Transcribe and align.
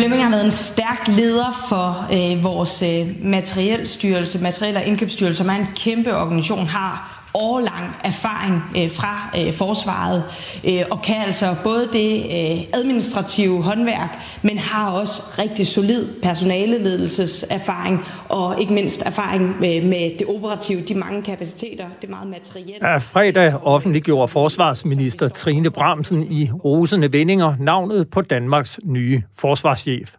Flemming 0.00 0.22
har 0.22 0.30
været 0.30 0.44
en 0.44 0.50
stærk 0.50 1.08
leder 1.08 1.64
for 1.68 2.06
øh, 2.12 2.44
vores 2.44 2.82
øh, 2.82 3.24
materielstyrelse, 3.24 4.38
materiel- 4.38 4.76
og 4.76 4.84
indkøbsstyrelse, 4.84 5.38
som 5.38 5.48
er 5.48 5.54
en 5.54 5.66
kæmpe 5.76 6.16
organisation, 6.16 6.66
har 6.66 7.19
årlang 7.34 7.96
erfaring 8.04 8.62
øh, 8.76 8.90
fra 8.90 9.38
øh, 9.38 9.52
forsvaret, 9.52 10.24
øh, 10.64 10.82
og 10.90 11.02
kan 11.02 11.16
altså 11.16 11.54
både 11.64 11.88
det 11.92 12.18
øh, 12.18 12.64
administrative 12.74 13.62
håndværk, 13.62 14.18
men 14.42 14.58
har 14.58 14.90
også 14.90 15.22
rigtig 15.38 15.66
solid 15.66 16.20
personaleledelseserfaring, 16.22 18.00
og 18.28 18.60
ikke 18.60 18.72
mindst 18.72 19.02
erfaring 19.06 19.60
med, 19.60 19.82
med 19.82 20.18
det 20.18 20.26
operative, 20.26 20.80
de 20.80 20.94
mange 20.94 21.22
kapaciteter, 21.22 21.86
det 22.00 22.10
meget 22.10 22.28
materielle. 22.28 22.86
Af 22.86 23.02
fredag 23.02 23.54
offentliggjorde 23.62 24.28
forsvarsminister 24.28 25.28
Trine 25.28 25.70
Bramsen 25.70 26.32
i 26.32 26.50
rosende 26.64 27.12
vendinger 27.12 27.54
navnet 27.60 28.10
på 28.10 28.20
Danmarks 28.20 28.80
nye 28.84 29.22
forsvarschef. 29.38 30.14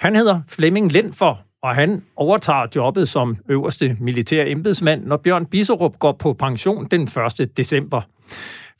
Han 0.00 0.16
hedder 0.16 0.40
Flemming 0.48 0.92
Lindfor, 0.92 1.40
og 1.64 1.74
han 1.74 2.02
overtager 2.16 2.66
jobbet 2.76 3.08
som 3.08 3.36
øverste 3.48 3.96
militær 4.00 4.44
embedsmand, 4.46 5.04
når 5.04 5.16
Bjørn 5.16 5.46
Biserup 5.46 5.98
går 5.98 6.12
på 6.12 6.32
pension 6.32 6.86
den 6.90 7.02
1. 7.38 7.56
december. 7.56 8.00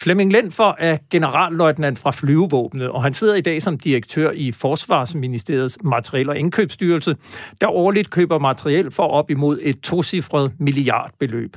Flemming 0.03 0.33
Lindfor 0.33 0.77
er 0.79 0.97
generalløjtnant 1.11 1.99
fra 1.99 2.11
flyvevåbnet, 2.11 2.91
og 2.91 3.03
han 3.03 3.15
sidder 3.15 3.35
i 3.35 3.41
dag 3.41 3.63
som 3.63 3.79
direktør 3.79 4.31
i 4.31 4.53
Forsvarsministeriets 4.53 5.79
materiel- 5.85 6.29
og 6.29 6.39
indkøbsstyrelse, 6.39 7.17
der 7.61 7.69
årligt 7.69 8.11
køber 8.11 8.39
materiel 8.39 8.91
for 8.91 9.07
op 9.07 9.31
imod 9.31 9.59
et 9.63 9.81
tocifret 9.81 10.53
milliardbeløb. 10.59 11.57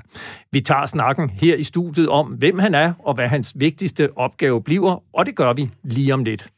Vi 0.52 0.62
tager 0.62 0.86
snakken 0.86 1.30
her 1.30 1.56
i 1.56 1.64
studiet 1.64 2.10
om, 2.10 2.28
hvem 2.28 2.60
han 2.60 2.76
er 2.76 2.94
og 3.00 3.14
hvad 3.14 3.28
hans 3.28 3.54
vigtigste 3.56 4.10
opgave 4.18 4.64
bliver, 4.64 5.04
og 5.14 5.26
det 5.26 5.36
gør 5.36 5.54
vi 5.54 5.70
lige 5.84 6.14
om 6.14 6.24
lidt. 6.24 6.50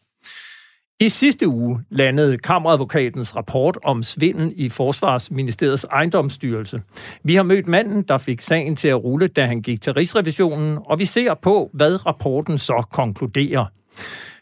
I 1.02 1.10
sidste 1.10 1.48
uge 1.48 1.80
landede 1.90 2.38
kammeradvokatens 2.38 3.36
rapport 3.36 3.78
om 3.84 4.04
svinden 4.04 4.54
i 4.56 4.70
Forsvarsministeriets 4.70 5.84
ejendomsstyrelse. 5.84 6.82
Vi 7.24 7.36
har 7.36 7.44
mødt 7.44 7.68
manden, 7.68 8.04
der 8.04 8.18
fik 8.18 8.42
sagen 8.42 8.76
til 8.76 8.88
at 8.88 9.04
rulle, 9.04 9.28
da 9.28 9.46
han 9.46 9.62
gik 9.62 9.82
til 9.82 9.94
Rigsrevisionen, 9.94 10.78
og 10.86 11.00
vi 11.00 11.06
ser 11.06 11.34
på, 11.34 11.70
hvad 11.74 12.06
rapporten 12.06 12.58
så 12.58 12.86
konkluderer. 12.92 13.66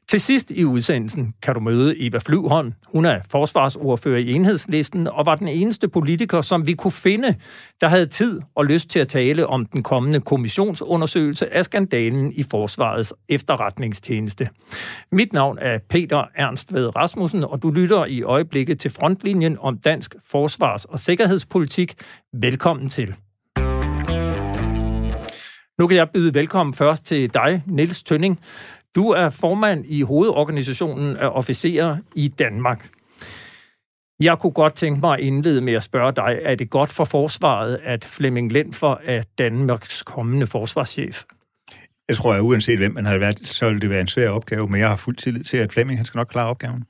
Til 0.10 0.22
sidst 0.22 0.52
i 0.52 0.66
udsendelsen 0.66 1.34
kan 1.42 1.54
du 1.54 1.60
møde 1.60 1.96
Eva 2.08 2.18
Flyvholm. 2.18 2.74
Hun 2.94 3.06
er 3.06 3.20
forsvarsordfører 3.32 4.18
i 4.18 4.32
enhedslisten 4.32 5.08
og 5.08 5.26
var 5.26 5.36
den 5.36 5.48
eneste 5.48 5.88
politiker, 5.88 6.42
som 6.42 6.68
vi 6.68 6.74
kunne 6.74 6.92
finde, 6.92 7.36
der 7.82 7.88
havde 7.88 8.06
tid 8.06 8.42
og 8.56 8.66
lyst 8.66 8.90
til 8.90 9.00
at 9.00 9.08
tale 9.08 9.48
om 9.48 9.66
den 9.66 9.84
kommende 9.84 10.22
kommissionsundersøgelse 10.22 11.54
af 11.54 11.66
skandalen 11.66 12.32
i 12.32 12.44
Forsvarets 12.52 13.14
efterretningstjeneste. 13.30 14.50
Mit 15.12 15.34
navn 15.34 15.58
er 15.62 15.80
Peter 15.90 16.24
Ernst 16.36 16.74
Ved 16.74 16.96
Rasmussen, 16.96 17.44
og 17.44 17.64
du 17.64 17.72
lytter 17.72 18.06
i 18.06 18.22
øjeblikket 18.22 18.80
til 18.80 18.92
frontlinjen 18.92 19.58
om 19.60 19.78
dansk 19.78 20.16
forsvars- 20.32 20.86
og 20.86 21.00
sikkerhedspolitik. 21.00 21.94
Velkommen 22.34 22.90
til. 22.90 23.16
Nu 25.80 25.88
kan 25.88 25.98
jeg 25.98 26.10
byde 26.14 26.34
velkommen 26.34 26.74
først 26.74 27.06
til 27.06 27.34
dig, 27.34 27.64
Niels 27.68 28.04
Tønning. 28.04 28.40
Du 28.98 29.10
er 29.10 29.30
formand 29.30 29.86
i 29.88 30.02
hovedorganisationen 30.02 31.18
af 31.18 31.30
officerer 31.30 31.98
i 32.16 32.28
Danmark. 32.28 32.90
Jeg 34.20 34.40
kunne 34.40 34.52
godt 34.52 34.76
tænke 34.76 35.00
mig 35.00 35.14
at 35.14 35.20
indlede 35.20 35.62
med 35.62 35.74
at 35.74 35.84
spørge 35.84 36.12
dig, 36.12 36.40
er 36.42 36.56
det 36.56 36.70
godt 36.70 36.90
for 36.90 37.06
forsvaret, 37.06 37.80
at 37.84 38.06
Flemming 38.06 38.52
Lendfer 38.52 38.96
er 39.04 39.24
Danmarks 39.38 40.04
kommende 40.04 40.48
forsvarschef? 40.48 41.24
Jeg 42.10 42.18
tror, 42.18 42.34
at 42.34 42.42
uanset 42.42 42.78
hvem 42.78 42.94
man 42.94 43.06
har 43.06 43.18
været, 43.18 43.48
så 43.48 43.70
vil 43.70 43.82
det 43.82 43.90
være 43.90 44.02
en 44.02 44.08
svær 44.08 44.30
opgave, 44.30 44.68
men 44.68 44.80
jeg 44.80 44.90
har 44.90 44.96
fuld 44.96 45.16
tillid 45.16 45.44
til, 45.44 45.58
at 45.58 45.74
Flemming 45.74 46.00
han 46.00 46.06
skal 46.06 46.18
nok 46.18 46.28
klare 46.28 46.50
opgaven. 46.50 46.84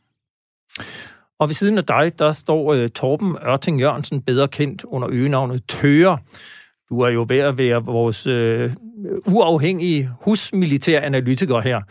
Og 1.39 1.49
ved 1.49 1.53
siden 1.53 1.77
af 1.77 1.85
dig, 1.85 2.19
der 2.19 2.31
står 2.31 2.73
uh, 2.73 2.87
Torben 2.87 3.37
Ørting 3.47 3.79
Jørgensen, 3.79 4.21
bedre 4.21 4.47
kendt 4.47 4.83
under 4.83 5.09
øgenavnet 5.11 5.67
Tøre. 5.67 6.17
Du 6.89 6.99
er 6.99 7.09
jo 7.09 7.25
ved 7.29 7.39
at 7.39 7.57
være 7.57 7.85
vores 7.85 8.27
øh, 8.27 8.71
uafhængige 9.25 10.09
husmilitær 10.21 11.01
analytiker 11.01 11.59
her. 11.59 11.81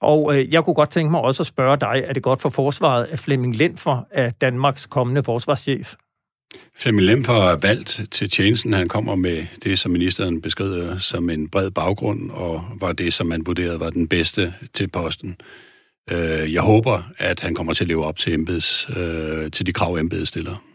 Og 0.00 0.38
øh, 0.38 0.52
jeg 0.52 0.64
kunne 0.64 0.74
godt 0.74 0.90
tænke 0.90 1.10
mig 1.10 1.20
også 1.20 1.42
at 1.42 1.46
spørge 1.46 1.76
dig, 1.76 2.04
er 2.06 2.12
det 2.12 2.22
godt 2.22 2.40
for 2.40 2.48
forsvaret, 2.48 3.06
at 3.10 3.18
Flemming 3.18 3.56
Lindfer 3.56 4.06
er 4.10 4.30
Danmarks 4.30 4.86
kommende 4.86 5.22
forsvarschef? 5.22 5.94
Flemming 6.76 7.06
Lemfer 7.06 7.50
er 7.50 7.56
valgt 7.56 8.00
til 8.10 8.30
tjenesten. 8.30 8.72
Han 8.72 8.88
kommer 8.88 9.14
med 9.14 9.46
det, 9.64 9.78
som 9.78 9.90
ministeren 9.90 10.42
beskriver 10.42 10.96
som 10.96 11.30
en 11.30 11.48
bred 11.48 11.70
baggrund, 11.70 12.30
og 12.30 12.64
var 12.80 12.92
det, 12.92 13.12
som 13.12 13.26
man 13.26 13.46
vurderede 13.46 13.80
var 13.80 13.90
den 13.90 14.08
bedste 14.08 14.54
til 14.74 14.88
posten. 14.88 15.36
Øh, 16.10 16.52
jeg 16.52 16.62
håber, 16.62 17.02
at 17.18 17.40
han 17.40 17.54
kommer 17.54 17.72
til 17.72 17.84
at 17.84 17.88
leve 17.88 18.04
op 18.04 18.16
til, 18.16 18.34
embeds, 18.34 18.88
øh, 18.96 19.50
til 19.50 19.66
de 19.66 19.72
krav, 19.72 19.96
embedet 19.96 20.28
stiller. 20.28 20.69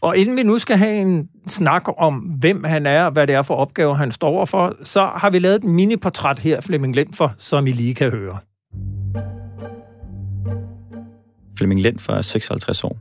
Og 0.00 0.16
inden 0.16 0.36
vi 0.36 0.42
nu 0.42 0.58
skal 0.58 0.76
have 0.76 0.96
en 0.96 1.28
snak 1.46 1.82
om, 1.98 2.14
hvem 2.14 2.64
han 2.64 2.86
er 2.86 3.04
og 3.04 3.12
hvad 3.12 3.26
det 3.26 3.34
er 3.34 3.42
for 3.42 3.54
opgaver, 3.54 3.94
han 3.94 4.12
står 4.12 4.44
for, 4.44 4.76
så 4.84 5.10
har 5.16 5.30
vi 5.30 5.38
lavet 5.38 5.56
et 5.56 5.64
miniportræt 5.64 6.38
her, 6.38 6.60
Flemming 6.60 6.94
Lindfer, 6.94 7.28
som 7.38 7.66
I 7.66 7.70
lige 7.70 7.94
kan 7.94 8.10
høre. 8.10 8.38
Flemming 11.58 11.80
Lindfer 11.80 12.12
er 12.12 12.22
56 12.22 12.84
år. 12.84 12.98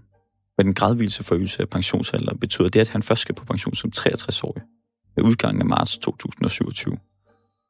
Med 0.58 0.66
den 0.66 0.74
gradvise 0.74 1.24
forøgelse 1.24 1.62
af 1.62 1.70
pensionsalder 1.70 2.34
betyder 2.36 2.70
det, 2.70 2.80
at 2.80 2.90
han 2.90 3.04
først 3.04 3.22
skal 3.22 3.36
på 3.36 3.46
pension 3.46 3.76
som 3.76 3.92
63-årig 3.98 4.64
med 5.16 5.24
udgangen 5.24 5.62
af 5.62 5.68
marts 5.68 5.98
2027. 5.98 6.98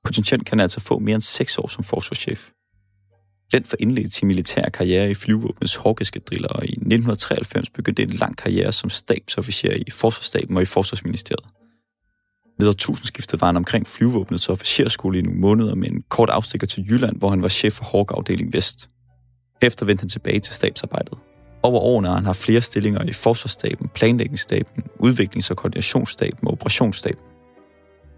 Potentielt 0.03 0.45
kan 0.45 0.59
han 0.59 0.63
altså 0.63 0.79
få 0.79 0.99
mere 0.99 1.15
end 1.15 1.21
6 1.21 1.57
år 1.57 1.67
som 1.67 1.83
forsvarschef. 1.83 2.49
Den 3.51 3.63
for 3.63 3.77
indledt 3.79 4.13
sin 4.13 4.27
militære 4.27 4.69
karriere 4.69 5.11
i 5.11 5.13
flyvåbnets 5.13 5.75
hårdgeskadriller, 5.75 6.47
og 6.47 6.63
i 6.65 6.71
1993 6.71 7.69
begyndte 7.69 8.03
en 8.03 8.09
lang 8.09 8.37
karriere 8.37 8.71
som 8.71 8.89
stabsofficer 8.89 9.73
i 9.73 9.89
Forsvarsstaben 9.91 10.55
og 10.57 10.61
i 10.61 10.65
Forsvarsministeriet. 10.65 11.45
Ved 12.59 12.67
årtusindskiftet 12.67 13.41
var 13.41 13.47
han 13.47 13.57
omkring 13.57 13.87
flyvåbnets 13.87 14.49
officerskole 14.49 15.19
i 15.19 15.21
nogle 15.21 15.39
måneder 15.39 15.75
med 15.75 15.87
en 15.87 16.03
kort 16.09 16.29
afstikker 16.29 16.67
til 16.67 16.85
Jylland, 16.89 17.17
hvor 17.17 17.29
han 17.29 17.41
var 17.41 17.47
chef 17.47 17.73
for 17.73 17.83
Hårg 17.83 18.53
Vest. 18.53 18.89
Efter 19.61 19.85
vendte 19.85 20.01
han 20.01 20.09
tilbage 20.09 20.39
til 20.39 20.53
stabsarbejdet. 20.53 21.17
Over 21.63 21.79
årene 21.79 22.07
har 22.07 22.15
han 22.15 22.25
haft 22.25 22.39
flere 22.39 22.61
stillinger 22.61 23.03
i 23.03 23.13
Forsvarsstaben, 23.13 23.89
Planlægningsstaben, 23.95 24.83
Udviklings- 24.99 25.51
og 25.51 25.57
Koordinationsstaben 25.57 26.47
og 26.47 26.53
Operationsstaben. 26.53 27.21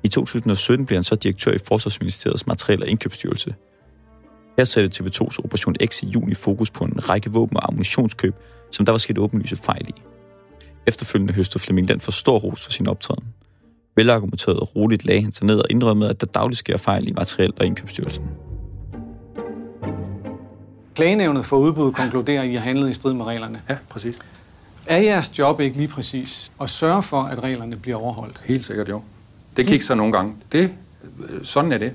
I 0.03 0.07
2017 0.07 0.85
blev 0.85 0.95
han 0.95 1.03
så 1.03 1.15
direktør 1.15 1.51
i 1.51 1.57
Forsvarsministeriets 1.67 2.47
materiel- 2.47 2.83
og 2.83 2.87
indkøbsstyrelse– 2.89 3.55
her 4.57 4.63
satte 4.63 5.03
TV2's 5.03 5.39
Operation 5.43 5.75
X 5.85 6.03
i 6.03 6.07
juni 6.07 6.33
fokus 6.33 6.71
på 6.71 6.83
en 6.83 7.09
række 7.09 7.31
våben- 7.31 7.57
og 7.57 7.67
ammunitionskøb, 7.67 8.35
som 8.71 8.85
der 8.85 8.93
var 8.93 8.97
sket 8.97 9.17
åbenlyse 9.17 9.55
fejl 9.55 9.89
i. 9.89 9.93
Efterfølgende 10.87 11.33
høstede 11.33 11.63
Flemming 11.63 11.89
Land 11.89 11.99
for 11.99 12.11
stor 12.11 12.39
ros 12.39 12.63
for 12.63 12.71
sin 12.71 12.87
optræden. 12.87 13.23
Velargumenteret 13.95 14.59
og 14.59 14.75
roligt 14.75 15.05
lagde 15.05 15.21
han 15.21 15.31
sig 15.31 15.47
ned 15.47 15.59
og 15.59 15.65
indrømmede, 15.69 16.09
at 16.09 16.21
der 16.21 16.27
dagligt 16.27 16.59
sker 16.59 16.77
fejl 16.77 17.07
i 17.07 17.11
materiel- 17.11 17.53
og 17.59 17.65
indkøbsstyrelsen. 17.65 18.25
Klagenævnet 20.95 21.45
for 21.45 21.57
udbud 21.57 21.91
konkluderer, 21.91 22.41
at 22.41 22.49
I 22.49 22.53
har 22.53 22.59
handlet 22.59 22.89
i 22.89 22.93
strid 22.93 23.13
med 23.13 23.25
reglerne. 23.25 23.61
Ja, 23.69 23.77
præcis. 23.89 24.15
Er 24.85 24.97
jeres 24.97 25.39
job 25.39 25.59
ikke 25.59 25.77
lige 25.77 25.87
præcis 25.87 26.51
at 26.61 26.69
sørge 26.69 27.03
for, 27.03 27.23
at 27.23 27.43
reglerne 27.43 27.75
bliver 27.75 27.97
overholdt? 27.97 28.43
Helt 28.45 28.65
sikkert 28.65 28.89
jo. 28.89 29.01
Det 29.57 29.67
gik 29.67 29.81
så 29.81 29.95
nogle 29.95 30.13
gange. 30.13 30.33
Det, 30.51 30.71
sådan 31.43 31.71
er 31.71 31.77
det. 31.77 31.93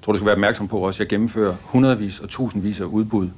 Jeg 0.00 0.04
tror, 0.04 0.12
du 0.12 0.16
skal 0.16 0.26
være 0.26 0.34
opmærksom 0.34 0.68
på 0.68 0.78
også, 0.78 0.96
at 0.96 1.00
jeg 1.00 1.08
gennemfører 1.08 1.56
hundredvis 1.62 2.20
og 2.20 2.28
tusindvis 2.28 2.80
af 2.80 2.84
udbud 2.84 3.28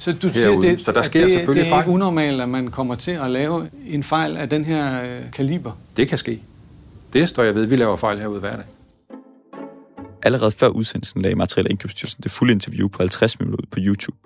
så 0.00 0.12
du 0.12 0.28
siger, 0.28 0.60
det, 0.60 0.80
så 0.80 0.92
der 0.92 1.02
sker 1.02 1.22
det, 1.22 1.30
selvfølgelig 1.30 1.64
det 1.64 1.72
er 1.72 1.78
ikke 1.78 1.90
unormalt, 1.90 2.40
at 2.40 2.48
man 2.48 2.68
kommer 2.70 2.94
til 2.94 3.10
at 3.10 3.30
lave 3.30 3.70
en 3.86 4.02
fejl 4.02 4.36
af 4.36 4.48
den 4.48 4.64
her 4.64 5.02
øh, 5.02 5.32
kaliber? 5.32 5.72
Det 5.96 6.08
kan 6.08 6.18
ske. 6.18 6.42
Det 7.12 7.28
står 7.28 7.42
jeg 7.42 7.54
ved. 7.54 7.66
Vi 7.66 7.76
laver 7.76 7.96
fejl 7.96 8.18
herude 8.18 8.40
hver 8.40 8.56
dag. 8.56 8.64
Allerede 10.22 10.50
før 10.50 10.68
udsendelsen 10.68 11.22
lagde 11.22 11.36
Materiel 11.36 11.70
Indkøbsstyrelsen 11.70 12.22
det 12.22 12.30
fulde 12.30 12.52
interview 12.52 12.88
på 12.88 12.98
50 12.98 13.40
minutter 13.40 13.66
på 13.70 13.78
YouTube. 13.82 14.16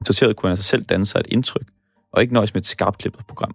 Interesseret 0.00 0.36
kunne 0.36 0.48
han 0.48 0.52
altså 0.52 0.64
selv 0.64 0.84
danne 0.84 1.06
sig 1.06 1.18
et 1.18 1.26
indtryk, 1.28 1.66
og 2.12 2.22
ikke 2.22 2.34
nøjes 2.34 2.54
med 2.54 2.60
et 2.60 2.66
skarpt 2.66 3.06
program. 3.28 3.54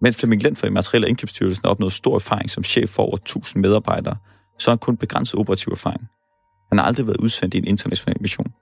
Mens 0.00 0.16
Flemming 0.16 0.42
Lendfer 0.42 0.66
i 0.66 0.70
Materiel 0.70 1.08
Indkøbsstyrelsen 1.08 1.66
opnåede 1.66 1.94
stor 1.94 2.14
erfaring 2.14 2.50
som 2.50 2.64
chef 2.64 2.88
for 2.88 3.02
over 3.02 3.16
1000 3.16 3.60
medarbejdere, 3.60 4.16
så 4.58 4.70
har 4.70 4.72
han 4.72 4.78
kun 4.78 4.96
begrænset 4.96 5.40
operativ 5.40 5.70
erfaring. 5.72 6.08
Han 6.68 6.78
har 6.78 6.84
aldrig 6.84 7.06
været 7.06 7.16
udsendt 7.16 7.54
i 7.54 7.58
en 7.58 7.66
international 7.66 8.16
mission. 8.20 8.52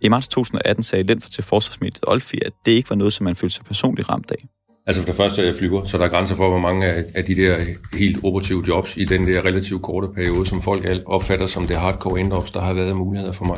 I 0.00 0.08
marts 0.08 0.28
2018 0.28 0.82
sagde 0.82 1.04
Lindfor 1.04 1.30
til 1.30 1.44
forsvarsmediet 1.44 2.04
Olfi, 2.06 2.38
at 2.46 2.52
det 2.66 2.72
ikke 2.72 2.90
var 2.90 2.96
noget, 2.96 3.12
som 3.12 3.24
man 3.24 3.36
følte 3.36 3.54
sig 3.54 3.64
personligt 3.64 4.08
ramt 4.08 4.30
af. 4.30 4.48
Altså 4.86 5.02
for 5.02 5.06
det 5.06 5.14
første 5.14 5.42
er 5.42 5.46
jeg 5.46 5.56
flyver, 5.56 5.84
så 5.84 5.98
der 5.98 6.04
er 6.04 6.08
grænser 6.08 6.36
for, 6.36 6.48
hvor 6.48 6.58
mange 6.58 6.86
af 6.86 7.24
de 7.24 7.34
der 7.34 7.60
helt 7.98 8.24
operative 8.24 8.64
jobs 8.68 8.96
i 8.96 9.04
den 9.04 9.26
der 9.26 9.44
relativt 9.44 9.82
korte 9.82 10.08
periode, 10.14 10.46
som 10.46 10.62
folk 10.62 10.86
opfatter 11.06 11.46
som 11.46 11.66
det 11.66 11.76
hardcore 11.76 12.20
indops, 12.20 12.50
der 12.50 12.60
har 12.60 12.72
været 12.72 12.96
muligheder 12.96 13.32
for 13.32 13.44
mig. 13.44 13.56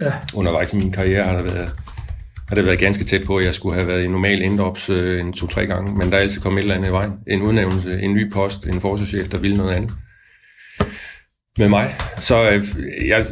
Ja. 0.00 0.12
Undervejs 0.34 0.72
i 0.72 0.76
min 0.76 0.92
karriere 0.92 1.24
har 1.24 1.32
der 1.32 1.42
været, 1.42 1.70
har 2.48 2.54
det 2.54 2.66
været 2.66 2.78
ganske 2.78 3.04
tæt 3.04 3.26
på, 3.26 3.36
at 3.36 3.44
jeg 3.44 3.54
skulle 3.54 3.74
have 3.74 3.88
været 3.88 4.04
i 4.04 4.08
normal 4.08 4.42
indops 4.42 4.90
øh, 4.90 5.20
en 5.20 5.32
to-tre 5.32 5.66
gange, 5.66 5.94
men 5.94 6.10
der 6.10 6.16
er 6.16 6.20
altid 6.20 6.40
kommet 6.40 6.58
et 6.58 6.62
eller 6.62 6.74
andet 6.74 6.88
i 6.88 6.92
vejen. 6.92 7.12
En 7.26 7.42
udnævnelse, 7.42 8.00
en 8.00 8.14
ny 8.14 8.32
post, 8.32 8.66
en 8.66 8.80
forsvarschef, 8.80 9.28
der 9.28 9.38
ville 9.38 9.56
noget 9.56 9.74
andet 9.74 9.90
med 11.58 11.68
mig. 11.68 11.94
Så 12.16 12.50
øh, 12.50 12.64
jeg, 13.08 13.26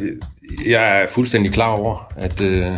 jeg 0.65 1.01
er 1.01 1.07
fuldstændig 1.07 1.53
klar 1.53 1.69
over, 1.69 2.13
at, 2.15 2.41
øh, 2.41 2.77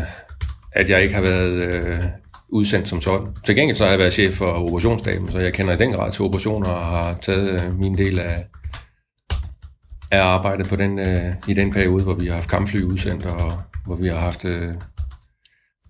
at 0.71 0.89
jeg 0.89 1.01
ikke 1.01 1.15
har 1.15 1.21
været 1.21 1.53
øh, 1.53 2.03
udsendt 2.49 2.87
som 2.87 3.01
sådan. 3.01 3.27
Til 3.45 3.55
gengæld 3.55 3.77
så 3.77 3.83
har 3.83 3.91
jeg 3.91 3.99
været 3.99 4.13
chef 4.13 4.33
for 4.33 4.51
operationsstaben, 4.51 5.31
så 5.31 5.39
jeg 5.39 5.53
kender 5.53 5.73
i 5.73 5.77
den 5.77 5.91
grad 5.91 6.11
til 6.11 6.21
operationer 6.21 6.69
og 6.69 6.85
har 6.85 7.17
taget 7.21 7.61
øh, 7.61 7.79
min 7.79 7.97
del 7.97 8.19
af, 8.19 8.45
af 10.11 10.21
arbejdet 10.21 10.67
på 10.69 10.75
den, 10.75 10.99
øh, 10.99 11.33
i 11.47 11.53
den 11.53 11.71
periode, 11.71 12.03
hvor 12.03 12.13
vi 12.13 12.27
har 12.27 12.33
haft 12.33 12.49
kampfly 12.49 12.81
udsendt, 12.81 13.25
og 13.25 13.51
hvor 13.85 13.95
vi 13.95 14.07
har 14.07 14.19
haft 14.19 14.45
øh, 14.45 14.73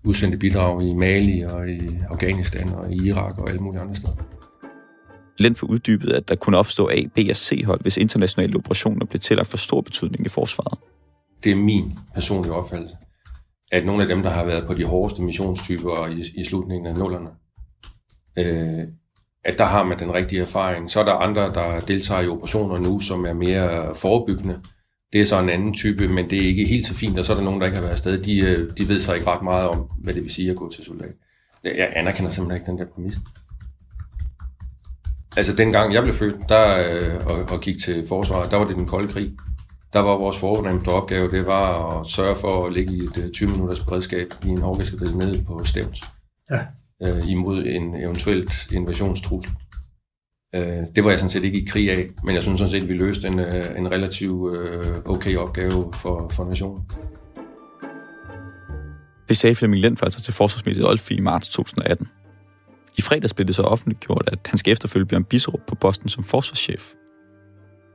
udsendte 0.04 0.38
bidrag 0.38 0.82
i 0.82 0.94
Mali 0.94 1.42
og 1.42 1.68
i 1.68 1.98
Afghanistan 2.10 2.68
og 2.68 2.92
i 2.92 3.08
Irak 3.08 3.38
og 3.38 3.48
alle 3.48 3.60
mulige 3.60 3.80
andre 3.80 3.94
steder. 3.94 4.39
Lind 5.40 5.56
for 5.56 5.66
uddybet, 5.66 6.12
at 6.12 6.28
der 6.28 6.36
kunne 6.36 6.58
opstå 6.58 6.88
A, 6.88 7.02
B 7.14 7.18
og 7.30 7.36
C-hold, 7.36 7.82
hvis 7.82 7.96
internationale 7.96 8.56
operationer 8.56 9.06
blev 9.06 9.20
tillagt 9.20 9.48
for 9.48 9.56
stor 9.56 9.80
betydning 9.80 10.26
i 10.26 10.28
forsvaret. 10.28 10.78
Det 11.44 11.52
er 11.52 11.56
min 11.56 11.98
personlige 12.14 12.52
opfattelse, 12.52 12.96
at 13.72 13.86
nogle 13.86 14.02
af 14.02 14.08
dem, 14.08 14.22
der 14.22 14.30
har 14.30 14.44
været 14.44 14.66
på 14.66 14.74
de 14.74 14.84
hårdeste 14.84 15.22
missionstyper 15.22 16.06
i, 16.06 16.24
i 16.40 16.44
slutningen 16.44 16.86
af 16.86 16.94
nullerne, 16.94 17.28
øh, 18.38 18.86
at 19.44 19.58
der 19.58 19.64
har 19.64 19.84
man 19.84 19.98
den 19.98 20.14
rigtige 20.14 20.40
erfaring. 20.40 20.90
Så 20.90 21.00
er 21.00 21.04
der 21.04 21.12
andre, 21.12 21.42
der 21.42 21.80
deltager 21.80 22.20
i 22.20 22.28
operationer 22.28 22.78
nu, 22.78 23.00
som 23.00 23.24
er 23.24 23.32
mere 23.32 23.94
forebyggende. 23.94 24.60
Det 25.12 25.20
er 25.20 25.24
så 25.24 25.38
en 25.40 25.48
anden 25.48 25.74
type, 25.74 26.08
men 26.08 26.30
det 26.30 26.38
er 26.38 26.46
ikke 26.46 26.64
helt 26.64 26.86
så 26.86 26.94
fint, 26.94 27.18
og 27.18 27.24
så 27.24 27.32
er 27.32 27.36
der 27.36 27.44
nogen, 27.44 27.60
der 27.60 27.66
ikke 27.66 27.76
har 27.76 27.82
været 27.82 27.92
afsted. 27.92 28.22
De, 28.22 28.40
øh, 28.40 28.70
de 28.78 28.88
ved 28.88 29.00
så 29.00 29.12
ikke 29.12 29.26
ret 29.26 29.42
meget 29.42 29.68
om, 29.68 29.90
hvad 30.02 30.14
det 30.14 30.22
vil 30.22 30.30
sige 30.30 30.50
at 30.50 30.56
gå 30.56 30.70
til 30.70 30.84
soldat. 30.84 31.12
Jeg 31.64 31.92
anerkender 31.96 32.30
simpelthen 32.30 32.60
ikke 32.60 32.70
den 32.70 32.78
der 32.78 32.94
præmis. 32.94 33.18
Altså, 35.36 35.52
dengang 35.52 35.94
jeg 35.94 36.02
blev 36.02 36.14
født 36.14 36.48
der, 36.48 36.78
øh, 36.78 37.26
og, 37.26 37.52
og 37.52 37.60
gik 37.60 37.82
til 37.82 38.04
forsvaret, 38.08 38.50
der 38.50 38.56
var 38.56 38.66
det 38.66 38.76
den 38.76 38.86
kolde 38.86 39.08
krig. 39.08 39.32
Der 39.92 40.00
var 40.00 40.16
vores 40.16 40.38
fornemmeste 40.38 40.88
opgave, 40.88 41.30
det 41.30 41.46
var 41.46 42.00
at 42.00 42.06
sørge 42.06 42.36
for 42.36 42.66
at 42.66 42.72
ligge 42.72 42.94
i 42.94 42.98
et 42.98 43.30
20-minutters 43.36 43.80
øh, 43.80 43.86
beredskab 43.86 44.26
i 44.44 44.48
en 44.48 44.60
hårdgæskadel 44.60 45.16
nede 45.16 45.44
på 45.44 45.64
Stævns. 45.64 46.00
Ja. 46.50 46.60
Øh, 47.02 47.28
imod 47.28 47.64
en 47.64 47.94
eventuelt 47.94 48.72
invasionstrussel. 48.72 49.52
Øh, 50.54 50.62
det 50.94 51.04
var 51.04 51.10
jeg 51.10 51.18
sådan 51.18 51.30
set 51.30 51.44
ikke 51.44 51.60
i 51.60 51.64
krig 51.64 51.90
af, 51.90 52.08
men 52.24 52.34
jeg 52.34 52.42
synes 52.42 52.58
sådan 52.58 52.70
set, 52.70 52.82
at 52.82 52.88
vi 52.88 52.94
løste 52.94 53.28
en, 53.28 53.38
øh, 53.38 53.64
en 53.78 53.92
relativt 53.92 54.56
øh, 54.56 54.96
okay 55.04 55.36
opgave 55.36 55.92
for, 55.94 56.28
for 56.28 56.44
nationen. 56.44 56.82
Det 59.28 59.36
sagde 59.36 59.54
Flemming 59.54 59.82
Lendt 59.82 60.02
altså 60.02 60.22
til 60.22 60.34
forsvarsmediet 60.34 60.86
Olfi 60.86 61.14
i 61.14 61.20
marts 61.20 61.48
2018. 61.48 62.08
I 63.00 63.02
fredags 63.02 63.34
blev 63.34 63.46
det 63.46 63.54
så 63.54 63.62
offentliggjort, 63.62 64.28
at 64.32 64.38
han 64.46 64.58
skal 64.58 64.72
efterfølge 64.72 65.06
Bjørn 65.06 65.24
Bisrup 65.24 65.60
på 65.68 65.74
posten 65.74 66.08
som 66.08 66.24
forsvarschef. 66.24 66.92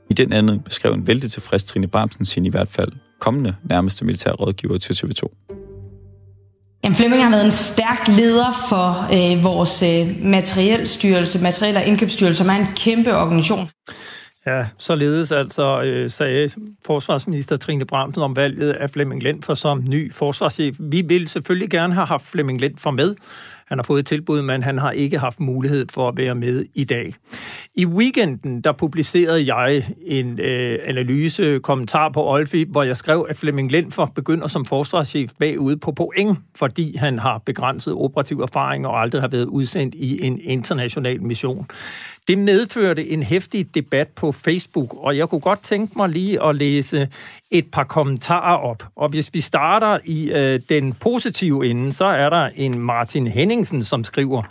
I 0.09 0.13
den 0.13 0.33
anden 0.33 0.59
beskrev 0.59 0.93
en 0.93 1.07
vældig 1.07 1.31
tilfreds 1.31 1.63
Trine 1.63 1.87
Bramsen 1.87 2.25
sin 2.25 2.45
i 2.45 2.49
hvert 2.49 2.69
fald 2.69 2.91
kommende 3.19 3.55
nærmeste 3.69 4.05
militær 4.05 4.31
rådgiver 4.31 4.77
til 4.77 4.93
TV2. 4.93 5.21
Jamen, 6.83 6.95
Flemming 6.95 7.23
har 7.23 7.29
været 7.29 7.45
en 7.45 7.51
stærk 7.51 8.07
leder 8.07 8.65
for 8.69 9.07
øh, 9.13 9.43
vores 9.43 9.83
øh, 9.83 10.23
materielstyrelse, 10.23 11.39
materiel- 11.43 11.77
og 11.77 11.85
indkøbsstyrelse, 11.85 12.37
som 12.37 12.49
er 12.49 12.53
en 12.53 12.67
kæmpe 12.75 13.17
organisation. 13.17 13.69
Ja, 14.47 14.65
således 14.77 15.31
altså 15.31 15.81
øh, 15.81 16.09
sagde 16.09 16.49
forsvarsminister 16.85 17.55
Trine 17.55 17.85
Bramsen 17.85 18.23
om 18.23 18.35
valget 18.35 18.71
af 18.71 18.89
Flemming 18.89 19.23
Lend 19.23 19.43
for 19.43 19.53
som 19.53 19.83
ny 19.87 20.13
forsvarschef. 20.13 20.75
Vi 20.79 21.01
vil 21.01 21.27
selvfølgelig 21.27 21.69
gerne 21.69 21.93
have 21.93 22.05
haft 22.05 22.25
Flemming 22.25 22.61
Lend 22.61 22.77
for 22.77 22.91
med, 22.91 23.15
han 23.67 23.77
har 23.77 23.83
fået 23.83 23.99
et 23.99 24.05
tilbud, 24.05 24.41
men 24.41 24.63
han 24.63 24.77
har 24.77 24.91
ikke 24.91 25.19
haft 25.19 25.39
mulighed 25.39 25.85
for 25.93 26.07
at 26.07 26.17
være 26.17 26.35
med 26.35 26.65
i 26.73 26.83
dag. 26.83 27.13
I 27.75 27.85
weekenden, 27.85 28.61
der 28.61 28.71
publicerede 28.71 29.55
jeg 29.55 29.85
en 30.05 30.39
øh, 30.39 30.79
analyse, 30.85 31.59
kommentar 31.59 32.09
på 32.09 32.29
Olfi, 32.29 32.65
hvor 32.69 32.83
jeg 32.83 32.97
skrev, 32.97 33.25
at 33.29 33.37
Flemming 33.37 33.71
Lindfer 33.71 34.05
begynder 34.05 34.47
som 34.47 34.65
forsvarschef 34.65 35.31
bagude 35.39 35.77
på 35.77 35.91
point, 35.91 36.39
fordi 36.55 36.97
han 36.97 37.19
har 37.19 37.37
begrænset 37.37 37.93
operativ 37.93 38.39
erfaring 38.39 38.87
og 38.87 39.01
aldrig 39.01 39.21
har 39.21 39.27
været 39.27 39.45
udsendt 39.45 39.95
i 39.95 40.25
en 40.25 40.39
international 40.43 41.21
mission. 41.21 41.67
Det 42.27 42.37
medførte 42.37 43.09
en 43.09 43.23
hæftig 43.23 43.75
debat 43.75 44.07
på 44.07 44.31
Facebook, 44.31 44.95
og 44.97 45.17
jeg 45.17 45.29
kunne 45.29 45.41
godt 45.41 45.63
tænke 45.63 45.93
mig 45.95 46.09
lige 46.09 46.43
at 46.43 46.55
læse 46.55 47.07
et 47.51 47.71
par 47.71 47.83
kommentarer 47.83 48.57
op. 48.57 48.83
Og 48.95 49.09
hvis 49.09 49.33
vi 49.33 49.41
starter 49.41 49.97
i 50.05 50.31
øh, 50.31 50.59
den 50.69 50.93
positive 50.93 51.65
ende, 51.65 51.93
så 51.93 52.05
er 52.05 52.29
der 52.29 52.49
en 52.55 52.79
Martin 52.79 53.27
Henningsen, 53.55 53.83
som 53.83 54.03
skriver, 54.03 54.43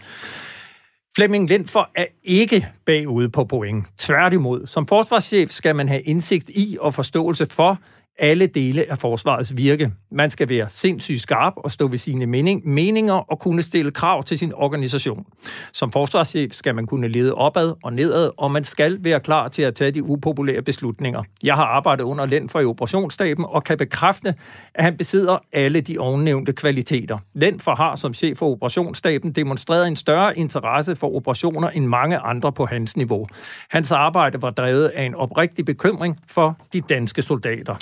Flemming 1.17 1.49
Lindfor 1.49 1.91
er 1.95 2.07
ikke 2.23 2.67
bagude 2.87 3.29
på 3.29 3.45
point. 3.45 3.87
Tværtimod, 3.99 4.67
som 4.67 4.87
forsvarschef 4.87 5.51
skal 5.51 5.77
man 5.77 5.89
have 5.89 6.03
indsigt 6.03 6.49
i 6.49 6.77
og 6.81 6.95
forståelse 6.95 7.47
for, 7.47 7.79
alle 8.19 8.47
dele 8.47 8.91
af 8.91 8.99
forsvarets 8.99 9.57
virke. 9.57 9.93
Man 10.11 10.31
skal 10.31 10.49
være 10.49 10.67
sindssygt 10.71 11.21
skarp 11.21 11.53
og 11.57 11.71
stå 11.71 11.89
ved 11.89 11.99
sine 11.99 12.27
mening, 12.27 12.69
meninger 12.69 13.15
og 13.15 13.39
kunne 13.39 13.63
stille 13.63 13.91
krav 13.91 14.23
til 14.23 14.39
sin 14.39 14.53
organisation. 14.55 15.27
Som 15.73 15.93
forsvarschef 15.93 16.53
skal 16.53 16.75
man 16.75 16.87
kunne 16.87 17.09
lede 17.09 17.35
opad 17.35 17.75
og 17.85 17.93
nedad, 17.93 18.31
og 18.37 18.51
man 18.51 18.65
skal 18.65 18.99
være 19.05 19.21
klar 19.21 19.49
til 19.49 19.63
at 19.63 19.75
tage 19.75 19.91
de 19.91 20.03
upopulære 20.03 20.63
beslutninger. 20.63 21.23
Jeg 21.43 21.55
har 21.55 21.65
arbejdet 21.65 22.05
under 22.05 22.27
Lend 22.27 22.49
for 22.49 22.61
i 22.61 22.65
operationsstaben 22.65 23.45
og 23.49 23.65
kan 23.65 23.79
bekræfte, 23.79 24.35
at 24.75 24.85
han 24.85 24.97
besidder 24.97 25.39
alle 25.53 25.81
de 25.81 25.99
ovennævnte 25.99 26.53
kvaliteter. 26.53 27.19
Lend 27.35 27.61
for 27.61 27.75
har 27.75 27.97
som 27.97 28.15
chef 28.15 28.39
for 28.39 28.51
operationsstaben 28.51 29.33
demonstreret 29.33 29.89
en 29.89 29.97
større 29.97 30.39
interesse 30.39 30.97
for 30.97 31.17
operationer 31.17 31.69
end 31.69 31.87
mange 31.87 32.19
andre 32.19 32.53
på 32.53 32.67
hans 32.67 32.97
niveau. 32.97 33.27
Hans 33.71 33.93
arbejde 33.93 34.43
var 34.43 34.51
drevet 34.51 34.87
af 34.87 35.05
en 35.05 35.15
oprigtig 35.15 35.65
bekymring 35.65 36.19
for 36.29 36.59
de 36.73 36.81
danske 36.81 37.23
soldater. 37.23 37.75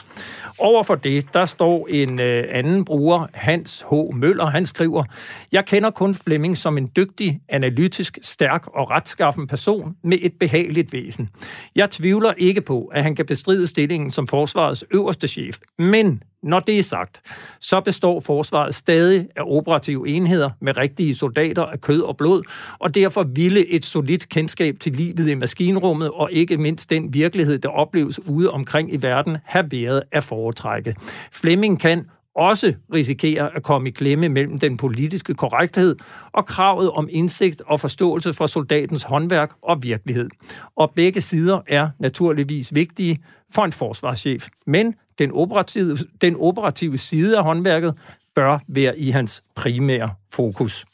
Overfor 0.58 0.94
det, 0.94 1.34
der 1.34 1.46
står 1.46 1.86
en 1.90 2.20
øh, 2.20 2.44
anden 2.50 2.84
bruger, 2.84 3.26
Hans 3.34 3.84
H. 3.90 4.16
Møller. 4.16 4.46
Han 4.46 4.66
skriver, 4.66 5.04
Jeg 5.52 5.66
kender 5.66 5.90
kun 5.90 6.14
Flemming 6.14 6.56
som 6.56 6.78
en 6.78 6.90
dygtig, 6.96 7.40
analytisk, 7.48 8.19
stærk 8.22 8.66
og 8.66 8.90
retskaffen 8.90 9.46
person 9.46 9.96
med 10.04 10.19
et 10.20 10.32
behageligt 10.40 10.92
væsen. 10.92 11.28
Jeg 11.76 11.90
tvivler 11.90 12.32
ikke 12.38 12.60
på, 12.60 12.84
at 12.84 13.02
han 13.02 13.14
kan 13.14 13.26
bestride 13.26 13.66
stillingen 13.66 14.10
som 14.10 14.26
forsvarets 14.26 14.84
øverste 14.94 15.28
chef, 15.28 15.58
men 15.78 16.22
når 16.42 16.60
det 16.60 16.78
er 16.78 16.82
sagt, 16.82 17.20
så 17.60 17.80
består 17.80 18.20
forsvaret 18.20 18.74
stadig 18.74 19.28
af 19.36 19.42
operative 19.46 20.08
enheder 20.08 20.50
med 20.60 20.76
rigtige 20.76 21.14
soldater 21.14 21.62
af 21.62 21.80
kød 21.80 22.00
og 22.00 22.16
blod, 22.16 22.42
og 22.78 22.94
derfor 22.94 23.22
ville 23.34 23.68
et 23.68 23.84
solidt 23.84 24.28
kendskab 24.28 24.76
til 24.80 24.92
livet 24.92 25.28
i 25.28 25.34
maskinrummet 25.34 26.10
og 26.10 26.32
ikke 26.32 26.56
mindst 26.56 26.90
den 26.90 27.14
virkelighed, 27.14 27.58
der 27.58 27.68
opleves 27.68 28.20
ude 28.28 28.50
omkring 28.50 28.94
i 28.94 29.02
verden, 29.02 29.36
have 29.44 29.66
været 29.70 30.02
at 30.12 30.25
foretrække. 30.25 30.96
Flemming 31.32 31.80
kan 31.80 32.04
også 32.34 32.75
risikere 32.94 33.56
at 33.56 33.62
komme 33.62 33.88
i 33.88 33.92
klemme 33.92 34.28
mellem 34.28 34.58
den 34.58 34.76
politiske 34.76 35.34
korrekthed 35.34 35.96
og 36.32 36.46
kravet 36.46 36.90
om 36.90 37.08
indsigt 37.11 37.62
og 37.66 37.80
forståelse 37.80 38.32
for 38.32 38.46
soldatens 38.46 39.02
håndværk 39.02 39.52
og 39.62 39.82
virkelighed. 39.82 40.28
Og 40.76 40.92
begge 40.96 41.20
sider 41.20 41.61
er 41.68 41.88
naturligvis 41.99 42.75
vigtige 42.75 43.22
for 43.54 43.64
en 43.64 43.72
forsvarschef. 43.72 44.49
Men 44.66 44.94
den 45.19 45.31
operative, 45.33 45.99
den 46.21 46.37
operative 46.38 46.99
side 46.99 47.38
af 47.38 47.45
håndværket 47.45 47.95
bør 48.35 48.59
være 48.69 48.99
i 48.99 49.11
hans 49.11 49.45
primære 49.57 50.11
fokus. 50.33 50.85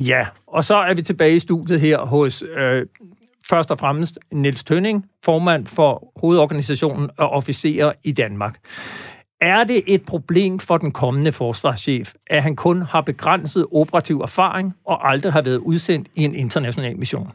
Ja, 0.00 0.26
og 0.46 0.64
så 0.64 0.76
er 0.76 0.94
vi 0.94 1.02
tilbage 1.02 1.36
i 1.36 1.38
studiet 1.38 1.80
her 1.80 1.98
hos 1.98 2.42
øh, 2.42 2.86
først 3.48 3.70
og 3.70 3.78
fremmest 3.78 4.18
Niels 4.32 4.64
Tønning, 4.64 5.06
formand 5.24 5.66
for 5.66 6.12
hovedorganisationen 6.20 7.10
af 7.18 7.28
officerer 7.30 7.92
i 8.04 8.12
Danmark. 8.12 8.58
Er 9.40 9.64
det 9.64 9.82
et 9.86 10.04
problem 10.06 10.58
for 10.58 10.76
den 10.76 10.92
kommende 10.92 11.32
forsvarschef, 11.32 12.14
at 12.26 12.42
han 12.42 12.56
kun 12.56 12.82
har 12.82 13.00
begrænset 13.00 13.66
operativ 13.72 14.20
erfaring 14.20 14.74
og 14.84 15.10
aldrig 15.10 15.32
har 15.32 15.42
været 15.42 15.56
udsendt 15.56 16.08
i 16.14 16.24
en 16.24 16.34
international 16.34 16.98
mission? 16.98 17.32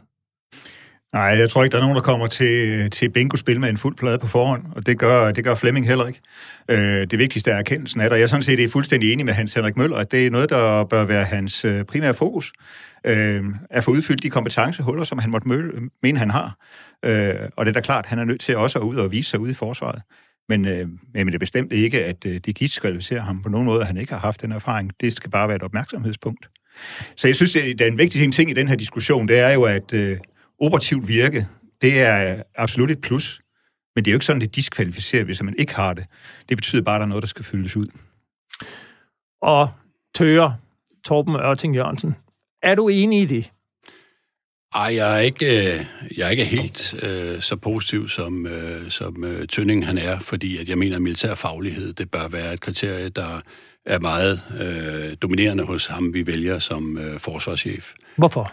Nej, 1.13 1.23
jeg 1.23 1.49
tror 1.49 1.63
ikke, 1.63 1.71
der 1.71 1.77
er 1.77 1.81
nogen, 1.81 1.95
der 1.95 2.01
kommer 2.01 2.27
til, 2.27 2.89
til 2.91 3.09
bingo-spil 3.09 3.59
med 3.59 3.69
en 3.69 3.77
fuld 3.77 3.95
plade 3.95 4.17
på 4.17 4.27
forhånd, 4.27 4.63
og 4.75 4.85
det 4.85 4.99
gør, 4.99 5.31
det 5.31 5.43
gør 5.43 5.55
Flemming 5.55 5.87
heller 5.87 6.07
ikke. 6.07 6.19
Øh, 6.69 7.07
det 7.11 7.19
vigtigste 7.19 7.51
er 7.51 7.55
erkendelsen 7.55 8.01
af 8.01 8.05
det, 8.05 8.11
og 8.11 8.17
jeg 8.17 8.23
er 8.23 8.27
sådan 8.27 8.43
set 8.43 8.59
er 8.59 8.69
fuldstændig 8.69 9.13
enig 9.13 9.25
med 9.25 9.33
Hans 9.33 9.53
Henrik 9.53 9.77
Møller, 9.77 9.97
at 9.97 10.11
det 10.11 10.25
er 10.25 10.31
noget, 10.31 10.49
der 10.49 10.83
bør 10.83 11.05
være 11.05 11.23
hans 11.23 11.65
øh, 11.65 11.83
primære 11.83 12.13
fokus, 12.13 12.53
øh, 13.05 13.43
at 13.69 13.83
få 13.83 13.91
udfyldt 13.91 14.23
de 14.23 14.29
kompetencehuller, 14.29 15.03
som 15.03 15.17
han 15.17 15.29
måtte 15.29 15.47
møde, 15.47 15.71
mene, 16.03 16.19
han 16.19 16.29
har. 16.29 16.55
Øh, 17.05 17.35
og 17.55 17.65
det 17.65 17.71
er 17.71 17.73
da 17.73 17.81
klart, 17.81 18.05
at 18.05 18.09
han 18.09 18.19
er 18.19 18.25
nødt 18.25 18.41
til 18.41 18.57
også 18.57 18.79
at 18.79 18.83
ud 18.83 18.95
og 18.95 19.11
vise 19.11 19.29
sig 19.29 19.39
ude 19.39 19.51
i 19.51 19.53
forsvaret. 19.53 20.01
Men, 20.49 20.67
øh, 20.67 20.87
men 21.13 21.27
det 21.27 21.35
er 21.35 21.39
bestemt 21.39 21.73
ikke, 21.73 22.05
at 22.05 22.25
øh, 22.25 22.39
det 22.45 22.59
diskvalificerer 22.59 23.21
ham 23.21 23.41
på 23.41 23.49
nogen 23.49 23.65
måde, 23.65 23.81
at 23.81 23.87
han 23.87 23.97
ikke 23.97 24.13
har 24.13 24.19
haft 24.19 24.41
den 24.41 24.51
erfaring. 24.51 24.91
Det 25.01 25.13
skal 25.13 25.31
bare 25.31 25.47
være 25.47 25.55
et 25.55 25.63
opmærksomhedspunkt. 25.63 26.49
Så 27.15 27.27
jeg 27.27 27.35
synes, 27.35 27.55
at 27.55 27.79
den 27.79 27.97
vigtige 27.97 28.31
ting 28.31 28.49
i 28.49 28.53
den 28.53 28.67
her 28.67 28.75
diskussion, 28.75 29.27
det 29.27 29.39
er 29.39 29.49
jo, 29.49 29.63
at 29.63 29.93
øh, 29.93 30.17
operativt 30.63 31.07
virke, 31.07 31.47
det 31.81 32.01
er 32.01 32.43
absolut 32.55 32.91
et 32.91 33.01
plus. 33.01 33.41
Men 33.95 34.05
det 34.05 34.11
er 34.11 34.13
jo 34.13 34.15
ikke 34.15 34.25
sådan, 34.25 34.41
det 34.41 34.55
diskvalificerer, 34.55 35.23
hvis 35.23 35.43
man 35.43 35.55
ikke 35.57 35.75
har 35.75 35.93
det. 35.93 36.05
Det 36.49 36.57
betyder 36.57 36.81
bare, 36.81 36.95
at 36.95 36.99
der 36.99 37.05
er 37.05 37.09
noget, 37.09 37.21
der 37.21 37.27
skal 37.27 37.45
fyldes 37.45 37.75
ud. 37.77 37.87
Og 39.41 39.69
Tøre, 40.15 40.57
Torben 41.05 41.35
Ørting 41.35 41.75
Jørgensen, 41.75 42.15
er 42.61 42.75
du 42.75 42.87
enig 42.87 43.21
i 43.21 43.25
det? 43.25 43.51
Ej, 44.75 44.95
jeg 44.95 45.15
er 45.15 45.19
ikke, 45.19 45.73
øh, 45.75 45.85
jeg 46.17 46.25
er 46.25 46.29
ikke 46.29 46.45
helt 46.45 47.03
øh, 47.03 47.41
så 47.41 47.55
positiv, 47.55 48.07
som, 48.07 48.47
øh, 48.47 48.91
som 48.91 49.23
øh, 49.23 49.47
Tønning 49.47 49.85
han 49.85 49.97
er, 49.97 50.19
fordi 50.19 50.57
at 50.57 50.69
jeg 50.69 50.77
mener, 50.77 50.95
at 50.95 51.01
militær 51.01 51.35
faglighed, 51.35 51.93
det 51.93 52.11
bør 52.11 52.27
være 52.27 52.53
et 52.53 52.61
kriterie, 52.61 53.09
der 53.09 53.41
er 53.85 53.99
meget 53.99 54.41
øh, 54.61 55.15
dominerende 55.21 55.63
hos 55.63 55.87
ham, 55.87 56.13
vi 56.13 56.27
vælger 56.27 56.59
som 56.59 56.97
øh, 56.97 57.19
forsvarschef. 57.19 57.93
Hvorfor? 58.15 58.51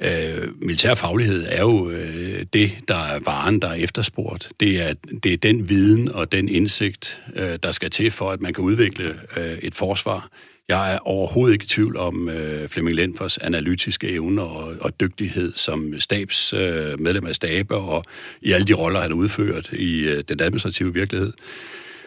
Øh, 0.00 0.48
militær 0.62 0.94
faglighed 0.94 1.46
er 1.48 1.60
jo 1.60 1.90
øh, 1.90 2.46
det, 2.52 2.72
der 2.88 2.96
er 2.96 3.20
varen, 3.24 3.60
der 3.60 3.68
er 3.68 3.74
efterspurgt. 3.74 4.52
Det 4.60 4.82
er, 4.82 4.94
det 5.22 5.32
er 5.32 5.36
den 5.36 5.68
viden 5.68 6.08
og 6.08 6.32
den 6.32 6.48
indsigt, 6.48 7.22
øh, 7.34 7.58
der 7.62 7.72
skal 7.72 7.90
til 7.90 8.10
for, 8.10 8.30
at 8.30 8.40
man 8.40 8.52
kan 8.54 8.64
udvikle 8.64 9.14
øh, 9.36 9.58
et 9.62 9.74
forsvar. 9.74 10.28
Jeg 10.68 10.94
er 10.94 10.98
overhovedet 10.98 11.52
ikke 11.52 11.62
i 11.62 11.68
tvivl 11.68 11.96
om 11.96 12.28
øh, 12.28 12.68
Flemming 12.68 12.96
Lenfors 12.96 13.38
analytiske 13.38 14.08
evner 14.08 14.42
og, 14.42 14.74
og 14.80 15.00
dygtighed 15.00 15.52
som 15.56 16.00
stabs 16.00 16.52
øh, 16.52 17.00
medlem 17.00 17.26
af 17.26 17.34
stabe 17.34 17.74
og 17.74 18.04
i 18.40 18.52
alle 18.52 18.66
de 18.66 18.72
roller, 18.72 19.00
han 19.00 19.10
har 19.10 19.16
udført 19.16 19.68
i 19.72 20.00
øh, 20.00 20.24
den 20.28 20.40
administrative 20.40 20.94
virkelighed. 20.94 21.32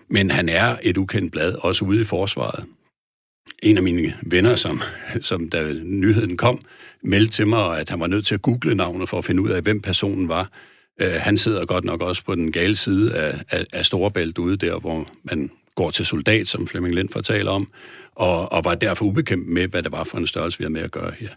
Men 0.10 0.32
han 0.32 0.50
er 0.50 0.78
et 0.84 0.98
ukendt 0.98 1.32
blad, 1.32 1.54
også 1.54 1.86
ude 1.86 2.02
i 2.02 2.04
forsvaret. 2.04 2.66
En 3.64 3.78
af 3.78 3.84
mine 3.84 4.14
venner, 4.22 4.56
som, 4.56 4.82
som 5.22 5.50
da 5.50 5.74
nyheden 5.84 6.38
kom, 6.38 6.62
meldte 7.04 7.34
til 7.34 7.48
mig, 7.48 7.80
at 7.80 7.90
han 7.90 8.00
var 8.00 8.08
nødt 8.08 8.26
til 8.26 8.36
at 8.36 8.42
google 8.42 8.76
navnet 8.76 9.10
for 9.10 9.18
at 9.18 9.26
finde 9.26 9.42
ud 9.42 9.50
af, 9.50 9.62
hvem 9.62 9.82
personen 9.82 10.30
var. 10.30 10.50
Uh, 11.04 11.12
han 11.12 11.38
sidder 11.38 11.66
godt 11.66 11.84
nok 11.84 12.02
også 12.02 12.26
på 12.26 12.36
den 12.36 12.52
gale 12.52 12.76
side 12.76 13.16
af, 13.16 13.44
af, 13.50 13.66
af 13.74 13.86
Storebælt 13.86 14.38
ude 14.38 14.58
der, 14.58 14.80
hvor 14.80 15.10
man 15.24 15.52
går 15.76 15.92
til 15.92 16.06
soldat, 16.06 16.48
som 16.48 16.68
Flemming 16.68 16.96
Lind 16.96 17.10
fortaler 17.10 17.52
om, 17.52 17.72
og, 18.16 18.52
og 18.52 18.66
var 18.66 18.76
derfor 18.76 19.06
ubekendt 19.06 19.48
med, 19.48 19.68
hvad 19.68 19.84
det 19.84 19.92
var 19.92 20.04
for 20.04 20.18
en 20.18 20.28
størrelse, 20.28 20.60
vi 20.60 20.64
havde 20.64 20.74
med 20.74 20.82
at 20.82 20.92
gøre 20.92 21.12
her. 21.20 21.30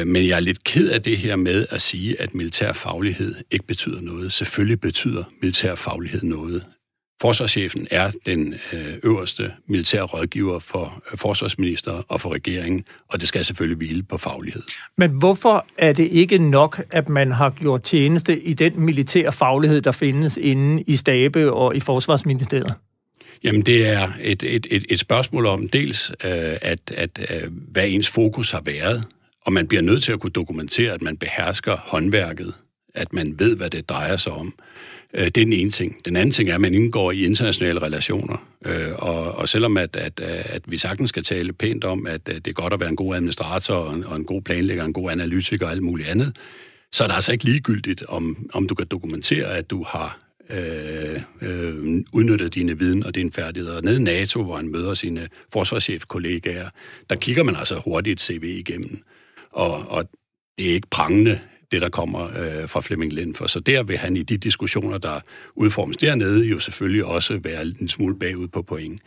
Uh, 0.00 0.06
men 0.06 0.26
jeg 0.26 0.36
er 0.36 0.40
lidt 0.40 0.64
ked 0.64 0.90
af 0.90 1.02
det 1.02 1.18
her 1.18 1.36
med 1.36 1.66
at 1.70 1.82
sige, 1.82 2.20
at 2.20 2.34
militær 2.34 2.72
faglighed 2.72 3.34
ikke 3.50 3.66
betyder 3.66 4.00
noget. 4.00 4.32
Selvfølgelig 4.32 4.80
betyder 4.80 5.24
militær 5.40 5.74
faglighed 5.74 6.22
noget. 6.22 6.64
Forsvarschefen 7.20 7.86
er 7.90 8.10
den 8.26 8.54
øh, 8.72 8.94
øverste 9.02 9.52
militære 9.66 10.02
rådgiver 10.02 10.58
for 10.58 11.02
øh, 11.12 11.18
forsvarsminister 11.18 12.02
og 12.08 12.20
for 12.20 12.34
regeringen, 12.34 12.84
og 13.08 13.20
det 13.20 13.28
skal 13.28 13.44
selvfølgelig 13.44 13.76
hvile 13.76 14.02
på 14.02 14.18
faglighed. 14.18 14.62
Men 14.98 15.10
hvorfor 15.10 15.66
er 15.78 15.92
det 15.92 16.08
ikke 16.10 16.38
nok, 16.38 16.82
at 16.90 17.08
man 17.08 17.32
har 17.32 17.50
gjort 17.50 17.82
tjeneste 17.82 18.42
i 18.42 18.52
den 18.52 18.80
militære 18.80 19.32
faglighed, 19.32 19.80
der 19.80 19.92
findes 19.92 20.36
inde 20.36 20.82
i 20.86 20.96
stabe 20.96 21.52
og 21.52 21.76
i 21.76 21.80
forsvarsministeriet? 21.80 22.74
Jamen, 23.44 23.62
det 23.62 23.86
er 23.86 24.12
et, 24.20 24.42
et, 24.42 24.66
et, 24.70 24.84
et 24.90 25.00
spørgsmål 25.00 25.46
om 25.46 25.68
dels, 25.68 26.10
øh, 26.24 26.56
at, 26.62 26.80
at 26.90 27.20
hvad 27.48 27.88
ens 27.88 28.08
fokus 28.08 28.50
har 28.50 28.60
været, 28.60 29.04
og 29.46 29.52
man 29.52 29.68
bliver 29.68 29.82
nødt 29.82 30.02
til 30.02 30.12
at 30.12 30.20
kunne 30.20 30.30
dokumentere, 30.30 30.92
at 30.92 31.02
man 31.02 31.16
behersker 31.16 31.76
håndværket, 31.76 32.54
at 32.94 33.12
man 33.12 33.34
ved, 33.38 33.56
hvad 33.56 33.70
det 33.70 33.88
drejer 33.88 34.16
sig 34.16 34.32
om. 34.32 34.54
Øh, 35.16 35.24
det 35.24 35.38
er 35.38 35.44
den 35.44 35.52
ene 35.52 35.70
ting. 35.70 36.04
Den 36.04 36.16
anden 36.16 36.30
ting 36.30 36.48
er, 36.48 36.54
at 36.54 36.60
man 36.60 36.74
indgår 36.74 37.12
i 37.12 37.24
internationale 37.24 37.82
relationer. 37.82 38.46
Øh, 38.64 38.92
og, 38.98 39.32
og 39.32 39.48
selvom 39.48 39.76
at, 39.76 39.96
at, 39.96 40.20
at 40.20 40.62
vi 40.66 40.78
sagtens 40.78 41.08
skal 41.08 41.22
tale 41.22 41.52
pænt 41.52 41.84
om, 41.84 42.06
at 42.06 42.26
det 42.26 42.46
er 42.46 42.52
godt 42.52 42.72
at 42.72 42.80
være 42.80 42.88
en 42.88 42.96
god 42.96 43.14
administrator 43.14 43.74
og 43.74 43.94
en, 43.94 44.04
og 44.04 44.16
en 44.16 44.24
god 44.24 44.42
planlægger, 44.42 44.84
en 44.84 44.92
god 44.92 45.10
analytiker 45.10 45.66
og 45.66 45.72
alt 45.72 45.82
muligt 45.82 46.08
andet, 46.08 46.36
så 46.92 47.04
er 47.04 47.08
det 47.08 47.14
altså 47.14 47.32
ikke 47.32 47.44
ligegyldigt, 47.44 48.02
om, 48.08 48.50
om 48.54 48.68
du 48.68 48.74
kan 48.74 48.86
dokumentere, 48.86 49.56
at 49.56 49.70
du 49.70 49.84
har 49.88 50.18
øh, 50.50 51.20
øh, 51.42 52.04
udnyttet 52.12 52.54
dine 52.54 52.78
viden 52.78 53.04
og 53.06 53.14
dine 53.14 53.32
færdigheder. 53.32 53.82
Nede 53.82 53.96
i 53.96 54.02
NATO, 54.02 54.42
hvor 54.42 54.56
han 54.56 54.68
møder 54.68 54.94
sine 54.94 55.28
forsvarschefkollegaer, 55.52 56.68
der 57.10 57.16
kigger 57.16 57.42
man 57.42 57.56
altså 57.56 57.80
hurtigt 57.84 58.12
et 58.12 58.20
CV 58.20 58.42
igennem. 58.44 59.02
Og, 59.52 59.88
og 59.88 60.08
det 60.58 60.70
er 60.70 60.74
ikke 60.74 60.88
prangende 60.90 61.40
det, 61.72 61.82
der 61.82 61.88
kommer 61.88 62.24
øh, 62.24 62.68
fra 62.68 62.80
Flemming 62.80 63.12
Lind. 63.12 63.34
For 63.34 63.46
så 63.46 63.60
der 63.60 63.82
vil 63.82 63.98
han 63.98 64.16
i 64.16 64.22
de 64.22 64.36
diskussioner, 64.36 64.98
der 64.98 65.20
udformes 65.54 65.96
dernede, 65.96 66.46
jo 66.46 66.58
selvfølgelig 66.58 67.04
også 67.04 67.38
være 67.42 67.62
en 67.80 67.88
smule 67.88 68.18
bagud 68.18 68.48
på 68.48 68.62
point. 68.62 69.02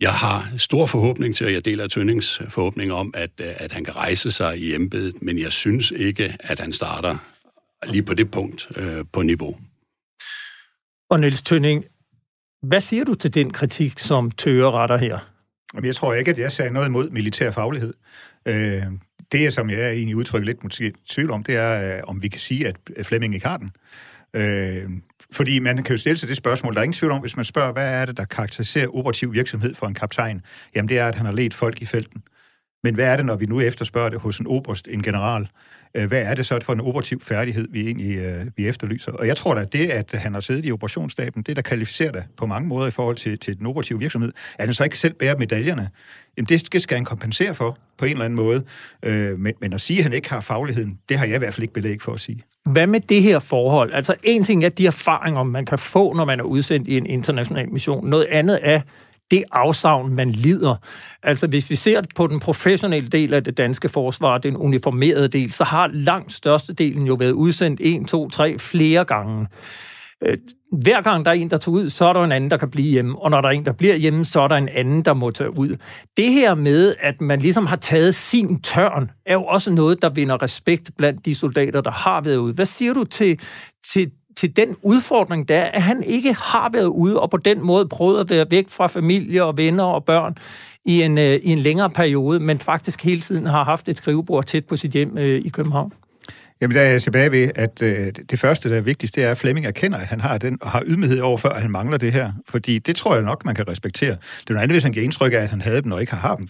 Jeg 0.00 0.14
har 0.14 0.48
stor 0.56 0.86
forhåbning 0.86 1.36
til, 1.36 1.46
og 1.46 1.52
jeg 1.52 1.64
deler 1.64 1.88
Tønnings 1.88 2.42
forhåbning 2.48 2.92
om, 2.92 3.14
at, 3.14 3.30
øh, 3.40 3.46
at 3.56 3.72
han 3.72 3.84
kan 3.84 3.96
rejse 3.96 4.30
sig 4.30 4.58
i 4.58 4.74
embedet, 4.74 5.22
men 5.22 5.38
jeg 5.38 5.52
synes 5.52 5.90
ikke, 5.90 6.36
at 6.40 6.60
han 6.60 6.72
starter 6.72 7.16
lige 7.86 8.02
på 8.02 8.14
det 8.14 8.30
punkt 8.30 8.68
øh, 8.76 9.04
på 9.12 9.22
niveau. 9.22 9.56
Og 11.10 11.20
Niels 11.20 11.42
Tønning, 11.42 11.84
hvad 12.62 12.80
siger 12.80 13.04
du 13.04 13.14
til 13.14 13.34
den 13.34 13.50
kritik, 13.50 13.98
som 13.98 14.30
Tøre 14.30 14.70
retter 14.70 14.96
her? 14.96 15.18
Jeg 15.82 15.96
tror 15.96 16.14
ikke, 16.14 16.30
at 16.30 16.38
jeg 16.38 16.52
sagde 16.52 16.70
noget 16.70 16.86
imod 16.86 17.10
militær 17.10 17.50
faglighed. 17.50 17.94
Øh, 18.48 18.82
det, 19.32 19.52
som 19.52 19.70
jeg 19.70 19.80
er 19.80 19.90
egentlig 19.90 20.16
udtrykker 20.16 20.46
lidt 20.46 20.64
måske 20.64 20.92
tvivl 21.08 21.30
om, 21.30 21.42
det 21.42 21.56
er, 21.56 21.96
øh, 21.96 22.02
om 22.06 22.22
vi 22.22 22.28
kan 22.28 22.40
sige, 22.40 22.68
at 22.96 23.06
Flemming 23.06 23.34
ikke 23.34 23.46
har 23.46 23.56
den. 23.56 23.72
Øh, 24.34 24.90
fordi 25.32 25.58
man 25.58 25.82
kan 25.82 25.94
jo 25.94 26.00
stille 26.00 26.16
sig 26.16 26.28
det 26.28 26.36
spørgsmål, 26.36 26.74
der 26.74 26.80
er 26.80 26.84
ingen 26.84 26.98
tvivl 26.98 27.12
om, 27.12 27.20
hvis 27.20 27.36
man 27.36 27.44
spørger, 27.44 27.72
hvad 27.72 27.94
er 27.94 28.04
det, 28.04 28.16
der 28.16 28.24
karakteriserer 28.24 28.96
operativ 28.96 29.32
virksomhed 29.32 29.74
for 29.74 29.86
en 29.86 29.94
kaptajn? 29.94 30.42
Jamen 30.74 30.88
det 30.88 30.98
er, 30.98 31.08
at 31.08 31.14
han 31.14 31.26
har 31.26 31.32
let 31.32 31.54
folk 31.54 31.82
i 31.82 31.86
felten. 31.86 32.22
Men 32.82 32.94
hvad 32.94 33.06
er 33.06 33.16
det, 33.16 33.26
når 33.26 33.36
vi 33.36 33.46
nu 33.46 33.60
efterspørger 33.60 34.08
det 34.08 34.20
hos 34.20 34.38
en 34.38 34.46
oberst, 34.46 34.88
en 34.88 35.02
general? 35.02 35.48
Øh, 35.94 36.08
hvad 36.08 36.22
er 36.22 36.34
det 36.34 36.46
så 36.46 36.60
for 36.62 36.72
en 36.72 36.80
operativ 36.80 37.20
færdighed, 37.20 37.68
vi 37.70 37.80
egentlig 37.80 38.16
øh, 38.16 38.46
vi 38.56 38.68
efterlyser? 38.68 39.12
Og 39.12 39.26
jeg 39.26 39.36
tror 39.36 39.54
da, 39.54 39.60
at 39.60 39.72
det, 39.72 39.90
at 39.90 40.12
han 40.12 40.34
har 40.34 40.40
siddet 40.40 40.66
i 40.66 40.72
operationsstaben, 40.72 41.42
det, 41.42 41.56
der 41.56 41.62
kvalificerer 41.62 42.12
dig 42.12 42.24
på 42.36 42.46
mange 42.46 42.68
måder 42.68 42.88
i 42.88 42.90
forhold 42.90 43.16
til, 43.16 43.38
til 43.38 43.58
den 43.58 43.66
operative 43.66 43.98
virksomhed, 43.98 44.32
at 44.58 44.66
han 44.66 44.74
så 44.74 44.84
ikke 44.84 44.98
selv 44.98 45.14
bærer 45.14 45.36
medaljerne. 45.36 45.88
Jamen, 46.36 46.46
det 46.46 46.82
skal 46.82 46.94
han 46.94 47.04
kompensere 47.04 47.54
for 47.54 47.78
på 47.98 48.04
en 48.04 48.12
eller 48.12 48.24
anden 48.24 48.36
måde. 48.36 48.64
Øh, 49.02 49.38
men, 49.38 49.54
men 49.60 49.72
at 49.72 49.80
sige, 49.80 49.98
at 49.98 50.02
han 50.02 50.12
ikke 50.12 50.30
har 50.30 50.40
fagligheden, 50.40 50.98
det 51.08 51.18
har 51.18 51.26
jeg 51.26 51.34
i 51.34 51.38
hvert 51.38 51.54
fald 51.54 51.62
ikke 51.62 51.74
belæg 51.74 52.02
for 52.02 52.12
at 52.12 52.20
sige. 52.20 52.42
Hvad 52.64 52.86
med 52.86 53.00
det 53.00 53.22
her 53.22 53.38
forhold? 53.38 53.92
Altså, 53.92 54.14
en 54.22 54.44
ting 54.44 54.64
er 54.64 54.68
de 54.68 54.86
erfaringer, 54.86 55.42
man 55.42 55.66
kan 55.66 55.78
få, 55.78 56.14
når 56.14 56.24
man 56.24 56.40
er 56.40 56.44
udsendt 56.44 56.88
i 56.88 56.96
en 56.96 57.06
international 57.06 57.72
mission. 57.72 58.08
Noget 58.08 58.26
andet 58.30 58.58
er 58.62 58.80
det 59.32 59.44
afsavn, 59.52 60.14
man 60.14 60.30
lider. 60.30 60.76
Altså, 61.22 61.46
hvis 61.46 61.70
vi 61.70 61.76
ser 61.76 62.02
på 62.16 62.26
den 62.26 62.40
professionelle 62.40 63.08
del 63.08 63.34
af 63.34 63.44
det 63.44 63.56
danske 63.56 63.88
forsvar, 63.88 64.38
den 64.38 64.56
uniformerede 64.56 65.28
del, 65.28 65.52
så 65.52 65.64
har 65.64 65.90
langt 65.92 66.32
størstedelen 66.32 67.06
jo 67.06 67.14
været 67.14 67.32
udsendt 67.32 67.80
1, 67.82 68.08
2, 68.08 68.28
3 68.28 68.58
flere 68.58 69.04
gange. 69.04 69.46
Øh, 70.22 70.38
hver 70.72 71.02
gang 71.02 71.24
der 71.24 71.30
er 71.30 71.34
en, 71.34 71.50
der 71.50 71.56
tager 71.56 71.74
ud, 71.74 71.90
så 71.90 72.04
er 72.04 72.12
der 72.12 72.24
en 72.24 72.32
anden, 72.32 72.50
der 72.50 72.56
kan 72.56 72.70
blive 72.70 72.90
hjemme. 72.90 73.22
Og 73.22 73.30
når 73.30 73.40
der 73.40 73.48
er 73.48 73.52
en, 73.52 73.66
der 73.66 73.72
bliver 73.72 73.96
hjemme, 73.96 74.24
så 74.24 74.40
er 74.40 74.48
der 74.48 74.56
en 74.56 74.68
anden, 74.68 75.02
der 75.02 75.14
må 75.14 75.30
tage 75.30 75.58
ud. 75.58 75.76
Det 76.16 76.32
her 76.32 76.54
med, 76.54 76.94
at 77.00 77.20
man 77.20 77.40
ligesom 77.40 77.66
har 77.66 77.76
taget 77.76 78.14
sin 78.14 78.62
tørn, 78.62 79.10
er 79.26 79.32
jo 79.32 79.44
også 79.44 79.70
noget, 79.70 80.02
der 80.02 80.10
vinder 80.10 80.42
respekt 80.42 80.90
blandt 80.98 81.26
de 81.26 81.34
soldater, 81.34 81.80
der 81.80 81.90
har 81.90 82.20
været 82.20 82.36
ude. 82.36 82.54
Hvad 82.54 82.66
siger 82.66 82.94
du 82.94 83.04
til, 83.04 83.40
til 83.92 84.10
til 84.42 84.56
den 84.56 84.76
udfordring, 84.82 85.48
der 85.48 85.56
er, 85.56 85.70
at 85.70 85.82
han 85.82 86.02
ikke 86.02 86.34
har 86.34 86.70
været 86.72 86.86
ude 86.86 87.20
og 87.20 87.30
på 87.30 87.36
den 87.36 87.66
måde 87.66 87.88
prøvet 87.88 88.20
at 88.20 88.30
være 88.30 88.46
væk 88.50 88.68
fra 88.68 88.86
familie 88.86 89.44
og 89.44 89.56
venner 89.56 89.84
og 89.84 90.04
børn 90.04 90.36
i 90.84 91.02
en, 91.02 91.18
øh, 91.18 91.34
i 91.42 91.52
en 91.52 91.58
længere 91.58 91.90
periode, 91.90 92.40
men 92.40 92.58
faktisk 92.58 93.04
hele 93.04 93.20
tiden 93.20 93.46
har 93.46 93.64
haft 93.64 93.88
et 93.88 93.96
skrivebord 93.96 94.44
tæt 94.44 94.64
på 94.64 94.76
sit 94.76 94.90
hjem 94.90 95.18
øh, 95.18 95.40
i 95.44 95.48
København. 95.48 95.92
Jamen, 96.60 96.76
der 96.76 96.82
er 96.82 96.90
jeg 96.90 97.02
tilbage 97.02 97.32
ved, 97.32 97.50
at 97.54 97.82
øh, 97.82 98.12
det 98.30 98.38
første, 98.38 98.70
der 98.70 98.76
er 98.76 98.80
vigtigst, 98.80 99.16
det 99.16 99.24
er, 99.24 99.30
at 99.30 99.38
Flemming 99.38 99.66
erkender, 99.66 99.98
at 99.98 100.06
han 100.06 100.20
har 100.20 100.38
den 100.38 100.58
og 100.60 100.70
har 100.70 100.82
ydmyghed 100.86 101.20
over 101.20 101.36
for, 101.36 101.48
at 101.48 101.62
han 101.62 101.70
mangler 101.70 101.98
det 101.98 102.12
her. 102.12 102.32
Fordi 102.48 102.78
det 102.78 102.96
tror 102.96 103.14
jeg 103.14 103.24
nok, 103.24 103.44
man 103.44 103.54
kan 103.54 103.68
respektere. 103.68 104.10
Det 104.10 104.50
er 104.50 104.52
noget 104.52 104.62
andet, 104.62 104.74
hvis 104.74 104.82
han 104.82 104.92
giver 104.92 105.04
indtryk 105.04 105.32
af, 105.32 105.38
at 105.38 105.48
han 105.48 105.60
havde 105.60 105.82
dem 105.82 105.92
og 105.92 106.00
ikke 106.00 106.12
har 106.12 106.28
haft 106.28 106.38
dem. 106.38 106.48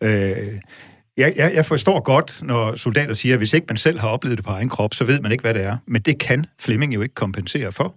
Øh, 0.00 0.60
jeg, 1.18 1.32
jeg, 1.36 1.54
jeg 1.54 1.66
forstår 1.66 2.00
godt, 2.00 2.42
når 2.42 2.76
soldater 2.76 3.14
siger, 3.14 3.34
at 3.34 3.40
hvis 3.40 3.52
ikke 3.52 3.66
man 3.68 3.76
selv 3.76 3.98
har 3.98 4.08
oplevet 4.08 4.38
det 4.38 4.44
på 4.44 4.52
egen 4.52 4.68
krop, 4.68 4.94
så 4.94 5.04
ved 5.04 5.20
man 5.20 5.32
ikke, 5.32 5.42
hvad 5.42 5.54
det 5.54 5.62
er. 5.62 5.76
Men 5.86 6.02
det 6.02 6.18
kan 6.18 6.44
Flemming 6.60 6.94
jo 6.94 7.02
ikke 7.02 7.14
kompensere 7.14 7.72
for. 7.72 7.94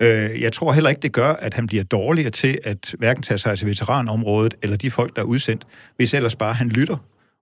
Øh, 0.00 0.40
jeg 0.40 0.52
tror 0.52 0.72
heller 0.72 0.90
ikke, 0.90 1.02
det 1.02 1.12
gør, 1.12 1.32
at 1.32 1.54
han 1.54 1.66
bliver 1.66 1.84
dårligere 1.84 2.30
til 2.30 2.58
at 2.64 2.94
hverken 2.98 3.22
tage 3.22 3.38
sig 3.38 3.58
til 3.58 3.68
veteranområdet 3.68 4.54
eller 4.62 4.76
de 4.76 4.90
folk, 4.90 5.16
der 5.16 5.22
er 5.22 5.26
udsendt, 5.26 5.66
hvis 5.96 6.14
ellers 6.14 6.36
bare 6.36 6.54
han 6.54 6.68
lytter. 6.68 6.96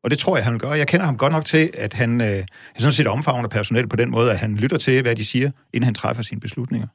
Og 0.04 0.10
det 0.10 0.18
tror 0.18 0.36
jeg, 0.36 0.44
han 0.44 0.58
gør. 0.58 0.72
Jeg 0.72 0.86
kender 0.86 1.06
ham 1.06 1.16
godt 1.16 1.32
nok 1.32 1.44
til, 1.44 1.70
at 1.74 1.94
han 1.94 2.20
øh, 2.20 2.44
sådan 2.76 2.92
set 2.92 3.06
omfavner 3.06 3.48
personel 3.48 3.88
på 3.88 3.96
den 3.96 4.10
måde, 4.10 4.30
at 4.30 4.38
han 4.38 4.56
lytter 4.56 4.78
til, 4.78 5.02
hvad 5.02 5.16
de 5.16 5.24
siger, 5.24 5.50
inden 5.72 5.84
han 5.84 5.94
træffer 5.94 6.22
sine 6.22 6.40
beslutninger. 6.40 6.88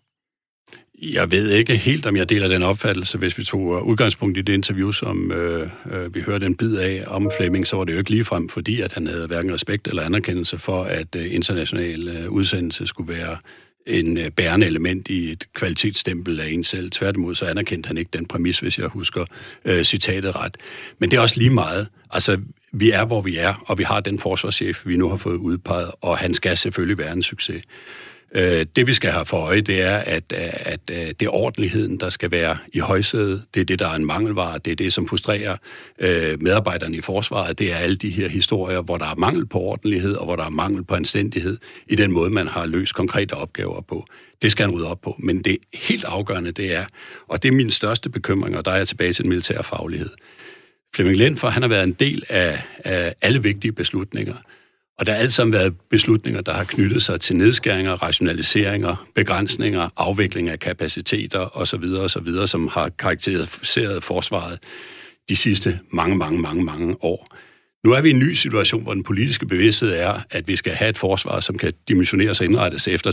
Jeg 1.11 1.31
ved 1.31 1.51
ikke 1.51 1.77
helt, 1.77 2.05
om 2.05 2.15
jeg 2.15 2.29
deler 2.29 2.47
den 2.47 2.63
opfattelse. 2.63 3.17
Hvis 3.17 3.37
vi 3.37 3.43
tog 3.43 3.87
udgangspunkt 3.87 4.37
i 4.37 4.41
det 4.41 4.53
interview, 4.53 4.91
som 4.91 5.31
øh, 5.31 5.69
øh, 5.91 6.15
vi 6.15 6.21
hørte 6.21 6.45
en 6.45 6.55
bid 6.55 6.75
af 6.75 7.03
om 7.07 7.31
Fleming, 7.37 7.67
så 7.67 7.75
var 7.75 7.83
det 7.83 7.93
jo 7.93 7.97
ikke 7.97 8.09
ligefrem, 8.09 8.49
fordi 8.49 8.81
at 8.81 8.93
han 8.93 9.07
havde 9.07 9.27
hverken 9.27 9.53
respekt 9.53 9.87
eller 9.87 10.03
anerkendelse 10.03 10.57
for, 10.57 10.83
at 10.83 11.15
øh, 11.15 11.33
international 11.33 12.07
øh, 12.07 12.29
udsendelse 12.29 12.87
skulle 12.87 13.13
være 13.13 13.37
en 13.87 14.17
øh, 14.17 14.29
bærende 14.29 14.67
element 14.67 15.07
i 15.07 15.31
et 15.31 15.43
kvalitetsstempel 15.53 16.39
af 16.39 16.49
en 16.49 16.63
selv. 16.63 16.91
Tværtimod 16.91 17.35
så 17.35 17.45
anerkendte 17.45 17.87
han 17.87 17.97
ikke 17.97 18.11
den 18.13 18.25
præmis, 18.25 18.59
hvis 18.59 18.79
jeg 18.79 18.87
husker 18.87 19.25
øh, 19.65 19.83
citatet 19.83 20.35
ret. 20.35 20.57
Men 20.99 21.11
det 21.11 21.17
er 21.17 21.21
også 21.21 21.37
lige 21.37 21.53
meget. 21.53 21.87
Altså, 22.11 22.37
vi 22.71 22.91
er, 22.91 23.05
hvor 23.05 23.21
vi 23.21 23.37
er, 23.37 23.63
og 23.65 23.77
vi 23.77 23.83
har 23.83 23.99
den 23.99 24.19
forsvarschef, 24.19 24.85
vi 24.85 24.97
nu 24.97 25.09
har 25.09 25.17
fået 25.17 25.37
udpeget, 25.37 25.91
og 26.01 26.17
han 26.17 26.33
skal 26.33 26.57
selvfølgelig 26.57 26.97
være 26.97 27.13
en 27.13 27.23
succes. 27.23 27.63
Øh, 28.35 28.65
det 28.75 28.87
vi 28.87 28.93
skal 28.93 29.11
have 29.11 29.25
for 29.25 29.37
øje, 29.37 29.61
det 29.61 29.81
er, 29.81 29.97
at, 29.97 30.33
at, 30.33 30.89
at 30.89 31.19
det 31.19 31.25
er 31.25 31.29
ordentligheden, 31.29 31.99
der 31.99 32.09
skal 32.09 32.31
være 32.31 32.57
i 32.73 32.79
højsædet. 32.79 33.43
Det 33.53 33.61
er 33.61 33.65
det, 33.65 33.79
der 33.79 33.87
er 33.87 33.95
en 33.95 34.05
mangelvare. 34.05 34.57
Det 34.65 34.71
er 34.71 34.75
det, 34.75 34.93
som 34.93 35.07
frustrerer 35.07 35.57
øh, 35.99 36.41
medarbejderne 36.41 36.97
i 36.97 37.01
forsvaret. 37.01 37.59
Det 37.59 37.71
er 37.71 37.75
alle 37.75 37.95
de 37.95 38.09
her 38.09 38.27
historier, 38.27 38.81
hvor 38.81 38.97
der 38.97 39.05
er 39.05 39.15
mangel 39.15 39.45
på 39.45 39.59
ordentlighed, 39.59 40.15
og 40.15 40.25
hvor 40.25 40.35
der 40.35 40.45
er 40.45 40.49
mangel 40.49 40.83
på 40.83 40.95
anstændighed 40.95 41.57
i 41.87 41.95
den 41.95 42.11
måde, 42.11 42.29
man 42.29 42.47
har 42.47 42.65
løst 42.65 42.95
konkrete 42.95 43.33
opgaver 43.33 43.81
på. 43.81 44.05
Det 44.41 44.51
skal 44.51 44.65
han 44.65 44.75
rydde 44.75 44.87
op 44.87 45.01
på. 45.01 45.15
Men 45.19 45.41
det 45.41 45.57
helt 45.73 46.05
afgørende, 46.05 46.51
det 46.51 46.75
er, 46.75 46.85
og 47.27 47.43
det 47.43 47.49
er 47.49 47.53
min 47.53 47.71
største 47.71 48.09
bekymring, 48.09 48.57
og 48.57 48.65
der 48.65 48.71
er 48.71 48.77
jeg 48.77 48.87
tilbage 48.87 49.13
til 49.13 49.23
den 49.23 49.29
militære 49.29 49.63
faglighed. 49.63 50.09
Flemming 50.95 51.17
Lenfer, 51.17 51.49
han 51.49 51.61
har 51.61 51.69
været 51.69 51.83
en 51.83 51.93
del 51.93 52.23
af, 52.29 52.61
af 52.83 53.15
alle 53.21 53.43
vigtige 53.43 53.71
beslutninger. 53.71 54.35
Og 54.99 55.05
der 55.05 55.11
har 55.11 55.19
alt 55.19 55.33
sammen 55.33 55.53
været 55.53 55.73
beslutninger, 55.89 56.41
der 56.41 56.53
har 56.53 56.63
knyttet 56.63 57.03
sig 57.03 57.21
til 57.21 57.35
nedskæringer, 57.35 58.03
rationaliseringer, 58.03 59.07
begrænsninger, 59.15 59.89
afvikling 59.97 60.49
af 60.49 60.59
kapaciteter 60.59 61.57
osv., 61.57 61.83
osv., 61.83 62.47
som 62.47 62.67
har 62.67 62.89
karakteriseret 62.89 64.03
forsvaret 64.03 64.59
de 65.29 65.35
sidste 65.35 65.79
mange, 65.91 66.15
mange, 66.15 66.39
mange, 66.39 66.63
mange 66.63 67.03
år. 67.03 67.27
Nu 67.85 67.91
er 67.91 68.01
vi 68.01 68.09
i 68.09 68.11
en 68.11 68.19
ny 68.19 68.33
situation, 68.33 68.83
hvor 68.83 68.93
den 68.93 69.03
politiske 69.03 69.45
bevidsthed 69.45 69.93
er, 69.93 70.19
at 70.31 70.47
vi 70.47 70.55
skal 70.55 70.73
have 70.73 70.89
et 70.89 70.97
forsvar, 70.97 71.39
som 71.39 71.57
kan 71.57 71.73
dimensioneres 71.87 72.39
og 72.39 72.45
indrettes 72.45 72.87
efter 72.87 73.11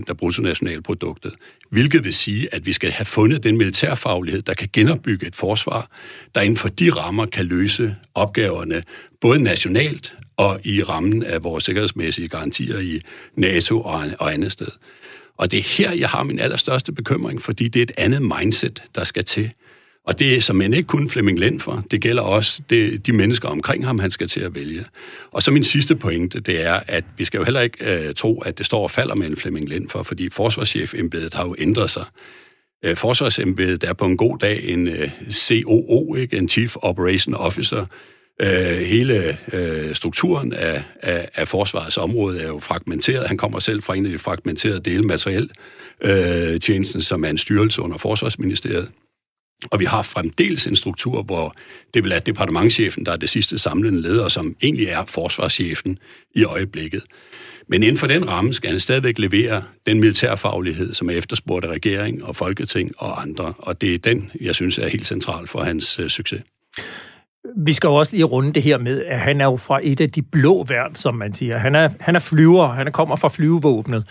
2% 0.00 0.02
af 0.08 0.16
bruttonationalproduktet. 0.16 1.34
Hvilket 1.70 2.04
vil 2.04 2.14
sige, 2.14 2.54
at 2.54 2.66
vi 2.66 2.72
skal 2.72 2.90
have 2.90 3.04
fundet 3.04 3.44
den 3.44 3.58
militærfaglighed, 3.58 4.42
der 4.42 4.54
kan 4.54 4.68
genopbygge 4.72 5.26
et 5.26 5.34
forsvar, 5.34 5.90
der 6.34 6.40
inden 6.40 6.56
for 6.56 6.68
de 6.68 6.90
rammer 6.90 7.26
kan 7.26 7.46
løse 7.46 7.96
opgaverne 8.14 8.82
både 9.20 9.42
nationalt 9.42 10.14
og 10.42 10.60
i 10.64 10.82
rammen 10.82 11.22
af 11.22 11.44
vores 11.44 11.64
sikkerhedsmæssige 11.64 12.28
garantier 12.28 12.78
i 12.78 13.00
NATO 13.36 13.80
og 14.18 14.34
andet 14.34 14.52
sted. 14.52 14.68
Og 15.36 15.50
det 15.50 15.58
er 15.58 15.62
her, 15.62 15.92
jeg 15.92 16.08
har 16.08 16.22
min 16.22 16.38
allerstørste 16.38 16.92
bekymring, 16.92 17.42
fordi 17.42 17.68
det 17.68 17.80
er 17.80 17.82
et 17.82 17.92
andet 17.96 18.22
mindset, 18.22 18.82
der 18.94 19.04
skal 19.04 19.24
til. 19.24 19.52
Og 20.06 20.18
det 20.18 20.36
er 20.36 20.40
som 20.40 20.60
end 20.60 20.74
ikke 20.74 20.86
kun 20.86 21.08
Flemming 21.08 21.38
Lind 21.38 21.60
for, 21.60 21.84
det 21.90 22.00
gælder 22.00 22.22
også 22.22 22.62
det, 22.70 23.06
de 23.06 23.12
mennesker 23.12 23.48
omkring 23.48 23.86
ham, 23.86 23.98
han 23.98 24.10
skal 24.10 24.28
til 24.28 24.40
at 24.40 24.54
vælge. 24.54 24.84
Og 25.30 25.42
så 25.42 25.50
min 25.50 25.64
sidste 25.64 25.96
pointe, 25.96 26.40
det 26.40 26.64
er, 26.66 26.80
at 26.86 27.04
vi 27.16 27.24
skal 27.24 27.38
jo 27.38 27.44
heller 27.44 27.60
ikke 27.60 28.06
øh, 28.08 28.14
tro, 28.14 28.40
at 28.40 28.58
det 28.58 28.66
står 28.66 28.82
og 28.82 28.90
falder 28.90 29.14
med 29.14 29.26
en 29.26 29.36
Flemming 29.36 29.68
Lind 29.68 29.88
for, 29.88 30.02
fordi 30.02 30.30
forsvarschef-embedet 30.30 31.34
har 31.34 31.44
jo 31.44 31.54
ændret 31.58 31.90
sig. 31.90 32.04
Øh, 32.84 32.96
forsvarsembedet 32.96 33.84
er 33.84 33.92
på 33.92 34.04
en 34.04 34.16
god 34.16 34.38
dag 34.38 34.64
en 34.64 34.88
øh, 34.88 35.10
COO, 35.30 36.14
ikke? 36.14 36.36
en 36.36 36.48
Chief 36.48 36.76
Operation 36.76 37.34
Officer, 37.34 37.86
Øh, 38.42 38.78
hele 38.78 39.38
øh, 39.52 39.94
strukturen 39.94 40.52
af, 40.52 40.82
af, 41.02 41.28
af 41.34 41.48
forsvarets 41.48 41.96
område 41.96 42.42
er 42.42 42.48
jo 42.48 42.58
fragmenteret. 42.58 43.28
Han 43.28 43.36
kommer 43.36 43.58
selv 43.58 43.82
fra 43.82 43.96
en 43.96 44.06
af 44.06 44.12
de 44.12 44.18
fragmenterede 44.18 44.80
dele 44.80 45.02
materiel 45.02 45.50
øh, 46.04 46.60
tjenesten, 46.60 47.02
som 47.02 47.24
er 47.24 47.28
en 47.28 47.38
styrelse 47.38 47.82
under 47.82 47.98
Forsvarsministeriet. 47.98 48.88
Og 49.70 49.80
vi 49.80 49.84
har 49.84 50.02
fremdeles 50.02 50.66
en 50.66 50.76
struktur, 50.76 51.22
hvor 51.22 51.54
det 51.94 52.02
vil 52.02 52.10
være 52.10 52.20
departementchefen, 52.20 53.06
der 53.06 53.12
er 53.12 53.16
det 53.16 53.30
sidste 53.30 53.58
samlende 53.58 54.02
leder, 54.02 54.28
som 54.28 54.56
egentlig 54.62 54.86
er 54.86 55.04
forsvarschefen 55.04 55.98
i 56.34 56.44
øjeblikket. 56.44 57.02
Men 57.68 57.82
inden 57.82 57.96
for 57.96 58.06
den 58.06 58.28
ramme 58.28 58.54
skal 58.54 58.70
han 58.70 58.80
stadigvæk 58.80 59.18
levere 59.18 59.62
den 59.86 60.00
militærfaglighed, 60.00 60.94
som 60.94 61.10
er 61.10 61.14
efterspurgt 61.14 61.64
af 61.64 61.68
regering 61.68 62.24
og 62.24 62.36
folketing 62.36 62.92
og 62.98 63.22
andre. 63.22 63.54
Og 63.58 63.80
det 63.80 63.94
er 63.94 63.98
den, 63.98 64.30
jeg 64.40 64.54
synes 64.54 64.78
er 64.78 64.88
helt 64.88 65.06
central 65.06 65.46
for 65.46 65.62
hans 65.62 65.98
øh, 65.98 66.08
succes 66.08 66.42
vi 67.56 67.72
skal 67.72 67.88
jo 67.88 67.94
også 67.94 68.12
lige 68.12 68.24
runde 68.24 68.52
det 68.52 68.62
her 68.62 68.78
med, 68.78 69.04
at 69.04 69.20
han 69.20 69.40
er 69.40 69.44
jo 69.44 69.56
fra 69.56 69.80
et 69.82 70.00
af 70.00 70.10
de 70.10 70.22
blå 70.22 70.64
værn, 70.68 70.94
som 70.94 71.14
man 71.14 71.32
siger. 71.32 71.58
Han 71.58 71.74
er, 71.74 71.88
han 72.00 72.16
er 72.16 72.20
flyver, 72.20 72.68
han 72.68 72.92
kommer 72.92 73.16
fra 73.16 73.28
flyvevåbnet. 73.28 74.04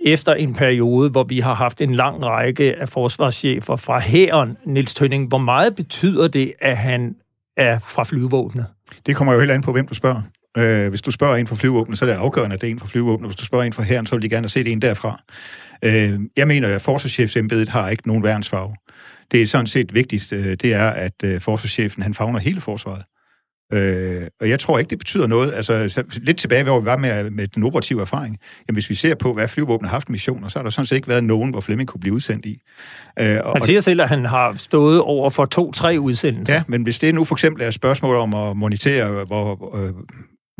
Efter 0.00 0.34
en 0.34 0.54
periode, 0.54 1.10
hvor 1.10 1.24
vi 1.24 1.40
har 1.40 1.54
haft 1.54 1.80
en 1.80 1.94
lang 1.94 2.24
række 2.26 2.80
af 2.80 2.88
forsvarschefer 2.88 3.76
fra 3.76 4.00
hæren, 4.00 4.56
Nils 4.66 4.94
Tønning, 4.94 5.28
hvor 5.28 5.38
meget 5.38 5.76
betyder 5.76 6.28
det, 6.28 6.52
at 6.60 6.76
han 6.76 7.16
er 7.56 7.78
fra 7.78 8.04
flyvevåbnet? 8.04 8.66
Det 9.06 9.16
kommer 9.16 9.32
jo 9.32 9.38
helt 9.38 9.50
an 9.50 9.62
på, 9.62 9.72
hvem 9.72 9.86
du 9.86 9.94
spørger. 9.94 10.22
Øh, 10.56 10.88
hvis 10.88 11.02
du 11.02 11.10
spørger 11.10 11.36
en 11.36 11.46
fra 11.46 11.56
flyvåbnet, 11.56 11.98
så 11.98 12.04
er 12.04 12.08
det 12.08 12.16
afgørende, 12.16 12.54
at 12.54 12.60
det 12.60 12.66
er 12.66 12.70
en 12.70 12.78
fra 12.78 12.86
flyvåbnet. 12.86 13.28
Hvis 13.28 13.36
du 13.36 13.44
spørger 13.44 13.64
en 13.64 13.72
fra 13.72 13.82
hæren, 13.82 14.06
så 14.06 14.14
vil 14.14 14.22
de 14.22 14.28
gerne 14.28 14.44
have 14.44 14.50
set 14.50 14.68
en 14.68 14.82
derfra. 14.82 15.22
Øh, 15.82 16.20
jeg 16.36 16.48
mener, 16.48 16.68
at 16.68 16.82
forsvarschefsembedet 16.82 17.68
har 17.68 17.88
ikke 17.88 18.06
nogen 18.06 18.22
værnsfarve 18.22 18.74
det 19.32 19.42
er 19.42 19.46
sådan 19.46 19.66
set 19.66 19.94
vigtigst, 19.94 20.32
øh, 20.32 20.44
det 20.46 20.64
er, 20.64 20.88
at 20.88 21.12
øh, 21.24 21.40
forsvarschefen 21.40 22.02
han 22.02 22.14
fagner 22.14 22.38
hele 22.38 22.60
forsvaret. 22.60 23.04
Øh, 23.72 24.26
og 24.40 24.48
jeg 24.48 24.60
tror 24.60 24.78
ikke, 24.78 24.90
det 24.90 24.98
betyder 24.98 25.26
noget. 25.26 25.52
Altså, 25.52 26.04
lidt 26.22 26.36
tilbage, 26.36 26.62
hvor 26.62 26.80
vi 26.80 26.86
var 26.86 26.96
med, 26.96 27.30
med 27.30 27.48
den 27.48 27.62
operative 27.62 28.00
erfaring. 28.00 28.38
Jamen, 28.68 28.76
hvis 28.76 28.90
vi 28.90 28.94
ser 28.94 29.14
på, 29.14 29.32
hvad 29.32 29.48
flyvåbnet 29.48 29.90
har 29.90 29.96
haft 29.96 30.10
missioner, 30.10 30.48
så 30.48 30.58
har 30.58 30.62
der 30.62 30.70
sådan 30.70 30.86
set 30.86 30.96
ikke 30.96 31.08
været 31.08 31.24
nogen, 31.24 31.50
hvor 31.50 31.60
Flemming 31.60 31.88
kunne 31.88 32.00
blive 32.00 32.14
udsendt 32.14 32.46
i. 32.46 32.60
Øh, 33.20 33.38
og, 33.44 33.52
Han 33.52 33.62
siger 33.62 33.80
selv, 33.80 34.00
at 34.00 34.08
han 34.08 34.24
har 34.24 34.54
stået 34.54 35.00
over 35.00 35.30
for 35.30 35.44
to-tre 35.44 35.96
udsendelser. 36.00 36.54
Ja, 36.54 36.62
men 36.68 36.82
hvis 36.82 36.98
det 36.98 37.14
nu 37.14 37.24
for 37.24 37.34
eksempel 37.34 37.62
er 37.62 37.68
et 37.68 37.74
spørgsmål 37.74 38.16
om 38.16 38.34
at 38.34 38.56
monitere, 38.56 39.24
hvor, 39.24 39.76
øh, 39.76 39.92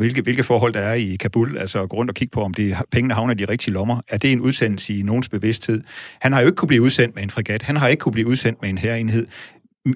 hvilke, 0.00 0.22
hvilke 0.22 0.44
forhold 0.44 0.72
der 0.72 0.80
er 0.80 0.94
i 0.94 1.16
Kabul, 1.20 1.58
altså 1.58 1.86
gå 1.86 1.96
rundt 1.96 2.10
og 2.10 2.14
kigge 2.14 2.32
på, 2.32 2.42
om 2.42 2.54
de, 2.54 2.76
pengene 2.92 3.14
havner 3.14 3.34
i 3.34 3.36
de 3.36 3.44
rigtige 3.44 3.74
lommer. 3.74 4.00
Er 4.08 4.18
det 4.18 4.32
en 4.32 4.40
udsendelse 4.40 4.94
i 4.94 5.02
nogens 5.02 5.28
bevidsthed? 5.28 5.82
Han 6.20 6.32
har 6.32 6.40
jo 6.40 6.46
ikke 6.46 6.56
kunne 6.56 6.68
blive 6.68 6.82
udsendt 6.82 7.14
med 7.14 7.22
en 7.22 7.30
fregat. 7.30 7.62
Han 7.62 7.76
har 7.76 7.88
ikke 7.88 8.00
kunne 8.00 8.12
blive 8.12 8.26
udsendt 8.26 8.62
med 8.62 8.70
en 8.70 8.78
herreenhed. 8.78 9.26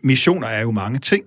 Missioner 0.03 0.47
er 0.47 0.61
jo 0.61 0.71
mange 0.71 0.99
ting. 0.99 1.25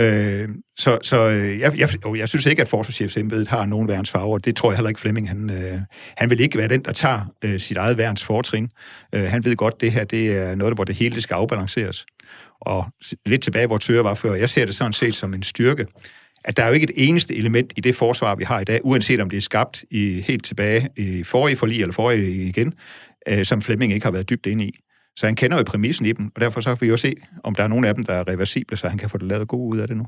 Øh, 0.00 0.48
så 0.78 0.98
så 1.02 1.28
øh, 1.28 1.60
jeg, 1.60 1.78
jeg, 1.78 2.16
jeg 2.16 2.28
synes 2.28 2.46
ikke, 2.46 2.62
at 2.62 2.68
forsvarschefsembedet 2.68 3.48
har 3.48 3.66
nogen 3.66 3.88
værnsfarver. 3.88 4.38
Det 4.38 4.56
tror 4.56 4.70
jeg 4.70 4.76
heller 4.76 4.88
ikke, 4.88 5.00
Flemming. 5.00 5.28
Han, 5.28 5.50
øh, 5.50 5.80
han 6.16 6.30
vil 6.30 6.40
ikke 6.40 6.58
være 6.58 6.68
den, 6.68 6.84
der 6.84 6.92
tager 6.92 7.32
øh, 7.44 7.60
sit 7.60 7.76
eget 7.76 7.98
værns 7.98 8.24
fortrin. 8.24 8.70
Øh, 9.14 9.22
han 9.22 9.44
ved 9.44 9.56
godt, 9.56 9.74
at 9.74 9.80
det 9.80 9.92
her 9.92 10.04
det 10.04 10.36
er 10.36 10.54
noget, 10.54 10.74
hvor 10.74 10.84
det 10.84 10.94
hele 10.94 11.20
skal 11.20 11.34
afbalanceres. 11.34 12.06
Og 12.60 12.84
lidt 13.26 13.42
tilbage, 13.42 13.66
hvor 13.66 13.78
Tøger 13.78 14.02
var 14.02 14.14
før. 14.14 14.34
Jeg 14.34 14.50
ser 14.50 14.64
det 14.64 14.74
sådan 14.74 14.92
set 14.92 15.14
som 15.14 15.34
en 15.34 15.42
styrke, 15.42 15.86
at 16.44 16.56
der 16.56 16.62
er 16.62 16.66
jo 16.66 16.74
ikke 16.74 16.84
et 16.84 17.08
eneste 17.08 17.36
element 17.36 17.72
i 17.76 17.80
det 17.80 17.96
forsvar, 17.96 18.34
vi 18.34 18.44
har 18.44 18.60
i 18.60 18.64
dag, 18.64 18.80
uanset 18.84 19.20
om 19.20 19.30
det 19.30 19.36
er 19.36 19.40
skabt 19.40 19.84
i, 19.90 20.20
helt 20.20 20.44
tilbage 20.44 20.88
i 20.96 21.22
forrige 21.22 21.56
forlig 21.56 21.80
eller 21.80 21.92
forrige 21.92 22.46
igen, 22.46 22.74
øh, 23.28 23.44
som 23.44 23.62
Flemming 23.62 23.92
ikke 23.92 24.06
har 24.06 24.10
været 24.10 24.30
dybt 24.30 24.46
inde 24.46 24.64
i. 24.64 24.78
Så 25.16 25.26
han 25.26 25.36
kender 25.36 25.56
jo 25.56 25.62
præmissen 25.62 26.06
i 26.06 26.12
dem, 26.12 26.30
og 26.34 26.40
derfor 26.40 26.60
så 26.60 26.74
kan 26.74 26.80
vi 26.80 26.90
jo 26.90 26.96
se, 26.96 27.14
om 27.44 27.54
der 27.54 27.64
er 27.64 27.68
nogen 27.68 27.84
af 27.84 27.94
dem, 27.94 28.04
der 28.04 28.14
er 28.14 28.28
reversible, 28.28 28.76
så 28.76 28.88
han 28.88 28.98
kan 28.98 29.10
få 29.10 29.18
det 29.18 29.26
lavet 29.26 29.48
godt 29.48 29.74
ud 29.74 29.78
af 29.80 29.88
det 29.88 29.96
nu. 29.96 30.06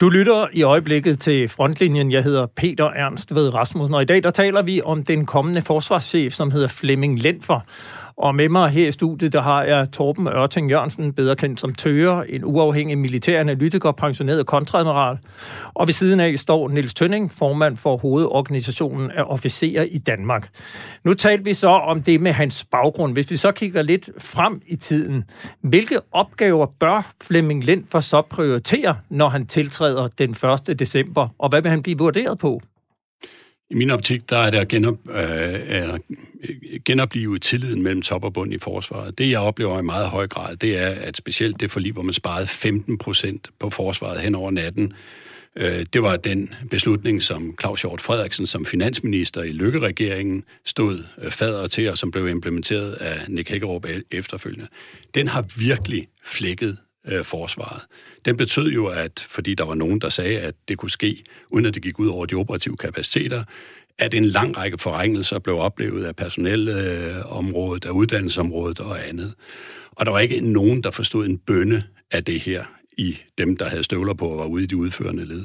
Du 0.00 0.08
lytter 0.08 0.46
i 0.52 0.62
øjeblikket 0.62 1.18
til 1.20 1.48
Frontlinjen. 1.48 2.12
Jeg 2.12 2.24
hedder 2.24 2.46
Peter 2.56 2.84
Ernst 2.84 3.34
ved 3.34 3.54
Rasmussen, 3.54 3.94
og 3.94 4.02
i 4.02 4.04
dag 4.04 4.22
der 4.22 4.30
taler 4.30 4.62
vi 4.62 4.82
om 4.84 5.02
den 5.02 5.26
kommende 5.26 5.62
forsvarschef, 5.62 6.32
som 6.32 6.50
hedder 6.50 6.68
Flemming 6.68 7.18
Lentfer. 7.18 7.60
Og 8.20 8.34
med 8.34 8.48
mig 8.48 8.70
her 8.70 8.88
i 8.88 8.92
studiet, 8.92 9.32
der 9.32 9.42
har 9.42 9.62
jeg 9.62 9.88
Torben 9.92 10.28
Ørting 10.28 10.70
Jørgensen, 10.70 11.12
bedre 11.12 11.36
kendt 11.36 11.60
som 11.60 11.74
Tøger, 11.74 12.22
en 12.22 12.44
uafhængig 12.44 12.98
militær 12.98 13.40
analytiker, 13.40 13.92
pensioneret 13.92 14.46
kontradmiral. 14.46 15.18
Og 15.74 15.86
ved 15.86 15.92
siden 15.92 16.20
af 16.20 16.38
står 16.38 16.68
Niels 16.68 16.94
Tønning, 16.94 17.30
formand 17.30 17.76
for 17.76 17.96
hovedorganisationen 17.96 19.10
af 19.10 19.22
officerer 19.26 19.82
i 19.82 19.98
Danmark. 19.98 20.48
Nu 21.04 21.14
talte 21.14 21.44
vi 21.44 21.54
så 21.54 21.68
om 21.68 22.02
det 22.02 22.20
med 22.20 22.32
hans 22.32 22.64
baggrund. 22.64 23.12
Hvis 23.12 23.30
vi 23.30 23.36
så 23.36 23.52
kigger 23.52 23.82
lidt 23.82 24.10
frem 24.18 24.60
i 24.66 24.76
tiden, 24.76 25.24
hvilke 25.62 25.98
opgaver 26.12 26.66
bør 26.80 27.12
Flemming 27.22 27.64
Lind 27.64 27.84
for 27.90 28.00
så 28.00 28.22
prioritere, 28.22 28.96
når 29.10 29.28
han 29.28 29.46
tiltræder 29.46 30.08
den 30.18 30.30
1. 30.68 30.78
december, 30.78 31.28
og 31.38 31.48
hvad 31.48 31.62
vil 31.62 31.70
han 31.70 31.82
blive 31.82 31.98
vurderet 31.98 32.38
på? 32.38 32.60
I 33.70 33.74
min 33.74 33.90
optik, 33.90 34.30
der 34.30 34.36
er 34.36 34.50
det 34.50 34.58
at 34.58 34.68
genop, 34.68 34.98
øh, 35.10 35.54
øh 35.54 35.98
genopleve 36.84 37.38
tilliden 37.38 37.82
mellem 37.82 38.02
top 38.02 38.24
og 38.24 38.32
bund 38.32 38.52
i 38.52 38.58
forsvaret. 38.58 39.18
Det, 39.18 39.30
jeg 39.30 39.40
oplever 39.40 39.78
i 39.78 39.82
meget 39.82 40.08
høj 40.08 40.26
grad, 40.26 40.56
det 40.56 40.78
er, 40.78 40.88
at 40.88 41.16
specielt 41.16 41.60
det 41.60 41.70
forlig, 41.70 41.92
hvor 41.92 42.02
man 42.02 42.14
sparede 42.14 42.46
15 42.46 42.98
procent 42.98 43.48
på 43.58 43.70
forsvaret 43.70 44.20
hen 44.20 44.34
over 44.34 44.50
natten, 44.50 44.92
øh, 45.56 45.86
det 45.92 46.02
var 46.02 46.16
den 46.16 46.54
beslutning, 46.70 47.22
som 47.22 47.54
Claus 47.60 47.82
Hjort 47.82 48.00
Frederiksen 48.00 48.46
som 48.46 48.64
finansminister 48.64 49.42
i 49.42 49.52
Lykke-regeringen 49.52 50.44
stod 50.64 51.04
øh, 51.22 51.30
fader 51.30 51.66
til, 51.66 51.90
og 51.90 51.98
som 51.98 52.10
blev 52.10 52.28
implementeret 52.28 52.92
af 52.92 53.16
Nick 53.28 53.50
Hækkerup 53.50 53.86
e-, 53.86 54.02
efterfølgende. 54.10 54.68
Den 55.14 55.28
har 55.28 55.44
virkelig 55.58 56.08
flækket 56.24 56.76
øh, 57.08 57.24
forsvaret. 57.24 57.82
Den 58.24 58.36
betød 58.36 58.70
jo, 58.70 58.86
at 58.86 59.26
fordi 59.28 59.54
der 59.54 59.64
var 59.64 59.74
nogen, 59.74 60.00
der 60.00 60.08
sagde, 60.08 60.40
at 60.40 60.54
det 60.68 60.78
kunne 60.78 60.90
ske, 60.90 61.24
uden 61.50 61.66
at 61.66 61.74
det 61.74 61.82
gik 61.82 61.98
ud 61.98 62.08
over 62.08 62.26
de 62.26 62.34
operative 62.34 62.76
kapaciteter, 62.76 63.44
at 63.98 64.14
en 64.14 64.24
lang 64.24 64.56
række 64.56 64.78
forringelser 64.78 65.38
blev 65.38 65.58
oplevet 65.58 66.04
af 66.04 66.16
personelområdet, 66.16 67.84
af 67.84 67.90
uddannelsesområdet 67.90 68.80
og 68.80 69.08
andet. 69.08 69.34
Og 69.90 70.06
der 70.06 70.12
var 70.12 70.18
ikke 70.18 70.40
nogen, 70.40 70.82
der 70.82 70.90
forstod 70.90 71.26
en 71.26 71.38
bønne 71.38 71.84
af 72.10 72.24
det 72.24 72.40
her 72.40 72.64
i 72.96 73.18
dem, 73.38 73.56
der 73.56 73.68
havde 73.68 73.84
støvler 73.84 74.14
på 74.14 74.28
og 74.28 74.38
var 74.38 74.44
ude 74.44 74.64
i 74.64 74.66
de 74.66 74.76
udførende 74.76 75.24
led. 75.24 75.44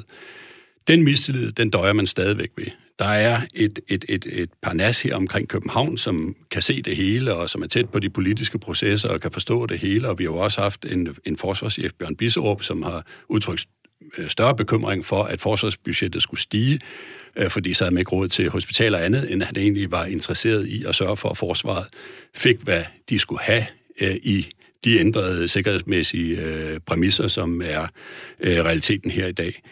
Den 0.88 1.02
mistillid, 1.04 1.52
den 1.52 1.70
døjer 1.70 1.92
man 1.92 2.06
stadigvæk 2.06 2.50
ved. 2.56 2.66
Der 2.98 3.04
er 3.04 3.40
et, 3.54 3.78
et, 3.88 4.04
et, 4.08 4.26
et 4.28 4.50
parnas 4.62 5.02
her 5.02 5.16
omkring 5.16 5.48
København, 5.48 5.98
som 5.98 6.36
kan 6.50 6.62
se 6.62 6.82
det 6.82 6.96
hele, 6.96 7.34
og 7.34 7.50
som 7.50 7.62
er 7.62 7.66
tæt 7.66 7.88
på 7.88 7.98
de 7.98 8.10
politiske 8.10 8.58
processer 8.58 9.08
og 9.08 9.20
kan 9.20 9.30
forstå 9.30 9.66
det 9.66 9.78
hele. 9.78 10.08
Og 10.08 10.18
vi 10.18 10.24
har 10.24 10.30
jo 10.30 10.36
også 10.36 10.60
haft 10.60 10.84
en, 10.84 11.08
en 11.24 11.36
forsvarschef, 11.36 11.92
Bjørn 11.98 12.16
Bisserup, 12.16 12.62
som 12.62 12.82
har 12.82 13.06
udtrykt 13.28 13.66
øh, 14.18 14.28
større 14.28 14.56
bekymring 14.56 15.04
for, 15.04 15.22
at 15.22 15.40
forsvarsbudgettet 15.40 16.22
skulle 16.22 16.40
stige, 16.40 16.80
øh, 17.36 17.50
fordi 17.50 17.74
så 17.74 17.84
havde 17.84 17.94
man 17.94 18.00
ikke 18.00 18.12
råd 18.12 18.28
til 18.28 18.50
hospitaler 18.50 18.98
andet, 18.98 19.32
end 19.32 19.42
han 19.42 19.56
egentlig 19.56 19.90
var 19.90 20.04
interesseret 20.04 20.68
i 20.68 20.84
at 20.84 20.94
sørge 20.94 21.16
for, 21.16 21.28
at 21.28 21.38
forsvaret 21.38 21.86
fik, 22.34 22.56
hvad 22.60 22.82
de 23.08 23.18
skulle 23.18 23.42
have 23.42 23.66
øh, 24.00 24.14
i 24.14 24.48
de 24.84 24.98
ændrede 24.98 25.48
sikkerhedsmæssige 25.48 26.38
præmisser, 26.86 27.28
som 27.28 27.62
er 27.64 27.86
realiteten 28.40 29.10
her 29.10 29.26
i 29.26 29.32
dag. 29.32 29.62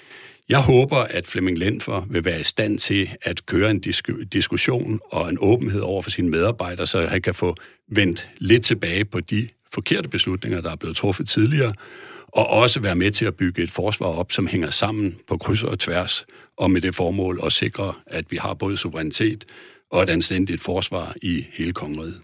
Jeg 0.48 0.62
håber, 0.62 0.96
at 0.96 1.26
Flemming 1.26 1.59
Lenfer 1.59 2.07
vil 2.11 2.24
være 2.24 2.40
i 2.40 2.44
stand 2.44 2.78
til 2.78 3.11
at 3.22 3.46
køre 3.46 3.70
en 3.70 3.80
disk- 3.80 4.33
diskussion 4.33 5.00
og 5.04 5.28
en 5.28 5.38
åbenhed 5.40 5.80
over 5.80 6.02
for 6.02 6.11
sine 6.11 6.30
medarbejdere, 6.30 6.87
så 6.87 7.07
han 7.07 7.22
kan 7.22 7.35
få 7.35 7.54
vendt 7.88 8.30
lidt 8.38 8.64
tilbage 8.64 9.04
på 9.04 9.20
de 9.20 9.48
forkerte 9.74 10.09
beslutninger, 10.09 10.61
der 10.61 10.70
er 10.70 10.76
blevet 10.76 10.96
truffet 10.96 11.28
tidligere, 11.28 11.72
og 12.28 12.46
også 12.46 12.80
være 12.80 12.94
med 12.94 13.11
til 13.11 13.24
at 13.24 13.37
bygge 13.37 13.62
et 13.62 13.70
forsvar 13.70 14.07
op, 14.07 14.33
som 14.33 14.46
hænger 14.46 14.70
sammen 14.70 15.16
på 15.28 15.37
kryds 15.37 15.62
og 15.62 15.78
tværs, 15.78 16.26
og 16.57 16.70
med 16.70 16.80
det 16.80 16.94
formål 16.94 17.40
at 17.46 17.52
sikre, 17.52 17.94
at 18.07 18.24
vi 18.30 18.37
har 18.37 18.54
både 18.54 18.76
suverænitet 18.76 19.44
og 19.90 20.02
et 20.02 20.11
anstændigt 20.11 20.61
forsvar 20.62 21.14
i 21.22 21.46
hele 21.52 21.72
kongeriget. 21.72 22.20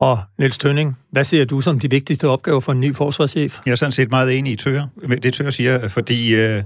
Og 0.00 0.18
Niels 0.38 0.58
Tønning, 0.58 0.98
hvad 1.12 1.24
ser 1.24 1.44
du 1.44 1.60
som 1.60 1.80
de 1.80 1.90
vigtigste 1.90 2.28
opgaver 2.28 2.60
for 2.60 2.72
en 2.72 2.80
ny 2.80 2.94
forsvarschef? 2.94 3.58
Jeg 3.66 3.72
er 3.72 3.76
sådan 3.76 3.92
set 3.92 4.10
meget 4.10 4.38
enig 4.38 4.52
i 4.52 4.56
Tør, 4.56 4.86
det 5.22 5.34
Tør 5.34 5.50
siger, 5.50 5.88
fordi 5.88 6.34
øh, 6.34 6.62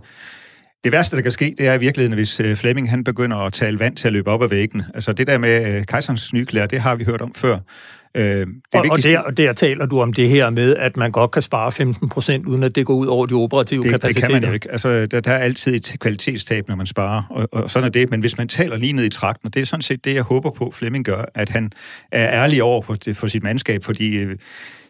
det 0.85 0.93
værste, 0.93 1.17
der 1.17 1.23
kan 1.23 1.33
ske, 1.33 1.55
det 1.59 1.67
er 1.67 1.75
i 1.75 1.79
virkeligheden, 1.79 2.15
hvis 2.15 2.41
øh, 2.41 2.57
Flemming 2.57 2.91
han 2.91 3.05
begynder 3.05 3.37
at 3.37 3.53
tale 3.53 3.79
vand 3.79 3.97
til 3.97 4.07
at 4.07 4.13
løbe 4.13 4.31
op 4.31 4.43
ad 4.43 4.49
væggen. 4.49 4.83
Altså 4.95 5.13
det 5.13 5.27
der 5.27 5.39
med 5.39 5.77
øh, 5.77 5.85
kejserens 5.85 6.33
nyklæder, 6.33 6.67
det 6.67 6.81
har 6.81 6.95
vi 6.95 7.05
hørt 7.05 7.21
om 7.21 7.35
før. 7.35 7.59
Øh, 8.17 8.25
det 8.25 8.49
og, 8.75 8.87
og, 8.91 9.03
der, 9.03 9.19
og 9.19 9.37
der 9.37 9.53
taler 9.53 9.87
du 9.87 10.01
om 10.01 10.13
det 10.13 10.29
her 10.29 10.51
med, 10.51 10.77
at 10.77 10.97
man 10.97 11.13
godt 11.13 11.31
kan 11.31 11.43
spare 11.43 11.73
15 11.73 12.09
procent, 12.09 12.47
uden 12.47 12.63
at 12.63 12.75
det 12.75 12.87
går 12.87 12.95
ud 12.95 13.07
over 13.07 13.27
de 13.27 13.35
operative 13.35 13.83
det, 13.83 13.91
kapaciteter. 13.91 14.27
Det 14.27 14.33
kan 14.33 14.43
man 14.43 14.49
jo 14.49 14.55
ikke. 14.55 14.71
Altså, 14.71 15.07
der, 15.07 15.21
der 15.21 15.33
er 15.33 15.39
altid 15.39 15.75
et 15.75 15.97
kvalitetstab, 16.01 16.69
når 16.69 16.77
man 16.77 16.87
sparer, 16.87 17.23
og, 17.31 17.49
og 17.53 17.71
sådan 17.71 17.87
er 17.87 17.91
det. 17.91 18.11
Men 18.11 18.21
hvis 18.21 18.39
man 18.39 18.49
taler 18.49 18.77
lige 18.77 18.93
ned 18.93 19.05
i 19.05 19.11
trakten, 19.11 19.47
og 19.47 19.55
det 19.55 19.63
er 19.63 19.67
sådan 19.67 19.83
set 19.83 20.05
det, 20.05 20.15
jeg 20.15 20.23
håber 20.23 20.51
på, 20.51 20.71
Flemming 20.71 21.05
gør, 21.05 21.25
at 21.35 21.49
han 21.49 21.73
er 22.13 22.43
ærlig 22.43 22.63
over 22.63 22.83
for, 22.83 22.97
for 23.15 23.27
sit 23.27 23.43
mandskab, 23.43 23.85
fordi 23.85 24.17
øh, 24.17 24.37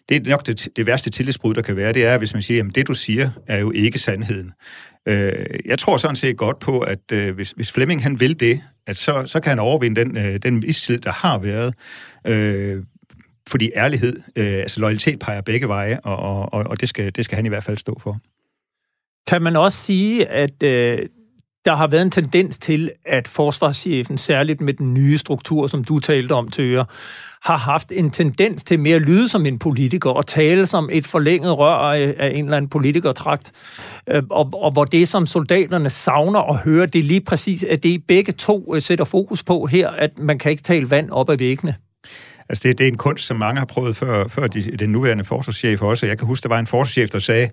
det 0.08 0.26
er 0.26 0.30
nok 0.30 0.46
det, 0.46 0.68
det 0.76 0.86
værste 0.86 1.10
tillidsbrud, 1.10 1.54
der 1.54 1.62
kan 1.62 1.76
være, 1.76 1.92
det 1.92 2.04
er, 2.04 2.18
hvis 2.18 2.34
man 2.34 2.42
siger, 2.42 2.64
at 2.64 2.74
det, 2.74 2.88
du 2.88 2.94
siger, 2.94 3.30
er 3.46 3.58
jo 3.58 3.70
ikke 3.70 3.98
sandheden. 3.98 4.52
Øh, 5.08 5.32
jeg 5.64 5.78
tror 5.78 5.96
sådan 5.96 6.16
set 6.16 6.36
godt 6.36 6.58
på, 6.58 6.78
at 6.78 7.12
øh, 7.12 7.34
hvis, 7.34 7.50
hvis 7.50 7.72
Flemming 7.72 8.02
han 8.02 8.20
vil 8.20 8.40
det, 8.40 8.60
at 8.86 8.96
så, 8.96 9.24
så 9.26 9.40
kan 9.40 9.50
han 9.50 9.58
overvinde 9.58 10.00
den, 10.00 10.16
øh, 10.16 10.38
den 10.42 10.54
mistillid, 10.60 11.00
der 11.00 11.12
har 11.12 11.38
været. 11.38 11.74
Øh, 12.26 12.82
fordi 13.48 13.70
ærlighed, 13.76 14.20
øh, 14.36 14.54
altså 14.54 14.80
loyalitet 14.80 15.18
peger 15.18 15.40
begge 15.40 15.68
veje, 15.68 16.00
og, 16.00 16.52
og, 16.52 16.64
og 16.66 16.80
det, 16.80 16.88
skal, 16.88 17.16
det 17.16 17.24
skal 17.24 17.36
han 17.36 17.46
i 17.46 17.48
hvert 17.48 17.64
fald 17.64 17.78
stå 17.78 17.98
for. 18.00 18.18
Kan 19.26 19.42
man 19.42 19.56
også 19.56 19.78
sige, 19.78 20.26
at 20.26 20.62
øh, 20.62 20.98
der 21.64 21.74
har 21.74 21.86
været 21.86 22.02
en 22.02 22.10
tendens 22.10 22.58
til, 22.58 22.90
at 23.06 23.28
forsvarschefen, 23.28 24.18
særligt 24.18 24.60
med 24.60 24.74
den 24.74 24.94
nye 24.94 25.18
struktur, 25.18 25.66
som 25.66 25.84
du 25.84 25.98
talte 25.98 26.32
om, 26.32 26.48
Tøger, 26.48 26.84
har 27.42 27.56
haft 27.56 27.92
en 27.92 28.10
tendens 28.10 28.64
til 28.64 28.80
mere 28.80 28.96
at 28.96 29.02
lyde 29.02 29.28
som 29.28 29.46
en 29.46 29.58
politiker 29.58 30.10
og 30.10 30.26
tale 30.26 30.66
som 30.66 30.88
et 30.92 31.06
forlænget 31.06 31.58
rør 31.58 31.74
af, 31.74 32.30
en 32.34 32.44
eller 32.44 32.56
anden 32.56 32.68
politikertragt. 32.68 33.52
Øh, 34.08 34.22
og, 34.30 34.50
og 34.54 34.72
hvor 34.72 34.84
det, 34.84 35.08
som 35.08 35.26
soldaterne 35.26 35.90
savner 35.90 36.40
at 36.40 36.56
høre, 36.56 36.86
det 36.86 36.98
er 36.98 37.02
lige 37.02 37.20
præcis, 37.20 37.64
at 37.64 37.82
det 37.82 38.06
begge 38.08 38.32
to 38.32 38.74
øh, 38.74 38.82
sætter 38.82 39.04
fokus 39.04 39.42
på 39.42 39.66
her, 39.66 39.88
at 39.88 40.18
man 40.18 40.38
kan 40.38 40.50
ikke 40.50 40.62
tale 40.62 40.90
vand 40.90 41.10
op 41.10 41.30
ad 41.30 41.36
væggene. 41.36 41.74
Altså 42.48 42.68
det, 42.68 42.78
det 42.78 42.84
er 42.84 42.88
en 42.88 42.96
kunst, 42.96 43.26
som 43.26 43.36
mange 43.36 43.58
har 43.58 43.66
prøvet 43.66 43.96
før, 43.96 44.28
før 44.28 44.46
de, 44.46 44.62
den 44.62 44.90
nuværende 44.90 45.24
forsvarschef 45.24 45.82
også. 45.82 46.06
Jeg 46.06 46.18
kan 46.18 46.26
huske, 46.26 46.42
der 46.42 46.48
var 46.48 46.58
en 46.58 46.66
forsvarschef, 46.66 47.10
der 47.10 47.18
sagde, 47.18 47.50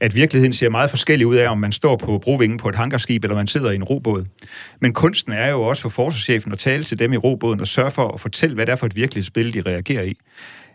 at 0.00 0.14
virkeligheden 0.14 0.52
ser 0.52 0.68
meget 0.68 0.90
forskellig 0.90 1.26
ud 1.26 1.36
af, 1.36 1.48
om 1.48 1.58
man 1.58 1.72
står 1.72 1.96
på 1.96 2.18
brovingen 2.18 2.58
på 2.58 2.68
et 2.68 2.74
hangarskib, 2.74 3.24
eller 3.24 3.34
man 3.34 3.46
sidder 3.46 3.70
i 3.70 3.74
en 3.74 3.84
robåd. 3.84 4.24
Men 4.80 4.92
kunsten 4.92 5.32
er 5.32 5.50
jo 5.50 5.62
også 5.62 5.82
for 5.82 5.88
forsvarschefen 5.88 6.52
at 6.52 6.58
tale 6.58 6.84
til 6.84 6.98
dem 6.98 7.12
i 7.12 7.16
robåden 7.16 7.60
og 7.60 7.68
sørge 7.68 7.90
for 7.90 8.08
at 8.08 8.20
fortælle, 8.20 8.54
hvad 8.54 8.66
det 8.66 8.72
er 8.72 8.76
for 8.76 8.86
et 8.86 8.96
virkeligt 8.96 9.26
spil, 9.26 9.54
de 9.54 9.62
reagerer 9.70 10.02
i. 10.02 10.14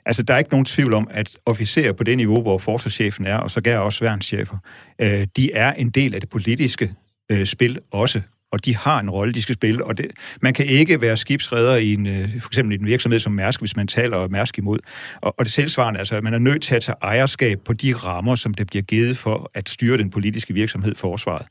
Altså, 0.05 0.23
der 0.23 0.33
er 0.33 0.37
ikke 0.37 0.51
nogen 0.51 0.65
tvivl 0.65 0.93
om, 0.93 1.07
at 1.11 1.29
officerer 1.45 1.93
på 1.93 2.03
det 2.03 2.17
niveau, 2.17 2.41
hvor 2.41 2.57
forsvarschefen 2.57 3.25
er, 3.25 3.37
og 3.37 3.51
så 3.51 3.61
gør 3.61 3.77
også 3.77 4.03
værnschefer, 4.05 4.57
øh, 5.01 5.27
de 5.37 5.53
er 5.53 5.73
en 5.73 5.89
del 5.89 6.15
af 6.15 6.21
det 6.21 6.29
politiske 6.29 6.93
øh, 7.31 7.45
spil 7.45 7.79
også 7.91 8.21
og 8.51 8.65
de 8.65 8.75
har 8.75 8.99
en 8.99 9.09
rolle, 9.09 9.33
de 9.33 9.41
skal 9.41 9.55
spille. 9.55 9.85
Og 9.85 9.97
det, 9.97 10.11
man 10.41 10.53
kan 10.53 10.65
ikke 10.65 11.01
være 11.01 11.17
skibsredder 11.17 11.75
i 11.75 11.93
en, 11.93 12.07
øh, 12.07 12.41
for 12.41 12.49
eksempel 12.49 12.77
i 12.77 12.79
en 12.79 12.85
virksomhed 12.85 13.19
som 13.19 13.33
Mærsk, 13.33 13.59
hvis 13.59 13.75
man 13.75 13.87
taler 13.87 14.27
Mærsk 14.27 14.57
imod. 14.57 14.79
Og, 15.21 15.35
og 15.39 15.45
det 15.45 15.53
tilsvarende, 15.53 15.99
altså, 15.99 16.15
at 16.15 16.23
man 16.23 16.33
er 16.33 16.39
nødt 16.39 16.61
til 16.61 16.75
at 16.75 16.81
tage 16.81 16.95
ejerskab 17.01 17.59
på 17.65 17.73
de 17.73 17.93
rammer, 17.93 18.35
som 18.35 18.53
det 18.53 18.67
bliver 18.67 18.83
givet 18.83 19.17
for 19.17 19.51
at 19.53 19.69
styre 19.69 19.97
den 19.97 20.09
politiske 20.09 20.53
virksomhed, 20.53 20.95
forsvaret. 20.95 21.47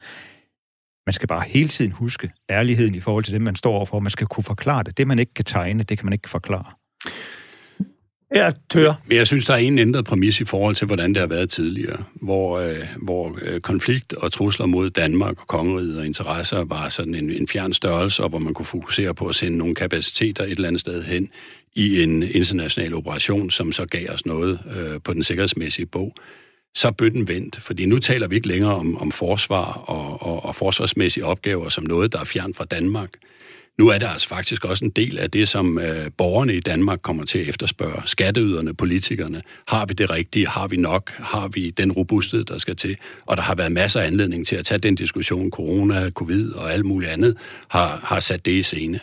Man 1.06 1.12
skal 1.12 1.28
bare 1.28 1.42
hele 1.46 1.68
tiden 1.68 1.92
huske 1.92 2.30
ærligheden 2.50 2.94
i 2.94 3.00
forhold 3.00 3.24
til 3.24 3.34
det, 3.34 3.42
man 3.42 3.56
står 3.56 3.74
overfor. 3.74 4.00
Man 4.00 4.10
skal 4.10 4.26
kunne 4.26 4.44
forklare 4.44 4.82
det. 4.82 4.98
Det, 4.98 5.06
man 5.06 5.18
ikke 5.18 5.34
kan 5.34 5.44
tegne, 5.44 5.82
det 5.82 5.98
kan 5.98 6.06
man 6.06 6.12
ikke 6.12 6.30
forklare. 6.30 6.72
Ja, 8.36 8.50
tør. 8.70 8.92
Men 9.06 9.16
jeg 9.16 9.26
synes, 9.26 9.46
der 9.46 9.54
er 9.54 9.58
en 9.58 9.78
ændret 9.78 10.04
præmis 10.04 10.40
i 10.40 10.44
forhold 10.44 10.74
til, 10.76 10.86
hvordan 10.86 11.14
det 11.14 11.16
har 11.16 11.26
været 11.26 11.50
tidligere, 11.50 12.04
hvor, 12.14 12.58
øh, 12.58 12.76
hvor 12.96 13.38
øh, 13.42 13.60
konflikt 13.60 14.12
og 14.12 14.32
trusler 14.32 14.66
mod 14.66 14.90
Danmark 14.90 15.40
og 15.40 15.46
kongeriget 15.46 15.98
og 15.98 16.06
interesser 16.06 16.64
var 16.64 16.88
sådan 16.88 17.14
en, 17.14 17.30
en 17.30 17.48
fjern 17.48 17.72
størrelse, 17.72 18.22
og 18.22 18.28
hvor 18.28 18.38
man 18.38 18.54
kunne 18.54 18.66
fokusere 18.66 19.14
på 19.14 19.26
at 19.26 19.34
sende 19.34 19.58
nogle 19.58 19.74
kapaciteter 19.74 20.44
et 20.44 20.50
eller 20.50 20.68
andet 20.68 20.80
sted 20.80 21.04
hen 21.04 21.28
i 21.74 22.02
en 22.02 22.22
international 22.22 22.94
operation, 22.94 23.50
som 23.50 23.72
så 23.72 23.86
gav 23.86 24.08
os 24.08 24.26
noget 24.26 24.58
øh, 24.76 25.00
på 25.04 25.12
den 25.12 25.22
sikkerhedsmæssige 25.22 25.86
bog 25.86 26.14
så 26.76 26.88
er 26.88 26.92
bøtten 26.92 27.28
vendt. 27.28 27.56
Fordi 27.56 27.86
nu 27.86 27.98
taler 27.98 28.28
vi 28.28 28.36
ikke 28.36 28.48
længere 28.48 28.74
om, 28.74 28.98
om 28.98 29.12
forsvar 29.12 29.72
og, 29.72 30.22
og, 30.22 30.44
og 30.44 30.54
forsvarsmæssige 30.54 31.24
opgaver 31.24 31.68
som 31.68 31.84
noget, 31.84 32.12
der 32.12 32.20
er 32.20 32.24
fjern 32.24 32.54
fra 32.54 32.64
Danmark. 32.64 33.10
Nu 33.78 33.88
er 33.88 33.98
det 33.98 34.06
altså 34.06 34.28
faktisk 34.28 34.64
også 34.64 34.84
en 34.84 34.90
del 34.90 35.18
af 35.18 35.30
det, 35.30 35.48
som 35.48 35.78
øh, 35.78 36.10
borgerne 36.18 36.54
i 36.54 36.60
Danmark 36.60 36.98
kommer 37.02 37.24
til 37.24 37.38
at 37.38 37.48
efterspørge. 37.48 38.02
Skatteyderne, 38.04 38.74
politikerne. 38.74 39.42
Har 39.68 39.86
vi 39.86 39.94
det 39.94 40.10
rigtige? 40.10 40.48
Har 40.48 40.68
vi 40.68 40.76
nok? 40.76 41.10
Har 41.10 41.48
vi 41.48 41.70
den 41.70 41.92
robusthed, 41.92 42.44
der 42.44 42.58
skal 42.58 42.76
til? 42.76 42.96
Og 43.26 43.36
der 43.36 43.42
har 43.42 43.54
været 43.54 43.72
masser 43.72 44.00
af 44.00 44.06
anledning 44.06 44.46
til 44.46 44.56
at 44.56 44.66
tage 44.66 44.78
den 44.78 44.94
diskussion. 44.94 45.50
Corona, 45.50 46.10
covid 46.10 46.52
og 46.52 46.72
alt 46.72 46.84
muligt 46.84 47.10
andet 47.10 47.36
har, 47.68 48.00
har 48.04 48.20
sat 48.20 48.44
det 48.44 48.52
i 48.52 48.62
scene. 48.62 49.00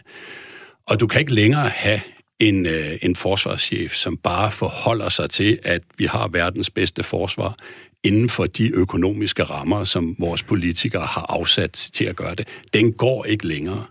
Og 0.87 0.99
du 0.99 1.07
kan 1.07 1.19
ikke 1.19 1.33
længere 1.33 1.69
have 1.69 2.01
en, 2.39 2.65
øh, 2.65 2.97
en 3.01 3.15
forsvarschef, 3.15 3.93
som 3.93 4.17
bare 4.17 4.51
forholder 4.51 5.09
sig 5.09 5.29
til, 5.29 5.59
at 5.63 5.81
vi 5.97 6.05
har 6.05 6.27
verdens 6.27 6.69
bedste 6.69 7.03
forsvar 7.03 7.55
inden 8.03 8.29
for 8.29 8.45
de 8.45 8.69
økonomiske 8.69 9.43
rammer, 9.43 9.83
som 9.83 10.15
vores 10.19 10.43
politikere 10.43 11.05
har 11.05 11.25
afsat 11.29 11.71
til 11.71 12.05
at 12.05 12.15
gøre 12.15 12.35
det. 12.35 12.47
Den 12.73 12.93
går 12.93 13.25
ikke 13.25 13.47
længere. 13.47 13.85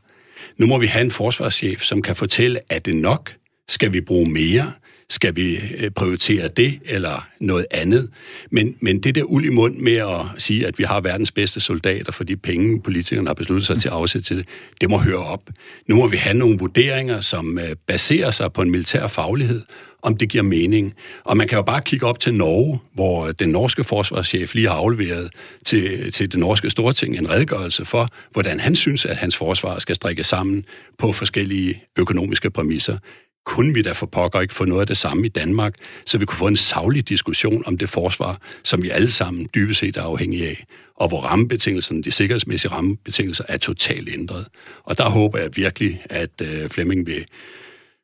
Nu 0.63 0.67
må 0.67 0.79
vi 0.79 0.87
have 0.87 1.05
en 1.05 1.11
forsvarschef, 1.11 1.83
som 1.83 2.03
kan 2.03 2.17
fortælle, 2.17 2.61
at 2.69 2.87
det 2.87 2.95
nok? 2.97 3.33
Skal 3.69 3.93
vi 3.93 4.01
bruge 4.01 4.31
mere? 4.31 4.73
Skal 5.13 5.37
vi 5.37 5.61
øh, 5.79 5.91
prioritere 5.91 6.49
det 6.49 6.81
eller 6.85 7.29
noget 7.41 7.67
andet? 7.71 8.11
Men, 8.51 8.77
men 8.81 9.01
det 9.01 9.15
der 9.15 9.23
uld 9.23 9.45
i 9.45 9.49
mund 9.49 9.77
med 9.77 9.97
at 9.97 10.27
sige, 10.39 10.67
at 10.67 10.79
vi 10.79 10.85
har 10.85 11.01
verdens 11.01 11.33
bedste 11.33 11.61
soldater 11.61 12.13
for 12.13 12.25
de 12.25 12.37
penge, 12.37 12.83
politikerne 12.83 13.29
har 13.29 13.35
besluttet 13.35 13.67
sig 13.67 13.81
til 13.81 13.89
at 13.89 13.95
afsætte 13.95 14.29
til 14.29 14.37
det, 14.37 14.47
det 14.81 14.91
må 14.91 14.99
høre 14.99 15.25
op. 15.25 15.43
Nu 15.87 15.97
må 15.97 16.09
vi 16.09 16.17
have 16.17 16.35
nogle 16.35 16.59
vurderinger, 16.59 17.21
som 17.21 17.59
øh, 17.59 17.77
baserer 17.87 18.31
sig 18.31 18.53
på 18.53 18.63
en 18.63 18.71
militær 18.71 19.07
faglighed, 19.07 19.63
om 20.03 20.17
det 20.17 20.29
giver 20.29 20.45
mening. 20.45 20.95
Og 21.25 21.37
man 21.37 21.49
kan 21.49 21.57
jo 21.57 21.63
bare 21.63 21.81
kigge 21.81 22.07
op 22.07 22.21
til 22.21 22.35
Norge, 22.35 22.79
hvor 22.95 23.27
øh, 23.27 23.35
den 23.39 23.49
norske 23.49 23.85
forsvarschef 23.85 24.55
lige 24.55 24.69
har 24.69 24.75
afleveret 24.75 25.31
til, 25.65 26.13
til 26.13 26.33
det 26.33 26.39
norske 26.39 26.71
storting 26.71 27.17
en 27.17 27.31
redegørelse 27.31 27.85
for, 27.85 28.09
hvordan 28.31 28.61
han 28.61 28.77
synes, 28.77 29.07
at 29.07 29.17
hans 29.17 29.37
forsvar 29.37 29.79
skal 29.79 29.95
strikke 29.95 30.25
sammen 30.25 30.65
på 30.99 31.13
forskellige 31.13 31.83
økonomiske 31.99 32.51
præmisser 32.51 32.99
kunne 33.45 33.75
vi 33.75 33.83
da 33.83 33.93
for 33.93 34.07
pokker 34.07 34.41
ikke 34.41 34.55
få 34.55 34.65
noget 34.65 34.81
af 34.81 34.87
det 34.87 34.97
samme 34.97 35.27
i 35.27 35.29
Danmark, 35.29 35.75
så 36.07 36.19
vi 36.19 36.27
kunne 36.27 36.37
få 36.37 36.47
en 36.47 36.57
savlig 36.57 37.09
diskussion 37.09 37.63
om 37.67 37.79
det 37.79 37.89
forsvar, 37.89 38.39
som 38.63 38.83
vi 38.83 38.91
alle 38.91 39.11
sammen 39.11 39.49
dybest 39.55 39.81
set 39.81 39.97
er 39.97 40.03
afhængige 40.03 40.49
af, 40.49 40.65
og 40.97 41.09
hvor 41.09 41.21
rammebetingelserne, 41.21 42.03
de 42.03 42.11
sikkerhedsmæssige 42.11 42.73
rammebetingelser, 42.73 43.45
er 43.49 43.57
totalt 43.57 44.09
ændret. 44.13 44.47
Og 44.85 44.99
der 44.99 45.11
håber 45.11 45.39
jeg 45.39 45.51
virkelig, 45.57 46.03
at 46.11 46.31
øh, 46.43 46.69
Flemming 46.69 47.07
vil 47.07 47.27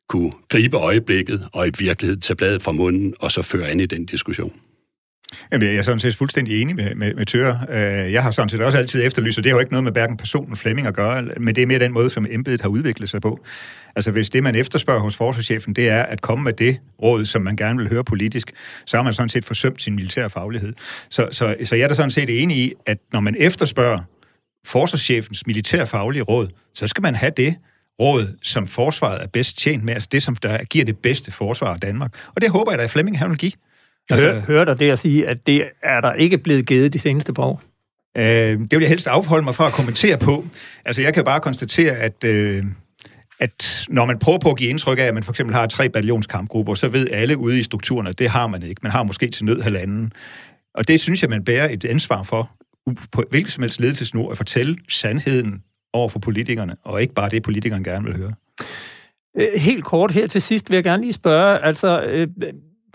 kunne 0.09 0.31
gribe 0.49 0.77
øjeblikket 0.77 1.47
og 1.53 1.67
i 1.67 1.71
virkeligheden 1.79 2.21
tage 2.21 2.37
bladet 2.37 2.63
fra 2.63 2.71
munden 2.71 3.13
og 3.19 3.31
så 3.31 3.41
føre 3.41 3.67
an 3.67 3.79
i 3.79 3.85
den 3.85 4.05
diskussion. 4.05 4.53
Jamen, 5.51 5.67
jeg 5.67 5.75
er 5.75 5.81
sådan 5.81 5.99
set 5.99 6.15
fuldstændig 6.15 6.61
enig 6.61 6.75
med, 6.75 6.95
med, 6.95 7.13
med 7.13 7.25
Tør. 7.25 7.55
Øh, 7.69 8.13
jeg 8.13 8.23
har 8.23 8.31
sådan 8.31 8.49
set 8.49 8.61
også 8.61 8.77
altid 8.77 9.05
efterlyst, 9.05 9.37
og 9.37 9.43
det 9.43 9.51
har 9.51 9.55
jo 9.55 9.59
ikke 9.59 9.71
noget 9.71 9.83
med 9.83 9.91
hverken 9.91 10.17
personen 10.17 10.55
Flemming 10.55 10.87
at 10.87 10.93
gøre, 10.93 11.23
men 11.39 11.55
det 11.55 11.61
er 11.61 11.67
mere 11.67 11.79
den 11.79 11.93
måde, 11.93 12.09
som 12.09 12.25
embedet 12.29 12.61
har 12.61 12.69
udviklet 12.69 13.09
sig 13.09 13.21
på. 13.21 13.39
Altså 13.95 14.11
hvis 14.11 14.29
det, 14.29 14.43
man 14.43 14.55
efterspørger 14.55 15.01
hos 15.01 15.15
forsvarschefen, 15.15 15.73
det 15.73 15.89
er 15.89 16.03
at 16.03 16.21
komme 16.21 16.43
med 16.43 16.53
det 16.53 16.79
råd, 17.01 17.25
som 17.25 17.41
man 17.41 17.55
gerne 17.55 17.79
vil 17.79 17.89
høre 17.89 18.03
politisk, 18.03 18.51
så 18.85 18.97
har 18.97 19.03
man 19.03 19.13
sådan 19.13 19.29
set 19.29 19.45
forsømt 19.45 19.81
sin 19.81 19.95
militære 19.95 20.29
faglighed. 20.29 20.73
Så, 21.09 21.27
så, 21.31 21.55
så 21.65 21.75
jeg 21.75 21.83
er 21.83 21.87
da 21.87 21.93
sådan 21.93 22.11
set 22.11 22.41
enig 22.41 22.57
i, 22.57 22.73
at 22.85 22.97
når 23.13 23.19
man 23.19 23.35
efterspørger 23.39 23.99
forsvarschefens 24.65 25.47
militærfaglige 25.47 26.23
råd, 26.23 26.47
så 26.73 26.87
skal 26.87 27.01
man 27.01 27.15
have 27.15 27.31
det, 27.37 27.55
råd, 27.99 28.37
som 28.41 28.67
forsvaret 28.67 29.23
er 29.23 29.27
bedst 29.27 29.57
tjent 29.57 29.83
med, 29.83 29.93
altså 29.93 30.09
det, 30.11 30.23
som 30.23 30.35
der 30.35 30.63
giver 30.63 30.85
det 30.85 30.97
bedste 30.97 31.31
forsvar 31.31 31.73
af 31.73 31.79
Danmark. 31.79 32.13
Og 32.35 32.41
det 32.41 32.49
håber 32.49 32.71
jeg 32.71 32.79
da, 32.79 32.83
at 32.83 32.91
Flemming 32.91 33.19
han 33.19 33.29
vil 33.29 33.37
give. 33.37 33.51
Altså, 34.09 34.33
Hør, 34.33 34.39
hører 34.39 34.65
dig 34.65 34.79
det 34.79 34.91
at 34.91 34.99
sige, 34.99 35.27
at 35.27 35.47
det 35.47 35.63
er 35.83 36.01
der 36.01 36.13
ikke 36.13 36.37
blevet 36.37 36.65
givet 36.65 36.93
de 36.93 36.99
seneste 36.99 37.33
par 37.33 37.43
år? 37.43 37.61
Øh, 38.17 38.23
det 38.23 38.71
vil 38.71 38.79
jeg 38.79 38.89
helst 38.89 39.07
afholde 39.07 39.43
mig 39.43 39.55
fra 39.55 39.65
at 39.65 39.73
kommentere 39.73 40.17
på. 40.17 40.45
Altså, 40.85 41.01
jeg 41.01 41.13
kan 41.13 41.25
bare 41.25 41.39
konstatere, 41.39 41.95
at... 41.95 42.23
Øh, 42.23 42.63
at 43.41 43.85
når 43.89 44.05
man 44.05 44.19
prøver 44.19 44.39
på 44.39 44.49
at 44.49 44.57
give 44.57 44.69
indtryk 44.69 44.99
af, 44.99 45.03
at 45.03 45.13
man 45.13 45.23
for 45.23 45.31
eksempel 45.31 45.55
har 45.55 45.67
tre 45.67 45.89
ballionskampgrupper, 45.89 46.75
så 46.75 46.89
ved 46.89 47.07
alle 47.11 47.37
ude 47.37 47.59
i 47.59 47.63
strukturerne, 47.63 48.09
at 48.09 48.19
det 48.19 48.29
har 48.29 48.47
man 48.47 48.63
ikke. 48.63 48.79
Man 48.83 48.91
har 48.91 49.03
måske 49.03 49.27
til 49.27 49.45
nød 49.45 49.61
halvanden. 49.61 50.11
Og 50.73 50.87
det 50.87 50.99
synes 50.99 51.21
jeg, 51.21 51.29
man 51.29 51.43
bærer 51.43 51.69
et 51.69 51.85
ansvar 51.85 52.23
for, 52.23 52.51
på 53.11 53.23
hvilket 53.29 53.53
som 53.53 53.63
helst 53.63 53.79
ledelsesniveau, 53.79 54.29
at 54.29 54.37
fortælle 54.37 54.77
sandheden 54.89 55.63
over 55.93 56.09
for 56.09 56.19
politikerne, 56.19 56.75
og 56.83 57.01
ikke 57.01 57.13
bare 57.13 57.29
det, 57.29 57.43
politikerne 57.43 57.83
gerne 57.83 58.05
vil 58.05 58.17
høre. 58.17 58.33
Øh, 59.39 59.47
helt 59.55 59.83
kort 59.83 60.11
her 60.11 60.27
til 60.27 60.41
sidst 60.41 60.69
vil 60.69 60.75
jeg 60.75 60.83
gerne 60.83 61.01
lige 61.01 61.13
spørge, 61.13 61.59
altså 61.63 62.01
øh, 62.01 62.27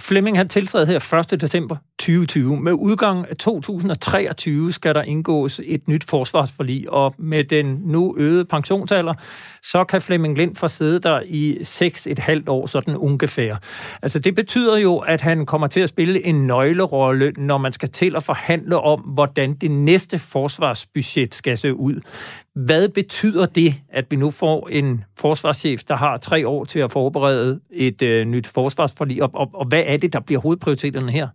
Flemming 0.00 0.36
han 0.36 0.48
tiltræder 0.48 0.86
her 0.86 1.30
1. 1.32 1.40
december 1.40 1.76
2020. 1.98 2.60
Med 2.60 2.72
udgangen 2.72 3.26
af 3.30 3.36
2023 3.36 4.72
skal 4.72 4.94
der 4.94 5.02
indgås 5.02 5.60
et 5.64 5.88
nyt 5.88 6.04
forsvarsforlig, 6.04 6.90
og 6.90 7.14
med 7.18 7.44
den 7.44 7.80
nu 7.84 8.14
øgede 8.18 8.44
pensionsalder, 8.44 9.14
så 9.62 9.84
kan 9.84 10.02
Flemming 10.02 10.36
Lind 10.36 10.56
få 10.56 10.68
sidde 10.68 10.98
der 11.00 11.20
i 11.26 11.56
6,5 11.62 12.42
år, 12.48 12.66
sådan 12.66 12.96
ungefær. 12.96 13.56
Altså 14.02 14.18
det 14.18 14.34
betyder 14.34 14.78
jo, 14.78 14.96
at 14.96 15.20
han 15.20 15.46
kommer 15.46 15.66
til 15.66 15.80
at 15.80 15.88
spille 15.88 16.26
en 16.26 16.46
nøglerolle, 16.46 17.32
når 17.36 17.58
man 17.58 17.72
skal 17.72 17.88
til 17.88 18.16
at 18.16 18.22
forhandle 18.22 18.80
om, 18.80 19.00
hvordan 19.00 19.54
det 19.54 19.70
næste 19.70 20.18
forsvarsbudget 20.18 21.34
skal 21.34 21.58
se 21.58 21.74
ud. 21.74 22.00
Hvad 22.54 22.88
betyder 22.88 23.46
det, 23.46 23.74
at 23.88 24.06
vi 24.10 24.16
nu 24.16 24.30
får 24.30 24.68
en 24.68 25.04
forsvarschef, 25.18 25.84
der 25.84 25.96
har 25.96 26.16
tre 26.16 26.48
år 26.48 26.64
til 26.64 26.78
at 26.78 26.92
forberede 26.92 27.60
et 27.70 28.02
øh, 28.02 28.26
nyt 28.26 28.46
forsvarsforlig, 28.46 29.22
og, 29.22 29.30
og, 29.34 29.50
og 29.54 29.66
hvad 29.66 29.82
er 29.86 29.96
det, 29.96 30.12
der 30.12 30.20
bliver 30.20 30.40
hovedprioriteterne 30.40 31.12
her? 31.12 31.28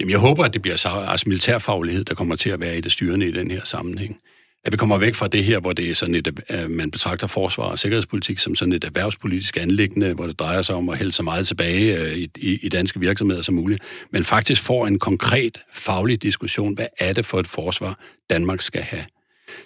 Jamen, 0.00 0.10
jeg 0.10 0.18
håber, 0.18 0.44
at 0.44 0.54
det 0.54 0.62
bliver 0.62 0.86
altså 0.86 1.24
militærfaglighed, 1.26 2.04
der 2.04 2.14
kommer 2.14 2.36
til 2.36 2.50
at 2.50 2.60
være 2.60 2.78
i 2.78 2.80
det 2.80 2.92
styrende 2.92 3.28
i 3.28 3.32
den 3.32 3.50
her 3.50 3.60
sammenhæng. 3.64 4.18
At 4.64 4.72
vi 4.72 4.76
kommer 4.76 4.98
væk 4.98 5.14
fra 5.14 5.28
det 5.28 5.44
her, 5.44 5.60
hvor 5.60 5.72
det 5.72 5.90
er 5.90 5.94
sådan 5.94 6.14
et, 6.14 6.40
at 6.48 6.70
man 6.70 6.90
betragter 6.90 7.26
forsvar 7.26 7.64
og 7.64 7.78
sikkerhedspolitik 7.78 8.38
som 8.38 8.54
sådan 8.54 8.72
et 8.72 8.84
erhvervspolitisk 8.84 9.56
anlæggende, 9.56 10.14
hvor 10.14 10.26
det 10.26 10.38
drejer 10.38 10.62
sig 10.62 10.74
om 10.74 10.88
at 10.88 10.98
hælde 10.98 11.12
så 11.12 11.22
meget 11.22 11.46
tilbage 11.46 11.98
øh, 11.98 12.16
i, 12.16 12.30
i, 12.36 12.58
i 12.62 12.68
danske 12.68 13.00
virksomheder 13.00 13.42
som 13.42 13.54
muligt, 13.54 13.82
men 14.10 14.24
faktisk 14.24 14.62
får 14.62 14.86
en 14.86 14.98
konkret 14.98 15.58
faglig 15.72 16.22
diskussion. 16.22 16.74
Hvad 16.74 16.86
er 16.98 17.12
det 17.12 17.26
for 17.26 17.40
et 17.40 17.46
forsvar, 17.46 17.98
Danmark 18.30 18.62
skal 18.62 18.82
have? 18.82 19.04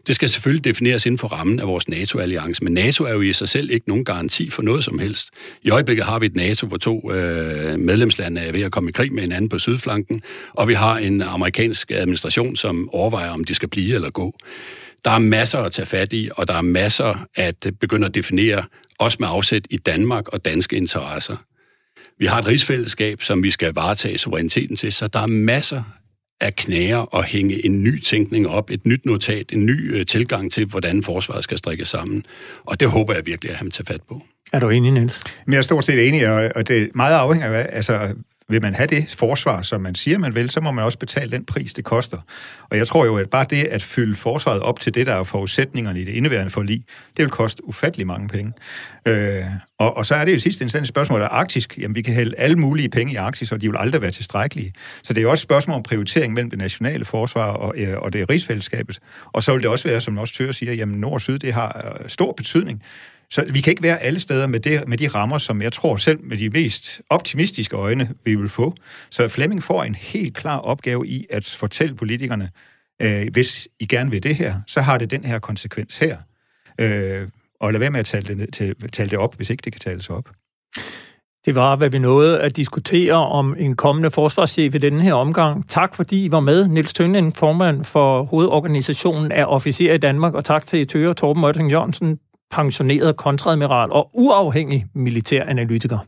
Det 0.06 0.14
skal 0.14 0.28
selvfølgelig 0.28 0.64
defineres 0.64 1.06
inden 1.06 1.18
for 1.18 1.28
rammen 1.28 1.60
af 1.60 1.66
vores 1.66 1.88
NATO-alliance, 1.88 2.64
men 2.64 2.74
NATO 2.74 3.04
er 3.04 3.12
jo 3.12 3.20
i 3.20 3.32
sig 3.32 3.48
selv 3.48 3.70
ikke 3.70 3.88
nogen 3.88 4.04
garanti 4.04 4.50
for 4.50 4.62
noget 4.62 4.84
som 4.84 4.98
helst. 4.98 5.28
I 5.62 5.70
øjeblikket 5.70 6.04
har 6.04 6.18
vi 6.18 6.26
et 6.26 6.36
NATO, 6.36 6.66
hvor 6.66 6.76
to 6.76 7.12
øh, 7.12 7.78
medlemslande 7.78 8.40
er 8.40 8.52
ved 8.52 8.62
at 8.62 8.72
komme 8.72 8.88
i 8.88 8.92
krig 8.92 9.12
med 9.12 9.22
hinanden 9.22 9.48
på 9.48 9.58
sydflanken, 9.58 10.22
og 10.52 10.68
vi 10.68 10.74
har 10.74 10.98
en 10.98 11.22
amerikansk 11.22 11.90
administration, 11.90 12.56
som 12.56 12.88
overvejer, 12.92 13.30
om 13.30 13.44
de 13.44 13.54
skal 13.54 13.68
blive 13.68 13.94
eller 13.94 14.10
gå. 14.10 14.34
Der 15.04 15.10
er 15.10 15.18
masser 15.18 15.58
at 15.58 15.72
tage 15.72 15.86
fat 15.86 16.12
i, 16.12 16.30
og 16.36 16.48
der 16.48 16.54
er 16.54 16.62
masser 16.62 17.26
at 17.34 17.66
begynde 17.80 18.06
at 18.06 18.14
definere, 18.14 18.64
også 18.98 19.16
med 19.20 19.28
afsæt 19.30 19.66
i 19.70 19.76
Danmark 19.76 20.28
og 20.28 20.44
danske 20.44 20.76
interesser. 20.76 21.36
Vi 22.18 22.26
har 22.26 22.38
et 22.38 22.46
rigsfællesskab, 22.46 23.22
som 23.22 23.42
vi 23.42 23.50
skal 23.50 23.74
varetage 23.74 24.18
suveræniteten 24.18 24.76
til, 24.76 24.92
så 24.92 25.08
der 25.08 25.20
er 25.20 25.26
masser 25.26 25.82
af 26.40 26.56
knager 26.56 26.96
og 26.96 27.24
hænge 27.24 27.66
en 27.66 27.82
ny 27.82 28.00
tænkning 28.00 28.48
op, 28.48 28.70
et 28.70 28.86
nyt 28.86 29.06
notat, 29.06 29.52
en 29.52 29.66
ny 29.66 29.94
øh, 29.94 30.06
tilgang 30.06 30.52
til, 30.52 30.66
hvordan 30.66 31.02
forsvaret 31.02 31.44
skal 31.44 31.58
strikke 31.58 31.84
sammen. 31.84 32.24
Og 32.64 32.80
det 32.80 32.88
håber 32.88 33.14
jeg 33.14 33.26
virkelig, 33.26 33.50
at 33.50 33.56
han 33.56 33.70
tager 33.70 33.84
fat 33.92 34.02
på. 34.08 34.22
Er 34.52 34.60
du 34.60 34.68
enig, 34.68 34.92
Niels? 34.92 35.24
Men 35.46 35.52
jeg 35.52 35.58
er 35.58 35.62
stort 35.62 35.84
set 35.84 36.08
enig, 36.08 36.28
og 36.56 36.68
det 36.68 36.82
er 36.82 36.86
meget 36.94 37.14
afhængigt 37.14 37.52
af, 37.52 37.68
altså, 37.72 38.14
vil 38.48 38.62
man 38.62 38.74
have 38.74 38.86
det 38.86 39.14
forsvar, 39.18 39.62
som 39.62 39.80
man 39.80 39.94
siger, 39.94 40.18
man 40.18 40.34
vil, 40.34 40.50
så 40.50 40.60
må 40.60 40.70
man 40.70 40.84
også 40.84 40.98
betale 40.98 41.30
den 41.30 41.44
pris, 41.44 41.74
det 41.74 41.84
koster. 41.84 42.18
Og 42.70 42.76
jeg 42.76 42.88
tror 42.88 43.04
jo, 43.04 43.16
at 43.16 43.30
bare 43.30 43.46
det 43.50 43.64
at 43.64 43.82
fylde 43.82 44.16
forsvaret 44.16 44.60
op 44.60 44.80
til 44.80 44.94
det, 44.94 45.06
der 45.06 45.14
er 45.14 45.24
forudsætningerne 45.24 46.00
i 46.00 46.04
det 46.04 46.12
indeværende 46.12 46.50
forlig, 46.50 46.84
det 47.16 47.22
vil 47.22 47.30
koste 47.30 47.68
ufattelig 47.68 48.06
mange 48.06 48.28
penge. 48.28 48.52
Øh, 49.06 49.44
og, 49.78 49.96
og 49.96 50.06
så 50.06 50.14
er 50.14 50.24
det 50.24 50.32
jo 50.32 50.38
sidste 50.38 50.64
instans 50.64 50.82
et 50.82 50.88
spørgsmål 50.88 51.22
af 51.22 51.28
Arktisk. 51.30 51.78
Jamen, 51.78 51.94
vi 51.94 52.02
kan 52.02 52.14
hælde 52.14 52.36
alle 52.36 52.56
mulige 52.56 52.88
penge 52.88 53.12
i 53.12 53.16
Arktis, 53.16 53.52
og 53.52 53.62
de 53.62 53.68
vil 53.70 53.76
aldrig 53.78 54.02
være 54.02 54.10
tilstrækkelige. 54.10 54.72
Så 55.02 55.12
det 55.12 55.20
er 55.20 55.22
jo 55.22 55.30
også 55.30 55.42
et 55.42 55.48
spørgsmål 55.48 55.76
om 55.76 55.82
prioritering 55.82 56.32
mellem 56.32 56.50
det 56.50 56.58
nationale 56.58 57.04
forsvar 57.04 57.50
og, 57.50 57.74
øh, 57.76 57.98
og 57.98 58.12
det 58.12 58.30
rigsfællesskabet. 58.30 58.98
Og 59.32 59.42
så 59.42 59.52
vil 59.52 59.62
det 59.62 59.70
også 59.70 59.88
være, 59.88 60.00
som 60.00 60.18
også 60.18 60.34
Tør 60.34 60.52
siger, 60.52 60.72
jamen 60.72 61.00
nord 61.00 61.12
og 61.12 61.20
syd, 61.20 61.38
det 61.38 61.52
har 61.52 61.96
øh, 62.00 62.08
stor 62.08 62.32
betydning. 62.32 62.82
Så 63.30 63.44
vi 63.50 63.60
kan 63.60 63.70
ikke 63.70 63.82
være 63.82 64.02
alle 64.02 64.20
steder 64.20 64.46
med, 64.46 64.60
det, 64.60 64.88
med 64.88 64.98
de 64.98 65.08
rammer, 65.08 65.38
som 65.38 65.62
jeg 65.62 65.72
tror 65.72 65.96
selv 65.96 66.24
med 66.24 66.38
de 66.38 66.50
mest 66.50 67.00
optimistiske 67.10 67.76
øjne, 67.76 68.14
vi 68.24 68.34
vil 68.34 68.48
få. 68.48 68.74
Så 69.10 69.28
Flemming 69.28 69.62
får 69.62 69.84
en 69.84 69.94
helt 69.94 70.36
klar 70.36 70.58
opgave 70.58 71.08
i 71.08 71.26
at 71.30 71.56
fortælle 71.58 71.94
politikerne, 71.94 72.50
øh, 73.02 73.26
hvis 73.32 73.68
I 73.80 73.86
gerne 73.86 74.10
vil 74.10 74.22
det 74.22 74.36
her, 74.36 74.60
så 74.66 74.80
har 74.80 74.98
det 74.98 75.10
den 75.10 75.24
her 75.24 75.38
konsekvens 75.38 75.98
her. 75.98 76.16
Øh, 76.80 77.28
og 77.60 77.72
lad 77.72 77.80
være 77.80 77.90
med 77.90 78.00
at 78.00 78.06
tale 78.06 78.34
det, 78.34 78.54
til, 78.54 78.74
tale 78.92 79.10
det 79.10 79.18
op, 79.18 79.36
hvis 79.36 79.50
ikke 79.50 79.62
det 79.64 79.72
kan 79.72 79.80
tales 79.80 80.10
op. 80.10 80.28
Det 81.46 81.54
var, 81.54 81.76
hvad 81.76 81.90
vi 81.90 81.98
nåede 81.98 82.40
at 82.40 82.56
diskutere 82.56 83.14
om 83.14 83.56
en 83.58 83.76
kommende 83.76 84.10
forsvarschef 84.10 84.74
i 84.74 84.78
denne 84.78 85.02
her 85.02 85.14
omgang. 85.14 85.68
Tak 85.68 85.94
fordi 85.94 86.24
I 86.24 86.30
var 86.30 86.40
med, 86.40 86.68
Niels 86.68 86.92
Tønden, 86.92 87.32
formand 87.32 87.84
for 87.84 88.22
hovedorganisationen 88.22 89.32
af 89.32 89.44
officerer 89.48 89.94
i 89.94 89.98
Danmark, 89.98 90.34
og 90.34 90.44
tak 90.44 90.66
til 90.66 90.86
Tøger 90.86 91.12
Torben 91.12 91.40
Møtting 91.40 91.70
Jørgensen, 91.70 92.18
pensioneret 92.50 93.16
kontradmiral 93.16 93.92
og 93.92 94.10
uafhængig 94.14 94.86
militæranalytiker. 94.94 95.98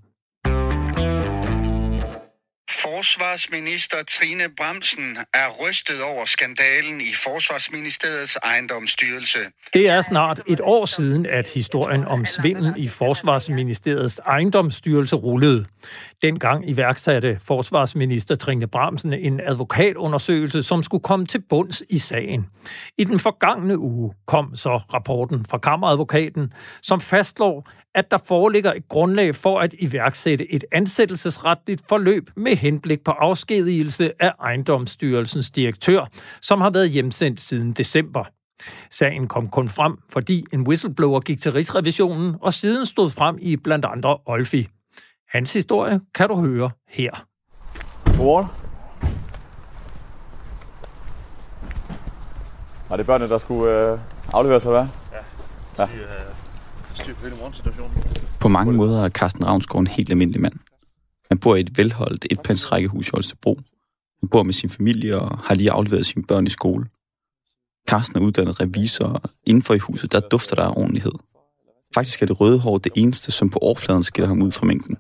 Forsvarsminister 2.83 3.97
Trine 4.09 4.45
Bremsen 4.57 5.17
er 5.35 5.49
rystet 5.63 6.03
over 6.03 6.25
skandalen 6.25 7.01
i 7.01 7.13
Forsvarsministeriets 7.25 8.37
ejendomsstyrelse. 8.37 9.39
Det 9.75 9.89
er 9.89 10.01
snart 10.03 10.41
et 10.49 10.61
år 10.63 10.87
siden, 10.87 11.27
at 11.27 11.47
historien 11.47 12.05
om 12.05 12.25
svindel 12.25 12.75
i 12.77 12.89
Forsvarsministeriets 12.89 14.19
ejendomsstyrelse 14.19 15.17
rullede. 15.17 15.67
Dengang 16.23 16.71
iværksatte 16.71 17.39
forsvarsminister 17.41 18.35
Trine 18.35 18.67
Bramsen 18.67 19.13
en 19.13 19.41
advokatundersøgelse, 19.41 20.63
som 20.63 20.83
skulle 20.83 21.03
komme 21.03 21.27
til 21.27 21.43
bunds 21.49 21.83
i 21.91 21.99
sagen. 21.99 22.47
I 22.99 23.05
den 23.05 23.19
forgangne 23.19 23.79
uge 23.79 24.13
kom 24.27 24.57
så 24.57 24.81
rapporten 24.95 25.45
fra 25.51 25.59
kammeradvokaten, 25.59 26.53
som 26.83 27.01
fastslår, 27.01 27.71
at 27.95 28.11
der 28.11 28.19
foreligger 28.27 28.73
et 28.73 28.89
grundlag 28.89 29.35
for 29.35 29.59
at 29.59 29.75
iværksætte 29.79 30.53
et 30.53 30.65
ansættelsesretligt 30.73 31.83
forløb 31.89 32.31
med 32.37 32.57
henblik 32.57 33.05
på 33.05 33.11
afskedigelse 33.11 34.13
af 34.21 34.33
ejendomsstyrelsens 34.41 35.51
direktør, 35.51 36.07
som 36.43 36.61
har 36.61 36.71
været 36.71 36.91
hjemsendt 36.91 37.41
siden 37.41 37.73
december. 37.73 38.25
Sagen 38.91 39.29
kom 39.29 39.49
kun 39.49 39.69
frem, 39.69 39.97
fordi 40.13 40.45
en 40.53 40.69
whistleblower 40.69 41.21
gik 41.21 41.41
til 41.41 41.53
Rigsrevisionen 41.53 42.37
og 42.41 42.53
siden 42.53 42.87
stod 42.87 43.11
frem 43.11 43.39
i 43.41 43.57
blandt 43.57 43.85
andre 43.85 44.19
Olfi. 44.27 44.69
Hans 45.29 45.53
historie 45.53 46.01
kan 46.15 46.29
du 46.29 46.41
høre 46.41 46.71
her. 46.89 47.27
Godmorgen. 48.05 48.47
Var 52.89 52.97
det 52.97 53.07
børnene, 53.07 53.31
der 53.31 53.39
skulle 53.39 53.93
øh, 53.93 53.99
aflevere 54.33 54.61
sig, 54.61 54.71
hvad? 54.71 54.87
Ja, 55.13 55.85
de, 55.85 55.91
ja. 55.91 55.97
Øh, 55.97 56.35
styr 56.95 57.15
på 57.15 57.23
hele 57.23 57.37
morgensituationen. 57.37 57.93
På 58.41 58.49
mange 58.49 58.73
måder 58.73 59.05
er 59.05 59.09
Carsten 59.09 59.47
Ravnsgaard 59.47 59.81
en 59.81 59.87
helt 59.87 60.11
almindelig 60.11 60.41
mand. 60.41 60.55
Han 61.31 61.39
bor 61.39 61.57
i 61.57 61.61
et 61.61 61.79
velholdt 61.79 62.27
etpandsrækkehus 62.31 63.09
i 63.09 63.11
Holstebro. 63.15 63.61
Han 64.21 64.29
bor 64.29 64.43
med 64.43 64.53
sin 64.53 64.71
familie 64.71 65.19
og 65.19 65.39
har 65.39 65.55
lige 65.55 65.71
afleveret 65.71 66.07
sine 66.07 66.25
børn 66.25 66.47
i 66.47 66.51
skole. 66.51 66.87
Carsten 67.89 68.23
er 68.23 68.27
uddannet 68.27 68.61
revisor, 68.61 69.07
og 69.07 69.31
indenfor 69.47 69.75
i 69.75 69.79
huset, 69.79 70.13
der 70.13 70.21
dufter 70.21 70.55
der 70.57 70.63
af 70.63 70.77
ordentlighed. 70.77 71.13
Faktisk 71.95 72.23
er 72.23 72.27
det 72.27 72.41
røde 72.41 72.59
hår 72.59 72.79
det 72.79 72.93
eneste, 72.97 73.33
som 73.33 73.51
på 73.51 73.59
overfladen 73.59 74.03
skiller 74.03 74.29
ham 74.29 74.43
ud 74.43 74.53
fra 74.53 74.67
mængden. 74.67 74.97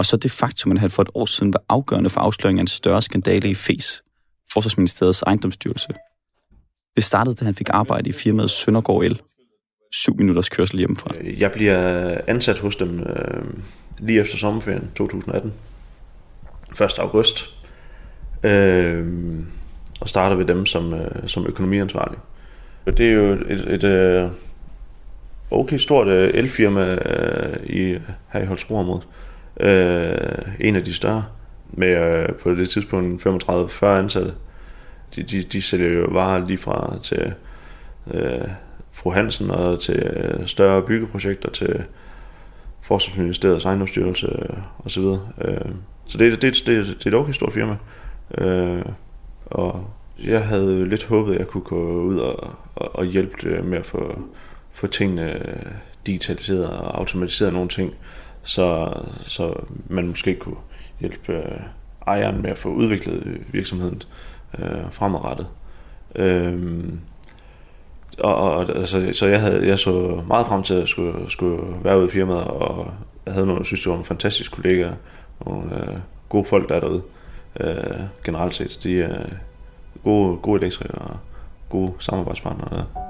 Og 0.00 0.06
så 0.06 0.16
det 0.16 0.30
faktum, 0.30 0.72
at 0.72 0.78
han 0.78 0.90
for 0.90 1.02
et 1.02 1.08
år 1.14 1.26
siden 1.26 1.52
var 1.52 1.62
afgørende 1.68 2.10
for 2.10 2.20
afsløringen 2.20 2.58
af 2.58 2.62
en 2.62 2.66
større 2.66 3.02
skandale 3.02 3.50
i 3.50 3.54
FES, 3.54 4.02
Forsvarsministeriets 4.52 5.22
ejendomsstyrelse. 5.22 5.88
Det 6.96 7.04
startede, 7.04 7.34
da 7.34 7.44
han 7.44 7.54
fik 7.54 7.68
arbejde 7.70 8.10
i 8.10 8.12
firmaet 8.12 8.50
Søndergaard 8.50 9.04
El. 9.04 9.20
Syv 9.92 10.16
minutters 10.16 10.48
kørsel 10.48 10.78
hjemmefra. 10.78 11.14
Jeg 11.38 11.52
bliver 11.52 12.20
ansat 12.26 12.58
hos 12.58 12.76
dem 12.76 13.00
øh, 13.00 13.44
lige 13.98 14.20
efter 14.20 14.38
sommerferien 14.38 14.90
2018. 14.94 15.52
1. 16.80 16.98
august. 16.98 17.54
Øh, 18.42 19.06
og 20.00 20.08
starter 20.08 20.36
ved 20.36 20.44
dem 20.44 20.66
som, 20.66 20.94
øh, 20.94 21.28
som 21.28 21.46
økonomiansvarlig. 21.46 22.18
Det 22.86 23.00
er 23.00 23.12
jo 23.12 23.32
et, 23.32 23.74
et 23.74 23.84
øh, 23.84 24.30
okay 25.50 25.76
stort 25.76 26.08
øh, 26.08 26.30
elfirma 26.34 26.94
øh, 26.94 27.66
i, 27.66 27.98
her 28.32 28.42
i 28.42 28.46
Holstebro-området. 28.46 29.04
Øh, 29.04 29.19
Øh, 29.60 30.38
en 30.60 30.76
af 30.76 30.84
de 30.84 30.94
større, 30.94 31.24
med 31.70 31.88
øh, 31.88 32.28
på 32.34 32.50
det 32.50 32.70
tidspunkt 32.70 33.26
35-40 33.26 33.86
ansatte. 33.86 34.34
De, 35.14 35.22
de, 35.22 35.42
de 35.42 35.62
sælger 35.62 35.92
jo 35.92 36.04
varer 36.10 36.46
lige 36.46 36.58
fra 36.58 36.98
til 37.02 37.32
øh, 38.14 38.48
fru 38.92 39.10
Hansen 39.10 39.50
og 39.50 39.80
til 39.80 40.02
øh, 40.02 40.46
større 40.46 40.82
byggeprojekter 40.82 41.50
til 41.50 41.82
Forsvarsministeriets 42.82 43.64
ejendomsstyrelse 43.64 44.26
øh, 44.26 44.56
osv. 44.78 44.88
Så, 44.88 45.00
videre. 45.00 45.28
øh, 45.44 45.70
så 46.06 46.18
det, 46.18 46.42
det, 46.42 46.42
det, 46.42 46.86
det 46.86 47.06
er 47.06 47.10
et 47.10 47.14
okay 47.14 47.32
stort 47.32 47.52
firma. 47.52 47.76
Øh, 48.38 48.82
og 49.46 49.90
jeg 50.24 50.46
havde 50.46 50.88
lidt 50.88 51.04
håbet, 51.04 51.32
at 51.32 51.38
jeg 51.38 51.46
kunne 51.46 51.64
gå 51.64 52.02
ud 52.02 52.18
og, 52.18 52.50
og, 52.74 52.96
og 52.96 53.04
hjælpe 53.04 53.62
med 53.62 53.78
at 53.78 53.86
få, 53.86 54.22
få 54.72 54.86
tingene 54.86 55.42
digitaliseret 56.06 56.68
og 56.68 56.98
automatiseret 56.98 57.52
nogle 57.52 57.68
ting, 57.68 57.94
så, 58.42 58.92
så 59.22 59.54
man 59.88 60.08
måske 60.08 60.34
kunne 60.34 60.56
hjælpe 61.00 61.32
øh, 61.32 61.60
ejeren 62.06 62.42
med 62.42 62.50
at 62.50 62.58
få 62.58 62.68
udviklet 62.68 63.26
øh, 63.26 63.54
virksomheden 63.54 64.02
øh, 64.58 64.90
fremadrettet. 64.90 65.46
Øh, 66.14 66.84
og, 68.18 68.36
og 68.36 68.76
altså, 68.76 69.10
så 69.12 69.26
jeg, 69.26 69.40
havde, 69.40 69.66
jeg 69.66 69.78
så 69.78 70.22
meget 70.26 70.46
frem 70.46 70.62
til 70.62 70.74
at 70.74 70.88
skulle, 70.88 71.30
skulle 71.30 71.62
være 71.82 71.98
ude 71.98 72.06
i 72.06 72.10
firmaet, 72.10 72.44
og 72.44 72.92
jeg 73.26 73.34
havde 73.34 73.46
nogle, 73.46 73.64
synes, 73.64 73.80
det 73.80 73.86
var 73.86 73.94
nogle 73.94 74.04
fantastiske 74.04 74.54
kollegaer, 74.54 74.94
nogle 75.46 75.76
øh, 75.76 75.96
gode 76.28 76.44
folk, 76.44 76.68
der 76.68 76.74
er 76.74 76.80
derude. 76.80 77.02
Øh, 77.60 78.00
generelt 78.24 78.54
set, 78.54 78.80
de 78.82 79.02
er 79.02 79.26
gode, 80.04 80.36
gode 80.36 80.60
elektrikere 80.60 80.98
og 80.98 81.16
gode 81.68 81.92
samarbejdspartnere 81.98 82.76
der. 82.76 83.09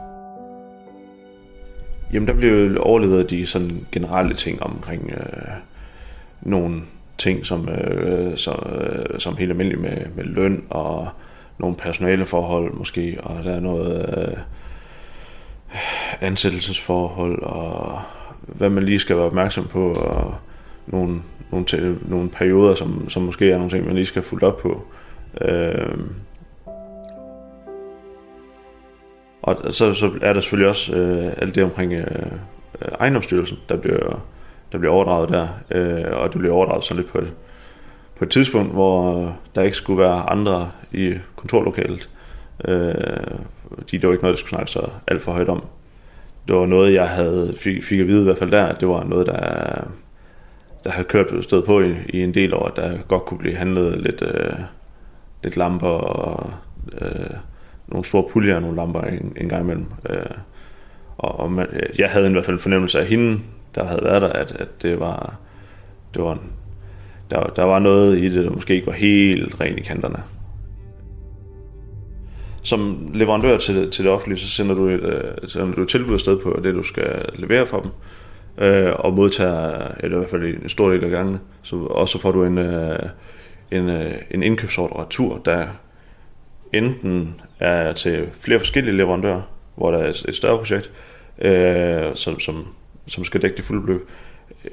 Jamen, 2.12 2.28
der 2.28 2.34
blev 2.34 2.76
overlevet 2.80 3.30
de 3.30 3.46
sådan 3.46 3.86
generelle 3.92 4.34
ting 4.34 4.62
omkring 4.62 5.10
øh, 5.10 5.52
nogle 6.42 6.82
ting, 7.18 7.46
som, 7.46 7.68
øh, 7.68 8.36
så, 8.36 8.50
øh, 8.50 9.20
som 9.20 9.36
helt 9.36 9.50
almindeligt 9.50 9.82
med, 9.82 9.96
med 10.16 10.24
løn 10.24 10.62
og 10.70 11.08
nogle 11.58 11.76
personaleforhold 11.76 12.72
måske, 12.74 13.18
og 13.22 13.44
der 13.44 13.54
er 13.54 13.60
noget 13.60 14.18
øh, 14.18 14.38
ansættelsesforhold 16.20 17.42
og 17.42 18.00
hvad 18.42 18.70
man 18.70 18.82
lige 18.82 18.98
skal 18.98 19.16
være 19.16 19.24
opmærksom 19.24 19.66
på, 19.66 19.92
og 19.92 20.34
nogle, 20.86 21.20
nogle, 21.50 21.66
nogle 22.08 22.28
perioder, 22.28 22.74
som, 22.74 23.08
som 23.08 23.22
måske 23.22 23.50
er 23.50 23.56
nogle 23.56 23.70
ting, 23.70 23.86
man 23.86 23.94
lige 23.94 24.06
skal 24.06 24.22
fuldt 24.22 24.44
op 24.44 24.58
på. 24.58 24.86
Øh, 25.40 25.98
og 29.42 29.74
så, 29.74 29.94
så 29.94 30.10
er 30.22 30.32
der 30.32 30.40
selvfølgelig 30.40 30.68
også 30.68 30.96
øh, 30.96 31.32
alt 31.36 31.54
det 31.54 31.64
omkring 31.64 31.92
øh, 31.92 32.06
øh, 32.82 32.88
ejendomsstyrelsen, 33.00 33.58
der 33.68 33.76
bliver, 33.76 34.22
der 34.72 34.78
bliver 34.78 34.92
overdraget 34.92 35.28
der, 35.28 35.48
øh, 35.70 36.04
og 36.12 36.32
det 36.32 36.38
bliver 36.38 36.54
overdraget 36.54 36.84
sådan 36.84 37.02
lidt 37.02 37.12
på 37.12 37.18
et, 37.18 37.32
på 38.18 38.24
et 38.24 38.30
tidspunkt, 38.30 38.72
hvor 38.72 39.22
øh, 39.22 39.30
der 39.54 39.62
ikke 39.62 39.76
skulle 39.76 40.02
være 40.02 40.30
andre 40.30 40.70
i 40.92 41.14
kontorlokalet. 41.36 42.10
Øh, 42.68 42.94
det 43.90 44.02
var 44.02 44.12
ikke 44.12 44.22
noget, 44.22 44.34
der 44.34 44.36
skulle 44.36 44.48
snakke 44.48 44.70
så 44.70 44.90
alt 45.06 45.22
for 45.22 45.32
højt 45.32 45.48
om. 45.48 45.64
Det 46.48 46.56
var 46.56 46.66
noget, 46.66 46.94
jeg 46.94 47.08
havde, 47.08 47.54
fik, 47.56 47.84
fik 47.84 48.00
at 48.00 48.06
vide 48.06 48.20
i 48.20 48.24
hvert 48.24 48.38
fald 48.38 48.50
der, 48.50 48.64
at 48.64 48.80
det 48.80 48.88
var 48.88 49.04
noget, 49.04 49.26
der, 49.26 49.40
der 50.84 50.90
havde 50.90 51.08
kørt 51.08 51.44
stået 51.44 51.64
på 51.64 51.80
i, 51.80 51.94
i 52.08 52.22
en 52.22 52.34
del 52.34 52.54
år, 52.54 52.66
at 52.66 52.76
der 52.76 52.98
godt 53.08 53.24
kunne 53.24 53.38
blive 53.38 53.56
handlet 53.56 54.02
lidt, 54.02 54.22
øh, 54.22 54.52
lidt 55.42 55.56
lamper 55.56 55.88
og 55.88 56.52
øh, 57.00 57.36
nogle 57.90 58.04
store 58.04 58.24
puljer 58.32 58.54
og 58.54 58.62
nogle 58.62 58.76
lamper 58.76 59.00
en, 59.00 59.32
en 59.36 59.48
gang 59.48 59.64
imellem. 59.64 59.86
Øh, 60.10 60.16
og 61.18 61.40
og 61.40 61.52
man, 61.52 61.66
jeg 61.98 62.10
havde 62.10 62.28
i 62.28 62.32
hvert 62.32 62.44
fald 62.44 62.56
en 62.56 62.62
fornemmelse 62.62 63.00
af 63.00 63.06
hende, 63.06 63.40
der 63.74 63.84
havde 63.84 64.04
været 64.04 64.22
der, 64.22 64.28
at, 64.28 64.52
at 64.52 64.82
det 64.82 65.00
var, 65.00 65.36
det 66.14 66.22
var 66.22 66.32
en, 66.32 66.40
der, 67.30 67.44
der 67.56 67.64
var 67.64 67.78
noget 67.78 68.18
i 68.18 68.28
det, 68.28 68.44
der 68.44 68.50
måske 68.50 68.74
ikke 68.74 68.86
var 68.86 68.92
helt 68.92 69.60
rent 69.60 69.78
i 69.78 69.82
kanterne. 69.82 70.22
Som 72.62 73.10
leverandør 73.14 73.58
til, 73.58 73.90
til 73.90 74.04
det 74.04 74.12
offentlige, 74.12 74.38
så 74.38 74.48
sender 74.48 74.74
du 74.74 74.88
et, 74.88 75.00
øh, 75.00 75.48
sender 75.48 75.74
du 75.74 75.82
et 75.82 75.88
tilbud 75.88 76.14
afsted 76.14 76.38
på 76.38 76.60
det, 76.64 76.74
du 76.74 76.82
skal 76.82 77.24
levere 77.34 77.66
for 77.66 77.80
dem, 77.80 77.90
øh, 78.66 78.92
og 78.98 79.12
modtager, 79.12 79.88
eller 80.00 80.16
i 80.16 80.18
hvert 80.18 80.30
fald 80.30 80.62
en 80.62 80.68
stor 80.68 80.90
del 80.90 81.04
af 81.04 81.10
gangene. 81.10 81.40
Så, 81.62 81.76
og 81.76 82.08
så 82.08 82.18
får 82.18 82.32
du 82.32 82.44
en, 82.44 82.58
øh, 82.58 82.98
en, 83.70 83.88
øh, 83.88 84.12
en 84.30 84.42
indkøbsordre 84.42 85.02
retur, 85.02 85.40
der 85.44 85.66
enten 86.72 87.40
er 87.60 87.92
til 87.92 88.28
flere 88.40 88.58
forskellige 88.58 88.96
leverandører, 88.96 89.42
hvor 89.76 89.90
der 89.90 89.98
er 89.98 90.08
et, 90.08 90.36
større 90.36 90.58
projekt, 90.58 90.90
øh, 91.38 92.14
som, 92.14 92.40
som, 92.40 92.66
som 93.06 93.24
skal 93.24 93.42
dække 93.42 93.56
det 93.56 93.64
fulde 93.64 93.82
beløb, 93.82 94.08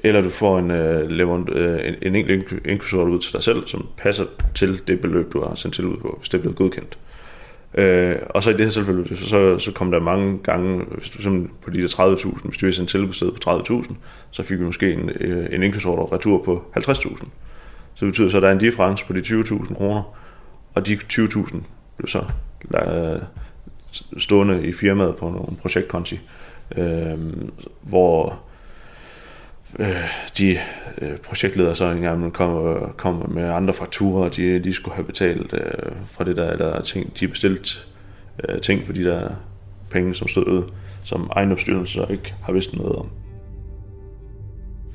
eller 0.02 0.20
du 0.20 0.30
får 0.30 0.58
en, 0.58 0.70
øh, 0.70 1.10
leverand, 1.10 1.52
øh, 1.52 1.80
en, 1.84 1.94
en 2.02 2.14
enkelt 2.14 2.66
indkøbsordre 2.66 3.10
ud 3.10 3.18
til 3.18 3.32
dig 3.32 3.42
selv, 3.42 3.66
som 3.66 3.86
passer 3.96 4.24
til 4.54 4.80
det 4.86 5.00
beløb, 5.00 5.32
du 5.32 5.40
har 5.40 5.54
sendt 5.54 5.74
tilbud 5.74 5.96
på, 5.96 6.16
hvis 6.18 6.28
det 6.28 6.38
er 6.38 6.42
blevet 6.42 6.56
godkendt. 6.56 6.98
Øh, 7.74 8.16
og 8.30 8.42
så 8.42 8.50
i 8.50 8.52
det 8.52 8.60
her 8.60 8.70
tilfælde, 8.70 9.16
så, 9.16 9.58
så 9.58 9.72
kom 9.72 9.90
der 9.90 10.00
mange 10.00 10.38
gange, 10.38 10.84
hvis 10.84 11.10
du, 11.10 11.46
på 11.62 11.70
de 11.70 11.82
der 11.82 11.88
30.000, 11.88 12.48
hvis 12.48 12.58
du 12.58 12.66
har 12.66 12.72
sendt 12.72 12.90
tilbud 12.90 13.32
på 13.44 13.50
30.000, 13.84 13.94
så 14.30 14.42
fik 14.42 14.58
vi 14.58 14.64
måske 14.64 14.92
en, 14.92 15.10
øh, 15.10 15.46
en 15.54 15.62
indkøbsordre 15.62 16.16
retur 16.16 16.42
på 16.44 16.64
50.000. 16.76 17.26
Så 17.94 18.04
det 18.04 18.12
betyder 18.12 18.28
så, 18.28 18.36
at 18.36 18.42
der 18.42 18.48
er 18.48 18.52
en 18.52 18.58
difference 18.58 19.06
på 19.06 19.12
de 19.12 19.20
20.000 19.20 19.74
kroner, 19.74 20.18
og 20.74 20.86
de 20.86 20.98
20.000 21.12 21.56
blev 21.98 22.08
så 22.08 22.24
øh, 22.74 23.22
stående 24.18 24.66
i 24.66 24.72
firmaet 24.72 25.16
på 25.16 25.30
nogle 25.30 25.56
projektkonti, 25.62 26.20
øh, 26.76 27.18
hvor 27.82 28.40
øh, 29.78 30.04
de 30.38 30.58
øh, 30.98 31.16
projektledere 31.16 31.74
så 31.74 31.90
engang 31.90 32.32
kommer, 32.32 32.88
kom 32.96 33.30
med 33.30 33.44
andre 33.44 33.74
fakturer, 33.74 34.28
de, 34.28 34.58
de 34.58 34.72
skulle 34.72 34.94
have 34.94 35.06
betalt 35.06 35.52
øh, 35.52 35.92
fra 36.10 36.24
det 36.24 36.36
der, 36.36 36.50
eller 36.50 36.82
ting, 36.82 37.20
de 37.20 37.28
bestilt 37.28 37.88
øh, 38.48 38.60
ting 38.60 38.86
for 38.86 38.92
de 38.92 39.04
der 39.04 39.30
penge, 39.90 40.14
som 40.14 40.28
stod 40.28 40.46
ud, 40.46 40.62
som 41.04 41.30
ejendomsstyrelsen 41.36 42.02
så 42.02 42.12
ikke 42.12 42.34
har 42.44 42.52
vidst 42.52 42.76
noget 42.76 42.96
om. 42.96 43.08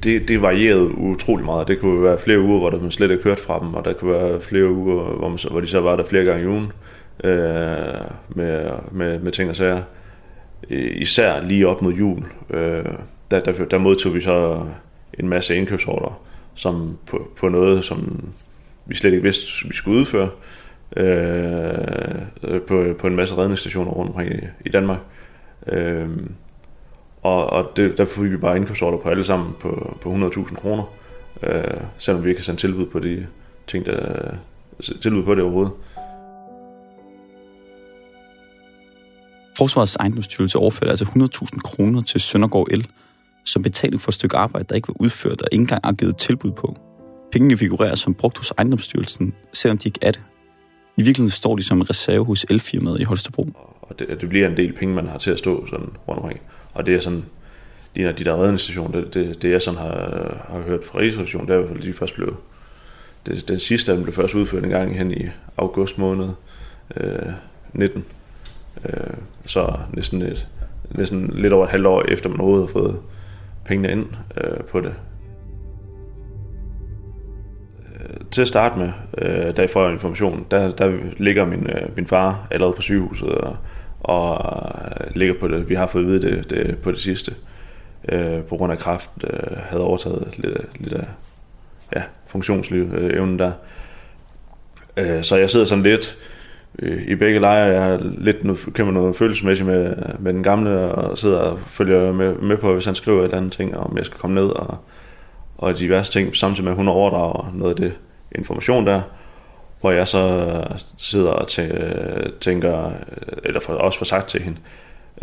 Det, 0.04 0.28
det 0.28 0.42
varierede 0.42 0.98
utrolig 0.98 1.46
meget. 1.46 1.68
Det 1.68 1.80
kunne 1.80 2.04
være 2.04 2.20
flere 2.20 2.40
uger, 2.40 2.60
hvor 2.60 2.70
der 2.70 2.82
man 2.82 2.92
slet 2.92 3.12
ikke 3.12 3.24
hørt 3.24 3.40
fra 3.40 3.60
dem, 3.60 3.74
og 3.74 3.86
der 3.86 3.94
kunne 3.94 4.12
være 4.12 4.42
flere 4.42 4.72
uger, 4.72 5.04
hvor, 5.04 5.30
man, 5.30 5.40
hvor 5.52 5.60
de 5.60 5.68
så 5.68 5.80
var 5.80 5.96
der 5.96 6.06
flere 6.06 6.24
gange 6.24 6.44
i 6.44 6.48
ugen 6.48 6.72
øh, 7.24 8.06
med, 8.30 8.72
med, 8.92 9.20
med 9.20 9.32
ting 9.32 9.50
og 9.50 9.56
sager. 9.56 9.82
Især 10.70 11.42
lige 11.42 11.68
op 11.68 11.82
mod 11.82 11.94
jul. 11.94 12.24
Øh, 12.50 12.86
der, 13.32 13.40
der, 13.40 13.66
der 13.66 13.78
modtog 13.78 14.16
vi 14.16 14.22
så 14.22 14.66
en 15.20 15.30
masse 15.30 15.56
indkøbsorder 15.56 16.22
som 16.56 16.98
på, 17.08 17.28
på 17.38 17.50
noget, 17.50 17.84
som 17.84 18.24
vi 18.86 18.96
slet 18.96 19.12
ikke 19.12 19.24
vidste, 19.24 19.68
vi 19.68 19.76
skulle 19.76 20.00
udføre 20.00 20.30
øh, 20.98 22.62
på, 22.68 22.86
på 23.00 23.08
en 23.08 23.16
masse 23.16 23.38
redningsstationer 23.38 23.92
rundt 23.92 24.10
omkring 24.10 24.34
i, 24.34 24.40
i 24.66 24.70
Danmark. 24.70 25.00
Øh, 25.68 26.10
og, 27.24 27.46
og 27.46 27.72
det, 27.76 27.98
der 27.98 28.06
fik 28.06 28.32
vi 28.32 28.38
bare 28.38 28.58
indkøbsordre 28.58 29.00
på 29.00 29.10
alle 29.10 29.24
sammen 29.24 29.54
på, 29.60 29.98
på 30.02 30.14
100.000 30.14 30.56
kroner, 30.56 30.84
øh, 31.44 31.64
selvom 31.98 32.24
vi 32.24 32.30
ikke 32.30 32.42
har 32.42 32.44
sendt 32.44 32.60
tilbud 32.60 32.86
på 32.86 33.00
de 33.00 33.28
ting, 33.68 33.86
der 33.86 34.36
tilbud 35.02 35.24
på 35.24 35.36
det 35.36 35.44
overhovedet. 35.44 35.74
Forsvarets 39.58 39.96
ejendomsstyrelse 39.96 40.58
overførte 40.58 40.90
altså 40.90 41.06
100.000 41.06 41.60
kroner 41.62 42.02
til 42.02 42.22
Søndergaard 42.22 42.68
El, 42.72 42.88
som 43.46 43.64
betaling 43.64 44.02
for 44.02 44.12
et 44.12 44.14
stykke 44.14 44.38
arbejde, 44.38 44.66
der 44.70 44.76
ikke 44.76 44.88
var 44.88 44.96
udført 45.00 45.42
og 45.42 45.48
ikke 45.52 45.62
engang 45.62 45.82
er 45.84 45.92
givet 45.92 46.18
tilbud 46.18 46.52
på. 46.52 46.78
Pengene 47.32 47.58
figurerer 47.58 47.96
som 47.96 48.14
brugt 48.14 48.38
hos 48.38 48.54
ejendomsstyrelsen, 48.58 49.34
selvom 49.54 49.78
de 49.78 49.90
ikke 49.90 50.00
er 50.02 50.12
det. 50.12 50.22
I 50.98 51.02
virkeligheden 51.02 51.32
står 51.32 51.56
de 51.56 51.64
som 51.64 51.78
en 51.78 51.90
reserve 51.90 52.26
hos 52.26 52.46
elfirmaet 52.50 53.00
i 53.00 53.04
Holstebro. 53.04 53.50
Og 53.82 54.00
det, 54.00 54.22
det 54.22 54.30
bliver 54.30 54.50
en 54.50 54.58
del 54.58 54.74
penge, 54.74 54.96
man 54.96 55.08
har 55.08 55.18
til 55.18 55.32
at 55.32 55.40
stå 55.40 55.68
sådan 55.68 55.90
rundt 56.08 56.22
omkring. 56.22 56.42
Og 56.74 56.86
det 56.86 56.96
er 56.96 57.00
sådan, 57.00 57.26
de, 57.96 58.04
de 58.04 58.24
der 58.24 58.42
redningsstationer, 58.42 59.02
det, 59.02 59.14
det, 59.14 59.42
det 59.42 59.52
jeg 59.52 59.62
sådan 59.62 59.80
har, 59.80 60.46
har 60.50 60.62
hørt 60.68 60.84
fra 60.84 61.00
Rigsrevisionen, 61.00 61.48
det 61.48 61.54
er 61.54 61.60
i 61.60 61.62
hvert 61.62 61.72
fald, 61.76 61.84
de 61.84 61.94
først 61.94 62.16
blev, 62.16 62.36
det, 63.26 63.48
den 63.48 63.60
sidste 63.60 63.92
af 63.92 63.96
dem 63.96 64.04
blev 64.04 64.16
først 64.16 64.36
udført 64.36 64.64
en 64.64 64.70
gang 64.70 64.98
hen 64.98 65.12
i 65.12 65.26
august 65.58 65.98
måned 65.98 66.30
øh, 66.98 67.32
19. 67.74 68.06
Øh, 68.86 69.14
så 69.46 69.74
næsten, 69.94 70.22
et, 70.22 70.48
næsten 70.92 71.34
lidt 71.34 71.54
over 71.54 71.66
et 71.66 71.72
halvt 71.72 71.88
år 71.88 72.04
efter 72.08 72.30
man 72.30 72.40
overhovedet 72.40 72.68
har 72.68 72.74
fået 72.74 73.00
pengene 73.66 73.92
ind 73.92 74.06
øh, 74.44 74.64
på 74.72 74.80
det. 74.80 74.94
Øh, 77.96 78.18
til 78.32 78.42
at 78.42 78.48
starte 78.48 78.80
med, 78.80 78.92
øh, 79.18 79.58
da 79.58 79.62
jeg 79.62 79.70
får 79.70 79.90
information, 79.90 80.46
der, 80.52 80.72
der 80.72 80.98
ligger 81.18 81.46
min, 81.46 81.70
øh, 81.70 81.96
min 81.96 82.08
far 82.08 82.48
allerede 82.52 82.76
på 82.76 82.82
sygehuset 82.82 83.30
og, 83.30 83.58
og 84.04 84.56
øh, 84.86 85.16
ligger 85.16 85.36
på 85.40 85.48
det. 85.48 85.70
Vi 85.70 85.76
har 85.76 85.88
fået 85.88 86.04
at 86.04 86.10
vide 86.10 86.22
det, 86.22 86.50
det 86.50 86.78
på 86.78 86.92
det 86.92 87.00
sidste. 87.00 87.36
Øh, 88.10 88.44
på 88.44 88.58
grund 88.58 88.72
af 88.72 88.80
kraft, 88.80 89.10
øh, 89.24 89.58
havde 89.58 89.84
overtaget 89.84 90.34
lidt, 90.38 90.58
lidt 90.80 90.94
af 90.94 91.06
ja, 91.96 92.02
funktionsliv, 92.28 92.94
øh, 92.94 93.18
evnen 93.18 93.40
der. 93.40 93.52
Øh, 94.98 95.24
så 95.24 95.38
jeg 95.38 95.50
sidder 95.50 95.66
sådan 95.66 95.84
lidt 95.84 96.18
øh, 96.80 97.02
i 97.08 97.16
begge 97.16 97.40
lejre. 97.40 97.74
Jeg 97.74 97.84
har 97.84 98.12
lidt 98.18 98.44
noget, 98.44 98.60
kæmper 98.74 98.94
noget 98.94 99.16
følelsesmæssigt 99.16 99.68
med, 99.68 99.96
med 100.20 100.34
den 100.34 100.44
gamle, 100.44 100.80
og 100.80 101.18
sidder 101.18 101.40
og 101.40 101.60
følger 101.60 102.12
med, 102.12 102.36
med 102.36 102.58
på, 102.58 102.74
hvis 102.74 102.86
han 102.86 102.96
skriver 102.96 103.20
et 103.20 103.24
eller 103.24 103.38
andet 103.38 103.52
ting, 103.52 103.78
om 103.78 103.98
jeg 103.98 104.06
skal 104.06 104.20
komme 104.20 104.36
ned, 104.36 104.50
og, 104.50 104.78
og 105.58 105.80
diverse 105.80 106.12
ting, 106.12 106.36
samtidig 106.36 106.64
med, 106.64 106.72
at 106.72 106.78
hun 106.78 106.88
overdrager 106.88 107.52
noget 107.56 107.72
af 107.72 107.76
det 107.76 107.94
information 108.36 108.88
der, 108.88 109.02
hvor 109.84 109.92
jeg 109.92 110.08
så 110.08 110.64
sidder 110.98 111.32
og 111.32 111.48
tænker, 112.40 112.92
eller 113.44 113.60
for, 113.60 113.74
også 113.74 113.98
får 113.98 114.06
sagt 114.06 114.30
til 114.30 114.42
hende, 114.42 114.58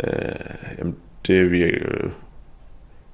øh, 0.03 0.35
jamen 0.77 0.95
det 1.27 1.51
vi 1.51 1.63
jo 1.63 2.09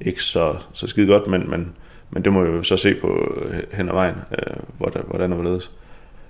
ikke 0.02 0.24
så, 0.24 0.56
så 0.74 0.88
skide 0.88 1.08
godt, 1.08 1.28
men, 1.28 1.50
men, 1.50 1.76
men 2.10 2.24
det 2.24 2.34
må 2.34 2.44
jeg 2.44 2.54
jo 2.54 2.64
så 2.64 2.78
se 2.78 2.96
på 2.96 3.38
øh, 3.46 3.60
hen 3.74 3.90
ad 3.90 3.94
vejen, 3.94 4.16
øh, 4.32 4.56
hvordan, 4.78 5.04
hvordan 5.08 5.32
er 5.32 5.60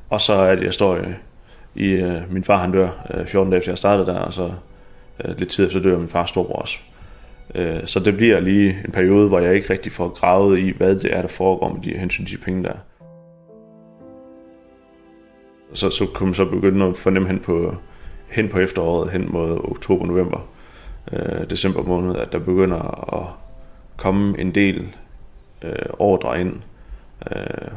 Og 0.10 0.22
så 0.22 0.34
er 0.34 0.56
det, 0.56 0.64
jeg 0.64 0.74
står 0.74 0.98
i, 0.98 1.14
i 1.76 1.88
øh, 1.88 2.34
min 2.34 2.44
far 2.44 2.58
han 2.58 2.72
dør 2.72 2.90
øh, 3.14 3.26
14 3.26 3.52
dage 3.52 3.58
efter 3.58 3.72
jeg 3.72 3.78
startede 3.78 4.08
der, 4.08 4.20
og 4.20 4.34
så 4.34 4.52
øh, 5.26 5.38
lidt 5.38 5.50
tid 5.50 5.66
efter 5.66 5.80
dør 5.80 5.98
min 5.98 6.10
far 6.10 6.26
storbror 6.26 6.56
også. 6.56 6.78
Øh, 7.56 7.80
så 7.86 8.00
det 8.00 8.18
bliver 8.18 8.40
lige 8.40 8.82
en 8.86 8.92
periode, 8.92 9.28
hvor 9.28 9.40
jeg 9.40 9.56
ikke 9.56 9.70
rigtig 9.70 9.92
får 9.92 10.10
gravet 10.10 10.60
i, 10.60 10.74
hvad 10.78 10.96
det 10.96 11.18
er, 11.18 11.22
der 11.22 11.30
foregår 11.30 11.74
med 11.74 11.82
de 11.82 11.98
hensyn 11.98 12.26
til 12.26 12.38
de 12.38 12.44
penge 12.44 12.64
der. 12.64 12.74
Så, 15.78 15.90
så 15.90 16.06
kunne 16.06 16.28
man 16.28 16.34
så 16.34 16.46
begynde 16.46 16.86
at 16.86 16.98
fornemme 16.98 17.28
hen 17.28 17.40
på, 17.40 17.76
hen 18.28 18.50
på 18.50 18.60
efteråret, 18.60 19.12
hen 19.12 19.32
mod 19.32 19.72
oktober-november, 19.72 20.40
øh, 21.12 21.50
december 21.50 21.84
måned, 21.84 22.16
at 22.16 22.32
der 22.32 22.40
begynder 22.40 23.14
at 23.16 23.28
komme 23.98 24.40
en 24.40 24.56
del 24.56 24.96
øh, 25.62 25.72
ordre 26.00 26.42
ind, 26.42 26.56
øh, 27.32 27.72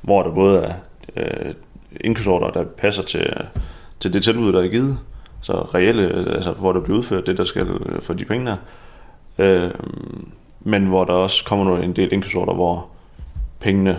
hvor 0.00 0.22
der 0.22 0.30
både 0.30 0.62
er 0.62 0.74
øh, 1.16 1.54
indkøbsordre, 2.00 2.60
der 2.60 2.64
passer 2.64 3.02
til, 3.02 3.34
til 4.00 4.12
det 4.12 4.22
tilbud, 4.22 4.52
der 4.52 4.62
er 4.62 4.68
givet, 4.68 4.98
så 5.40 5.52
reelle, 5.52 6.34
altså 6.34 6.52
hvor 6.52 6.72
der 6.72 6.80
bliver 6.80 6.98
udført 6.98 7.26
det, 7.26 7.38
der 7.38 7.44
skal 7.44 7.66
øh, 7.86 8.00
for 8.00 8.14
de 8.14 8.24
penge 8.24 8.46
der, 8.46 8.56
øh, 9.38 9.70
men 10.60 10.86
hvor 10.86 11.04
der 11.04 11.12
også 11.12 11.44
kommer 11.44 11.78
en 11.78 11.96
del 11.96 12.12
indkøbsordre, 12.12 12.54
hvor 12.54 12.86
pengene, 13.60 13.98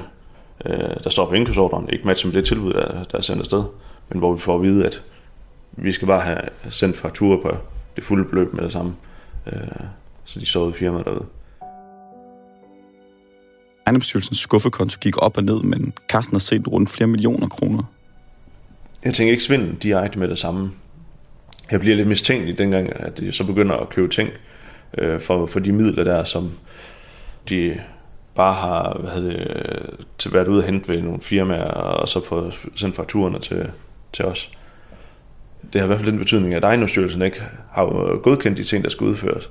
øh, 0.66 1.04
der 1.04 1.10
står 1.10 1.26
på 1.26 1.34
indkøbsordren, 1.34 1.90
ikke 1.90 2.08
matcher 2.08 2.28
med 2.28 2.36
det 2.36 2.46
tilbud, 2.46 2.74
der, 2.74 3.04
der 3.04 3.18
er 3.18 3.22
sendt 3.22 3.40
afsted, 3.40 3.64
men 4.10 4.20
hvor 4.20 4.34
vi 4.34 4.40
får 4.40 4.56
at 4.56 4.62
vide, 4.62 4.86
at 4.86 5.02
vi 5.72 5.92
skal 5.92 6.08
bare 6.08 6.22
have 6.22 6.42
sendt 6.70 6.98
fakturer 6.98 7.42
på 7.42 7.58
det 7.96 8.04
fulde 8.04 8.30
beløb 8.30 8.54
med 8.54 8.64
det 8.64 8.72
samme, 8.72 8.96
øh, 9.48 9.60
så 10.26 10.40
de 10.40 10.46
står 10.46 10.70
i 10.70 10.74
firmaet 10.74 11.06
derude. 11.06 11.26
Ejendomsstyrelsens 13.86 14.40
skuffekonto 14.40 15.00
gik 15.02 15.18
op 15.18 15.38
og 15.38 15.44
ned, 15.44 15.62
men 15.62 15.94
Carsten 16.10 16.36
har 16.36 16.40
set 16.40 16.68
rundt 16.68 16.90
flere 16.90 17.08
millioner 17.08 17.48
kroner. 17.48 17.84
Jeg 19.06 19.14
tænker 19.14 19.32
ikke 19.32 19.44
svinde 19.44 19.76
direkte 19.84 20.20
med 20.20 20.28
det 20.28 20.40
samme. 20.40 20.72
Jeg 21.72 21.80
bliver 21.80 21.96
lidt 21.96 22.08
mistænkelig 22.08 22.58
dengang, 22.58 22.96
at 22.96 23.20
jeg 23.20 23.34
så 23.34 23.44
begynder 23.44 23.76
at 23.76 23.90
købe 23.90 24.08
ting 24.08 24.30
øh, 24.98 25.20
for, 25.20 25.46
for 25.46 25.60
de 25.60 25.72
midler 25.72 26.04
der, 26.04 26.24
som 26.24 26.52
de 27.50 27.82
bare 28.36 28.54
har 28.54 28.98
hvad 29.00 29.12
hedder 29.12 29.38
det, 29.38 30.06
til 30.18 30.34
været 30.34 30.48
ude 30.48 30.60
og 30.60 30.66
hente 30.66 30.94
ved 30.94 31.02
nogle 31.02 31.22
firmaer, 31.22 31.72
og 31.72 32.08
så 32.08 32.26
få 32.26 32.52
sendt 32.76 32.96
fakturerne 32.96 33.40
til, 33.40 33.72
til 34.14 34.26
os. 34.26 34.52
Det 35.74 35.82
har 35.82 35.86
i 35.86 35.88
hvert 35.88 36.00
fald 36.00 36.12
den 36.12 36.20
betydning, 36.20 36.54
at 36.54 36.64
ejendomsstyrelsen 36.64 37.22
ikke 37.22 37.44
har 37.72 38.18
godkendt 38.18 38.58
de 38.58 38.64
ting, 38.64 38.84
der 38.84 38.90
skal 38.90 39.08
udføres. 39.08 39.50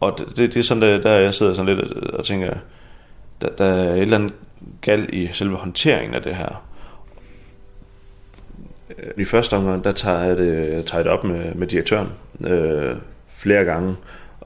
Og 0.00 0.18
det, 0.18 0.26
det, 0.36 0.54
det 0.54 0.56
er 0.56 0.62
sådan, 0.62 0.82
der, 0.82 1.00
der 1.00 1.12
jeg 1.12 1.34
sidder 1.34 1.54
sådan 1.54 1.76
lidt 1.76 1.92
og 1.92 2.24
tænker, 2.24 2.54
der, 3.40 3.48
der 3.48 3.64
er 3.64 3.92
et 3.92 4.02
eller 4.02 4.18
andet 4.18 4.34
galt 4.80 5.10
i 5.10 5.28
selve 5.32 5.56
håndteringen 5.56 6.14
af 6.14 6.22
det 6.22 6.36
her. 6.36 6.64
Øh, 8.98 9.10
I 9.16 9.24
første 9.24 9.56
omgang, 9.56 9.84
der 9.84 9.92
tager 9.92 10.22
jeg 10.22 10.38
det, 10.38 10.86
tager 10.86 10.98
jeg 10.98 11.04
det 11.04 11.12
op 11.12 11.24
med, 11.24 11.54
med 11.54 11.66
direktøren 11.66 12.08
øh, 12.46 12.96
flere 13.36 13.64
gange, 13.64 13.96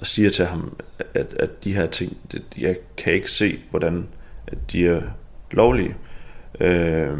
og 0.00 0.06
siger 0.06 0.30
til 0.30 0.44
ham, 0.44 0.76
at, 1.14 1.34
at 1.38 1.64
de 1.64 1.74
her 1.74 1.86
ting, 1.86 2.16
det, 2.32 2.42
jeg 2.58 2.76
kan 2.96 3.12
ikke 3.12 3.30
se, 3.30 3.58
hvordan 3.70 4.06
at 4.46 4.58
de 4.72 4.86
er 4.86 5.02
lovlige. 5.50 5.96
Øh, 6.60 7.18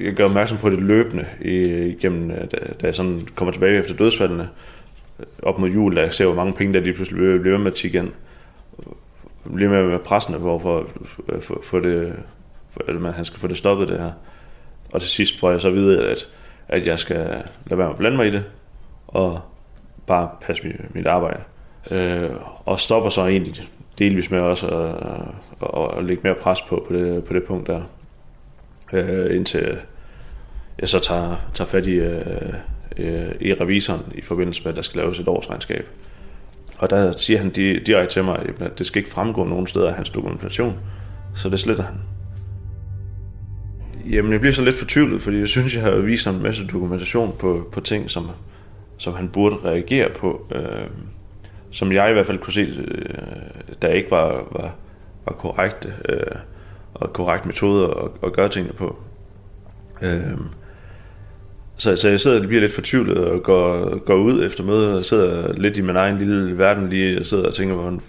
jeg 0.00 0.12
gør 0.14 0.24
opmærksom 0.24 0.58
på 0.58 0.70
det 0.70 0.78
løbende 0.78 1.26
igennem, 1.40 2.30
øh, 2.30 2.38
da, 2.38 2.58
da 2.80 2.86
jeg 2.86 2.94
sådan 2.94 3.28
kommer 3.34 3.52
tilbage 3.52 3.78
efter 3.78 3.94
dødsfaldene, 3.94 4.48
øh, 5.20 5.26
op 5.42 5.58
mod 5.58 5.68
jul, 5.68 5.96
da 5.96 6.00
jeg 6.00 6.14
ser, 6.14 6.26
hvor 6.26 6.34
mange 6.34 6.52
penge 6.52 6.74
der 6.74 6.80
lige 6.80 6.94
pludselig 6.94 7.40
bliver 7.40 7.58
med 7.58 7.66
at 7.66 7.74
tikke 7.74 7.98
ind 7.98 8.12
lige 9.54 9.68
med, 9.68 9.82
med 9.82 9.98
pressen 9.98 10.34
for, 10.34 10.58
for, 10.58 10.86
øh, 11.28 11.42
for, 11.42 11.60
for 11.62 11.80
det, 11.80 12.14
for, 12.70 12.80
at 12.88 12.94
man, 12.94 13.12
han 13.12 13.24
skal 13.24 13.40
få 13.40 13.46
det 13.46 13.56
stoppet 13.56 13.88
det 13.88 13.98
her. 14.00 14.12
Og 14.92 15.00
til 15.00 15.10
sidst 15.10 15.40
får 15.40 15.50
jeg 15.50 15.60
så 15.60 15.68
at 15.68 15.74
vide, 15.74 16.10
at, 16.10 16.28
at 16.68 16.88
jeg 16.88 16.98
skal 16.98 17.16
lade 17.66 17.78
være 17.78 17.78
med 17.78 17.90
at 17.90 17.96
blande 17.96 18.16
mig 18.16 18.26
i 18.26 18.30
det, 18.30 18.44
og 19.06 19.40
bare 20.06 20.30
passe 20.40 20.66
mit, 20.66 20.94
mit 20.94 21.06
arbejde. 21.06 21.40
Øh, 21.90 22.30
og 22.64 22.80
stopper 22.80 23.10
så 23.10 23.26
egentlig 23.26 23.68
delvis 23.98 24.30
med 24.30 24.40
også 24.40 24.68
at, 24.68 24.94
at, 25.62 25.98
at 25.98 26.04
lægge 26.04 26.20
mere 26.24 26.34
pres 26.34 26.62
på, 26.62 26.84
på 26.88 26.94
det, 26.94 27.24
på 27.24 27.34
det 27.34 27.44
punkt 27.44 27.66
der. 27.66 27.82
Øh, 28.92 29.36
indtil 29.36 29.78
jeg 30.78 30.88
så 30.88 30.98
tager, 30.98 31.36
tager 31.54 31.68
fat 31.68 31.86
i, 31.86 31.94
øh, 31.94 32.54
øh 32.96 33.34
i 33.40 33.54
revisoren 33.54 34.12
i 34.14 34.20
forbindelse 34.20 34.62
med, 34.62 34.72
at 34.72 34.76
der 34.76 34.82
skal 34.82 35.00
laves 35.00 35.20
et 35.20 35.28
årsregnskab. 35.28 35.86
Og 36.78 36.90
der 36.90 37.12
siger 37.12 37.38
han 37.38 37.50
direkte 37.50 38.14
til 38.14 38.24
mig, 38.24 38.46
at 38.60 38.78
det 38.78 38.86
skal 38.86 38.98
ikke 38.98 39.10
fremgå 39.10 39.44
nogen 39.44 39.66
steder 39.66 39.88
af 39.88 39.94
hans 39.94 40.10
dokumentation. 40.10 40.78
Så 41.34 41.48
det 41.48 41.60
sletter 41.60 41.84
han. 41.84 41.94
Jamen, 44.10 44.32
jeg 44.32 44.40
bliver 44.40 44.52
så 44.52 44.62
lidt 44.62 44.76
fortvivlet, 44.76 45.22
fordi 45.22 45.38
jeg 45.38 45.48
synes, 45.48 45.74
jeg 45.74 45.82
har 45.82 45.90
vist 45.90 46.26
en 46.26 46.42
masse 46.42 46.66
dokumentation 46.66 47.34
på, 47.38 47.68
på 47.72 47.80
ting, 47.80 48.10
som, 48.10 48.30
som 48.98 49.14
han 49.14 49.28
burde 49.28 49.56
reagere 49.64 50.10
på. 50.10 50.46
Øh, 50.54 50.86
som 51.70 51.92
jeg 51.92 52.10
i 52.10 52.12
hvert 52.12 52.26
fald 52.26 52.38
kunne 52.38 52.52
se, 52.52 52.60
øh, 52.60 53.76
der 53.82 53.88
ikke 53.88 54.10
var, 54.10 54.48
var, 54.52 54.74
var 55.24 55.32
korrekt 55.32 55.88
øh, 56.08 56.36
og 56.94 57.12
korrekt 57.12 57.46
metode 57.46 57.84
at, 57.84 58.10
at 58.22 58.32
gøre 58.32 58.48
tingene 58.48 58.74
på. 58.74 58.96
Øh, 60.02 60.38
så, 61.76 61.96
så 61.96 62.08
jeg 62.08 62.20
sidder 62.20 62.40
og 62.40 62.46
bliver 62.46 62.60
lidt 62.60 62.74
fortvivlet 62.74 63.18
og 63.18 63.42
går, 63.42 63.98
går 63.98 64.14
ud 64.14 64.46
efter 64.46 64.64
mødet 64.64 64.98
og 64.98 65.04
sidder 65.04 65.52
lidt 65.52 65.76
i 65.76 65.80
min 65.80 65.96
egen 65.96 66.18
lille 66.18 66.58
verden 66.58 66.88
lige 66.88 67.20
og 67.20 67.26
sidder 67.26 67.48
og 67.48 67.54
tænker, 67.54 67.74
hvordan, 67.74 68.00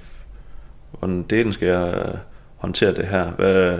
hvordan 0.91 1.23
delen 1.23 1.53
skal 1.53 1.67
jeg 1.67 2.17
håndtere 2.57 2.93
det 2.93 3.05
her? 3.05 3.31
Hvad, 3.31 3.79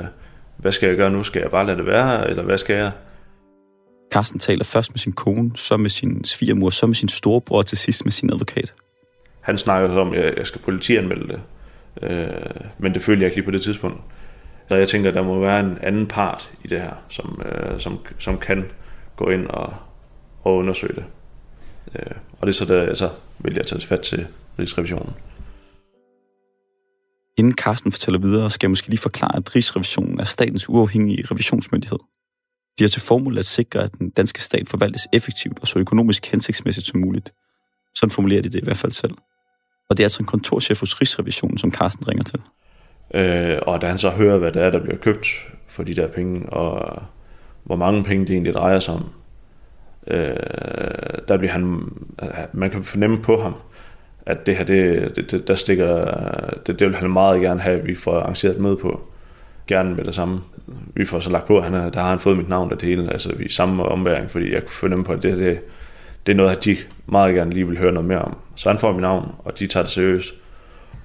hvad 0.58 0.72
skal 0.72 0.88
jeg 0.88 0.98
gøre 0.98 1.12
nu? 1.12 1.24
Skal 1.24 1.42
jeg 1.42 1.52
bare 1.52 1.66
lade 1.66 1.78
det 1.78 1.86
være, 1.86 2.30
eller 2.30 2.44
hvad 2.44 2.58
skal 2.58 2.76
jeg? 2.76 2.92
Carsten 4.12 4.40
taler 4.40 4.64
først 4.64 4.92
med 4.92 5.00
sin 5.00 5.14
kone, 5.14 5.52
så 5.56 5.78
med 5.78 5.90
sin 5.90 6.24
svigermor, 6.24 6.70
så 6.70 6.88
med 6.88 6.96
sin 6.96 7.10
storebror 7.10 7.58
og 7.58 7.66
til 7.66 7.78
sidst 7.78 8.06
med 8.06 8.12
sin 8.12 8.34
advokat. 8.34 8.74
Han 9.48 9.58
snakker 9.58 9.90
om, 9.90 10.14
at 10.14 10.38
jeg 10.38 10.48
skal 10.48 10.62
politianmelde 10.62 11.28
det. 11.28 11.42
Øh, 12.02 12.28
men 12.78 12.94
det 12.94 13.04
følte 13.04 13.22
jeg 13.22 13.28
ikke 13.28 13.38
lige 13.38 13.46
på 13.46 13.52
det 13.52 13.62
tidspunkt. 13.62 14.02
Så 14.68 14.76
jeg 14.76 14.88
tænker, 14.88 15.10
at 15.10 15.16
der 15.16 15.24
må 15.24 15.40
være 15.40 15.60
en 15.60 15.78
anden 15.82 16.08
part 16.08 16.52
i 16.64 16.68
det 16.68 16.82
her, 16.82 16.94
som, 17.10 17.42
øh, 17.46 17.80
som, 17.80 18.00
som 18.20 18.38
kan 18.38 18.66
gå 19.16 19.30
ind 19.30 19.48
og, 19.48 19.74
og 20.44 20.56
undersøge 20.56 20.94
det. 20.94 21.06
Øh, 21.96 22.16
og 22.40 22.48
det 22.48 22.54
er 22.54 22.58
så 22.58 22.66
der, 22.66 22.84
jeg 22.84 22.98
så 22.98 23.10
vælger 23.40 23.60
at 23.60 23.68
tage 23.68 23.82
fat 23.82 24.02
til 24.02 24.28
Rigsrevisionen. 24.60 25.14
Inden 27.38 27.54
Carsten 27.54 27.92
fortæller 27.92 28.20
videre, 28.20 28.52
skal 28.52 28.68
jeg 28.68 28.72
måske 28.72 28.90
lige 28.90 29.00
forklare, 29.00 29.36
at 29.36 29.56
Rigsrevisionen 29.56 30.20
er 30.20 30.24
statens 30.24 30.70
uafhængige 30.70 31.26
revisionsmyndighed. 31.32 32.00
De 32.80 32.84
har 32.84 32.90
til 32.90 33.02
formål 33.02 33.38
at 33.38 33.46
sikre, 33.46 33.84
at 33.84 33.94
den 34.00 34.10
danske 34.10 34.42
stat 34.42 34.68
forvaltes 34.68 35.08
effektivt 35.14 35.60
og 35.60 35.68
så 35.68 35.80
økonomisk 35.80 36.26
hensigtsmæssigt 36.26 36.88
som 36.88 37.00
muligt. 37.00 37.34
Sådan 37.96 38.12
formulerer 38.12 38.42
de 38.42 38.50
det 38.50 38.60
i 38.60 38.64
hvert 38.64 38.78
fald 38.78 38.92
selv. 38.92 39.14
Og 39.90 39.98
det 39.98 40.04
er 40.04 40.06
altså 40.06 40.24
en 40.24 40.26
kontorchef 40.26 40.80
hos 40.80 41.02
Rigsrevisionen, 41.02 41.58
som 41.58 41.72
Carsten 41.72 42.08
ringer 42.08 42.24
til. 42.24 42.40
Øh, 43.14 43.60
og 43.62 43.82
da 43.82 43.88
han 43.88 44.00
så 44.00 44.10
hører, 44.10 44.38
hvad 44.38 44.52
det 44.52 44.62
er, 44.62 44.70
der 44.70 44.80
bliver 44.80 44.98
købt 44.98 45.28
for 45.68 45.84
de 45.84 45.96
der 45.96 46.08
penge, 46.08 46.50
og 46.50 47.02
hvor 47.64 47.76
mange 47.76 48.04
penge 48.04 48.26
det 48.26 48.34
egentlig 48.34 48.54
drejer 48.54 48.80
sig 48.80 48.94
om, 48.94 49.06
øh, 50.08 50.36
der 51.28 51.38
bliver 51.38 51.52
han, 51.52 51.82
man 52.54 52.70
kan 52.70 52.84
fornemme 52.84 53.22
på 53.22 53.42
ham, 53.42 53.54
at 54.26 54.46
det 54.46 54.58
her, 54.58 54.64
det, 54.64 55.16
det, 55.16 55.32
det 55.32 55.48
der 55.48 55.56
stikker, 55.56 56.06
det, 56.68 56.80
det 56.80 56.88
vil 56.88 56.96
han 56.96 57.12
meget 57.12 57.42
gerne 57.42 57.62
have, 57.62 57.80
at 57.80 57.88
vi 57.88 57.96
får 57.96 58.20
arrangeret 58.20 58.60
med 58.60 58.76
på. 58.76 59.02
Gerne 59.68 59.96
med 59.96 60.04
det 60.04 60.16
samme. 60.16 60.42
Vi 60.96 61.06
får 61.06 61.20
så 61.20 61.30
lagt 61.30 61.48
på, 61.48 61.58
at 61.58 61.64
han, 61.64 61.74
der 61.74 62.00
har 62.00 62.10
han 62.10 62.20
fået 62.20 62.38
mit 62.38 62.50
navn, 62.50 62.70
det 62.70 62.82
hele, 62.82 63.12
altså 63.12 63.36
vi 63.36 63.46
er 63.46 63.50
samme 63.50 63.84
omværing, 63.84 64.32
fordi 64.32 64.54
jeg 64.54 64.62
kunne 64.62 64.76
fornemme 64.76 65.06
på, 65.06 65.12
at 65.12 65.24
det, 65.24 65.38
det, 65.38 65.60
det 66.26 66.32
er 66.32 66.36
noget, 66.38 66.52
at 66.58 66.66
de 66.66 66.78
meget 67.06 67.36
gerne 67.36 67.52
lige 67.52 67.68
vil 67.68 67.78
høre 67.78 67.92
noget 67.92 68.08
mere 68.08 68.22
om. 68.22 68.38
Så 68.56 68.70
han 68.70 68.80
får 68.80 68.92
mit 68.92 69.02
navn, 69.02 69.32
og 69.40 69.60
de 69.60 69.68
tager 69.68 69.84
det 69.84 69.92
seriøst. 69.92 70.34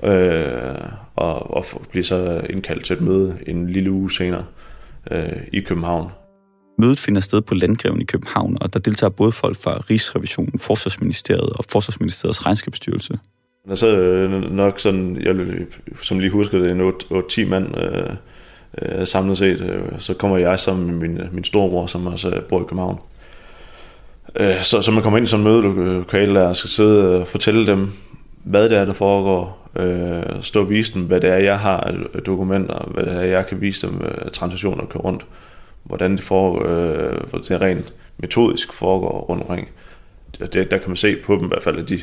Øh, 0.05 0.53
og, 1.17 1.57
og 1.57 1.65
bliver 1.91 2.05
så 2.05 2.47
indkaldt 2.51 2.85
til 2.85 2.97
et 2.97 3.03
møde 3.03 3.39
en 3.47 3.71
lille 3.71 3.91
uge 3.91 4.13
senere 4.13 4.45
øh, 5.11 5.29
i 5.53 5.61
København. 5.61 6.11
Mødet 6.79 6.99
finder 6.99 7.21
sted 7.21 7.41
på 7.41 7.55
Landgreven 7.55 8.01
i 8.01 8.05
København, 8.05 8.59
og 8.61 8.73
der 8.73 8.79
deltager 8.79 9.11
både 9.11 9.33
folk 9.33 9.57
fra 9.57 9.77
Rigsrevisionen, 9.91 10.59
Forsvarsministeriet 10.59 11.53
og 11.53 11.65
Forsvarsministeriets 11.73 12.47
regnskabsstyrelse. 12.47 13.19
Der 13.69 13.75
så 13.75 13.97
øh, 13.97 14.51
nok 14.51 14.81
sådan, 14.81 15.23
jeg, 15.23 15.37
som 16.03 16.19
lige 16.19 16.31
husker 16.31 16.59
det, 16.59 16.71
en 16.71 16.81
8-10 16.81 17.47
mand 17.47 17.79
øh, 17.79 18.17
øh, 18.83 19.07
samlet 19.07 19.39
set. 19.39 19.61
Øh, 19.61 19.83
så 19.99 20.15
kommer 20.15 20.39
jeg 20.39 20.59
sammen 20.59 20.87
med 20.87 21.09
min, 21.09 21.21
min 21.33 21.45
storebror, 21.45 21.87
som 21.87 22.07
også 22.07 22.43
bor 22.49 22.61
i 22.61 22.65
København. 22.65 22.99
Øh, 24.37 24.63
så, 24.63 24.83
så 24.83 24.91
man 24.91 25.03
kommer 25.03 25.19
ind 25.19 25.27
i 25.27 25.31
sådan 25.31 25.47
en 25.47 25.53
mødelokale 25.53 26.35
der 26.35 26.47
og 26.47 26.57
skal 26.57 26.71
sidde 26.71 27.21
og 27.21 27.27
fortælle 27.27 27.67
dem, 27.67 27.91
hvad 28.45 28.69
det 28.69 28.79
er, 28.79 28.85
der 28.85 28.93
foregår. 28.93 29.69
Øh, 29.77 30.23
stå 30.41 30.61
og 30.61 30.71
vise 30.71 30.95
dem, 30.95 31.03
hvad 31.03 31.21
det 31.21 31.31
er, 31.31 31.37
jeg 31.37 31.59
har 31.59 31.95
dokumenter, 32.27 32.89
hvad 32.95 33.05
det 33.05 33.15
er, 33.15 33.21
jeg 33.21 33.47
kan 33.47 33.61
vise 33.61 33.87
dem, 33.87 34.03
øh, 34.05 34.31
transaktioner 34.31 34.87
kører 34.87 35.03
rundt 35.03 35.27
hvordan 35.85 36.13
det, 36.13 36.21
foregår, 36.21 36.67
øh, 36.69 37.43
det 37.49 37.61
rent 37.61 37.95
metodisk 38.19 38.73
foregår 38.73 39.21
rundt 39.21 39.43
omkring. 39.43 39.69
Det, 40.39 40.71
der 40.71 40.79
kan 40.79 40.89
man 40.89 40.97
se 40.97 41.17
på 41.17 41.37
dem 41.37 41.45
i 41.45 41.49
hvert 41.49 41.63
fald, 41.63 41.79
at 41.79 41.89
de, 41.89 42.01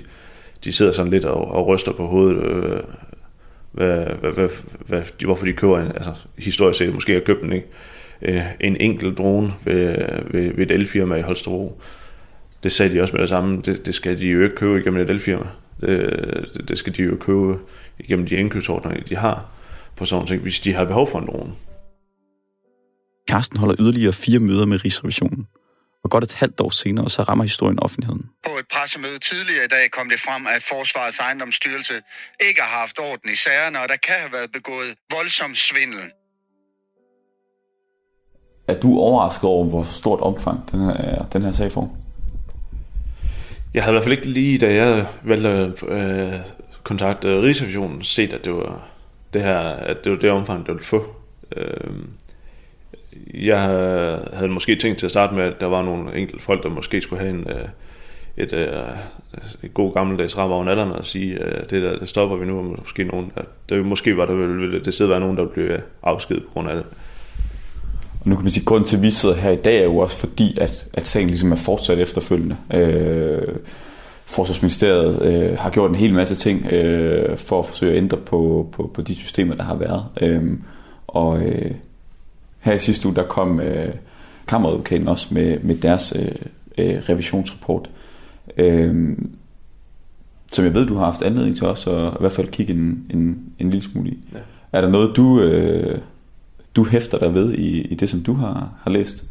de 0.64 0.72
sidder 0.72 0.92
sådan 0.92 1.12
lidt 1.12 1.26
og, 1.26 1.52
og 1.52 1.68
ryster 1.68 1.92
på 1.92 2.08
hovedet, 2.08 2.44
øh, 2.44 2.80
hvad, 3.72 4.06
hvad, 4.06 4.32
hvad, 4.32 4.50
hvad, 4.88 5.02
de, 5.20 5.26
hvorfor 5.26 5.46
de 5.46 5.54
køber 5.54 5.80
en, 5.80 5.88
altså 5.88 6.14
historisk 6.38 6.78
set 6.78 6.94
måske 6.94 7.14
har 7.14 7.20
købt 7.20 7.44
en, 7.44 7.54
øh, 8.22 8.42
en 8.60 8.78
enkelt 8.80 9.18
drone 9.18 9.54
ved, 9.66 9.96
ved, 10.26 10.54
ved 10.54 10.66
et 10.66 10.72
elfirma 10.72 11.16
i 11.16 11.22
Holstebro. 11.22 11.82
Det 12.64 12.72
sagde 12.72 12.96
de 12.96 13.02
også 13.02 13.14
med 13.14 13.22
det 13.22 13.30
samme. 13.30 13.62
Det, 13.62 13.86
det 13.86 13.96
skal 13.96 14.20
de 14.20 14.28
jo 14.28 14.44
ikke 14.44 14.56
købe 14.56 14.80
igennem 14.80 15.02
et 15.02 15.10
elfirma. 15.10 15.46
Det, 15.82 16.66
det 16.68 16.78
skal 16.78 16.98
de 16.98 17.04
jo 17.04 17.18
købe 17.20 17.60
igennem 18.00 18.28
de 18.28 18.36
indkøbsordninger, 18.36 19.04
de 19.04 19.16
har 19.16 19.46
på 19.96 20.06
sådan 20.06 20.28
ting, 20.28 20.42
hvis 20.42 20.60
de 20.60 20.74
har 20.74 20.86
behov 20.86 21.12
for 21.12 21.20
en 21.20 21.28
drone. 21.28 21.54
Carsten 23.30 23.60
holder 23.60 23.76
yderligere 23.80 24.14
fire 24.14 24.40
møder 24.40 24.66
med 24.66 24.86
Rigsrevisionen. 24.86 25.48
Og 26.04 26.10
godt 26.10 26.24
et 26.24 26.34
halvt 26.34 26.60
år 26.60 26.70
senere, 26.70 27.10
så 27.10 27.24
rammer 27.24 27.44
historien 27.44 27.80
offentligheden. 27.80 28.30
På 28.48 28.54
et 28.60 28.66
pressemøde 28.74 29.20
tidligere 29.20 29.66
i 29.66 29.68
dag 29.68 29.92
kom 29.92 30.10
det 30.10 30.20
frem, 30.20 30.48
at 30.48 30.64
Forsvarets 30.70 31.20
ejendomsstyrelse 31.20 31.94
ikke 32.48 32.62
har 32.62 32.80
haft 32.80 33.00
orden 33.00 33.30
i 33.32 33.36
sagerne, 33.36 33.82
og 33.82 33.90
der 33.90 33.96
kan 33.96 34.16
have 34.24 34.34
været 34.34 34.52
begået 34.52 34.90
voldsom 35.16 35.56
svindel. 35.56 36.06
Er 38.68 38.80
du 38.80 39.00
overrasket 39.00 39.44
over, 39.44 39.66
hvor 39.66 39.84
stort 39.84 40.20
omfang 40.20 40.72
den 40.72 40.80
her, 40.80 41.26
den 41.34 41.42
her 41.42 41.52
sag 41.52 41.72
får? 41.72 41.98
Jeg 43.74 43.84
havde 43.84 43.94
i 43.94 43.96
hvert 43.96 44.04
fald 44.04 44.18
ikke 44.18 44.30
lige, 44.30 44.58
da 44.58 44.74
jeg 44.74 45.06
valgte 45.24 45.50
at 45.50 45.84
øh, 45.90 46.34
kontakte 46.84 47.28
øh, 47.28 47.44
Rigsrevisionen, 47.44 48.04
set, 48.04 48.34
at 48.34 48.46
det 48.46 48.54
var 48.54 48.88
det 49.34 49.42
her, 49.42 49.60
at 49.60 50.04
det 50.04 50.12
var 50.12 50.18
det 50.18 50.32
omfang, 50.32 50.66
det 50.66 50.74
ville 50.74 50.86
få. 50.86 51.16
Øh, 51.56 51.94
jeg 53.34 53.60
havde 54.34 54.50
måske 54.50 54.76
tænkt 54.76 55.00
til 55.00 55.06
at 55.06 55.12
starte 55.12 55.36
med, 55.36 55.44
at 55.44 55.62
der 55.62 55.68
var 55.68 55.82
nogle 55.82 56.16
enkelte 56.16 56.44
folk, 56.44 56.64
der 56.64 56.70
måske 56.70 57.02
skulle 57.02 57.20
have 57.20 57.36
en, 57.36 57.48
øh, 57.50 57.68
et, 58.38 58.54
et, 58.54 58.54
øh, 58.54 58.84
et 59.64 59.74
god 59.74 59.94
gammeldags 59.94 60.38
rap 60.38 60.50
over 60.50 60.64
natterne 60.64 60.96
og 60.96 61.06
sige, 61.06 61.44
øh, 61.44 61.62
at 61.62 61.70
det 61.70 61.82
der, 61.82 62.00
det 62.00 62.10
stopper 62.10 62.38
vi 62.38 62.46
nu, 62.46 62.58
og 62.58 62.66
måske 62.66 63.04
nogen, 63.04 63.32
der, 63.36 63.42
der, 63.70 63.84
måske 63.84 64.18
var 64.18 64.26
der 64.26 64.34
vel 64.34 64.86
det 64.86 64.94
sted 64.94 65.08
være 65.08 65.20
nogen, 65.20 65.38
der 65.38 65.46
blev 65.46 65.78
afskedet 66.04 66.44
på 66.44 66.50
grund 66.54 66.70
af 66.70 66.76
det. 66.76 66.86
Og 68.30 68.32
nu 68.32 68.38
kan 68.38 68.44
man 68.44 68.52
sige, 68.52 68.62
at 68.62 68.66
grunden 68.66 68.88
til, 68.88 68.98
at 68.98 69.04
vi 69.04 69.12
sidder 69.12 69.36
her 69.36 69.52
i 69.52 69.56
dag, 69.56 69.80
er 69.80 69.84
jo 69.84 69.98
også 69.98 70.18
fordi, 70.18 70.58
at, 70.62 70.88
at 70.94 71.08
sagen 71.08 71.28
ligesom 71.28 71.52
er 71.52 71.56
fortsat 71.56 72.00
efterfølgende. 72.00 72.58
Øh, 72.74 73.56
Forsvarsministeriet 74.26 75.22
øh, 75.22 75.58
har 75.58 75.70
gjort 75.70 75.90
en 75.90 75.96
hel 75.96 76.14
masse 76.14 76.36
ting 76.36 76.66
øh, 76.72 77.38
for 77.38 77.60
at 77.60 77.66
forsøge 77.66 77.92
at 77.92 77.98
ændre 78.04 78.18
på, 78.18 78.70
på, 78.72 78.92
på 78.94 79.02
de 79.02 79.16
systemer, 79.16 79.56
der 79.56 79.64
har 79.64 79.76
været. 79.76 80.06
Øh, 80.22 80.58
og 81.08 81.42
øh, 81.42 81.72
her 82.60 82.74
i 82.74 82.80
sidste 82.80 83.08
uge, 83.08 83.16
der 83.16 83.24
kom 83.24 83.60
øh, 83.60 83.94
kammeradvokaten 84.48 85.08
også 85.08 85.34
med, 85.34 85.60
med 85.60 85.76
deres 85.76 86.14
øh, 86.16 86.32
øh, 86.78 87.02
revisionsrapport, 87.10 87.90
øh, 88.58 89.18
som 90.52 90.66
jeg 90.66 90.74
ved, 90.74 90.88
du 90.88 90.96
har 90.96 91.06
haft 91.06 91.22
anledning 91.22 91.58
til 91.58 91.68
også 91.68 91.92
at 91.92 92.14
i 92.14 92.18
hvert 92.20 92.32
fald 92.32 92.48
kigge 92.48 92.74
en, 92.74 93.06
en, 93.10 93.40
en 93.60 93.70
lille 93.70 93.92
smule 93.92 94.10
i. 94.10 94.18
Ja. 94.34 94.40
Er 94.72 94.82
der 94.82 94.90
noget, 94.90 95.16
du, 95.16 95.42
øh, 95.42 96.00
du 96.76 96.84
hæfter 96.84 97.20
dig 97.20 97.34
ved 97.34 97.54
i, 97.54 97.82
i 97.82 97.96
det, 97.96 98.10
som 98.10 98.24
du 98.24 98.34
har, 98.34 98.74
har 98.84 98.92
læst? 98.92 99.24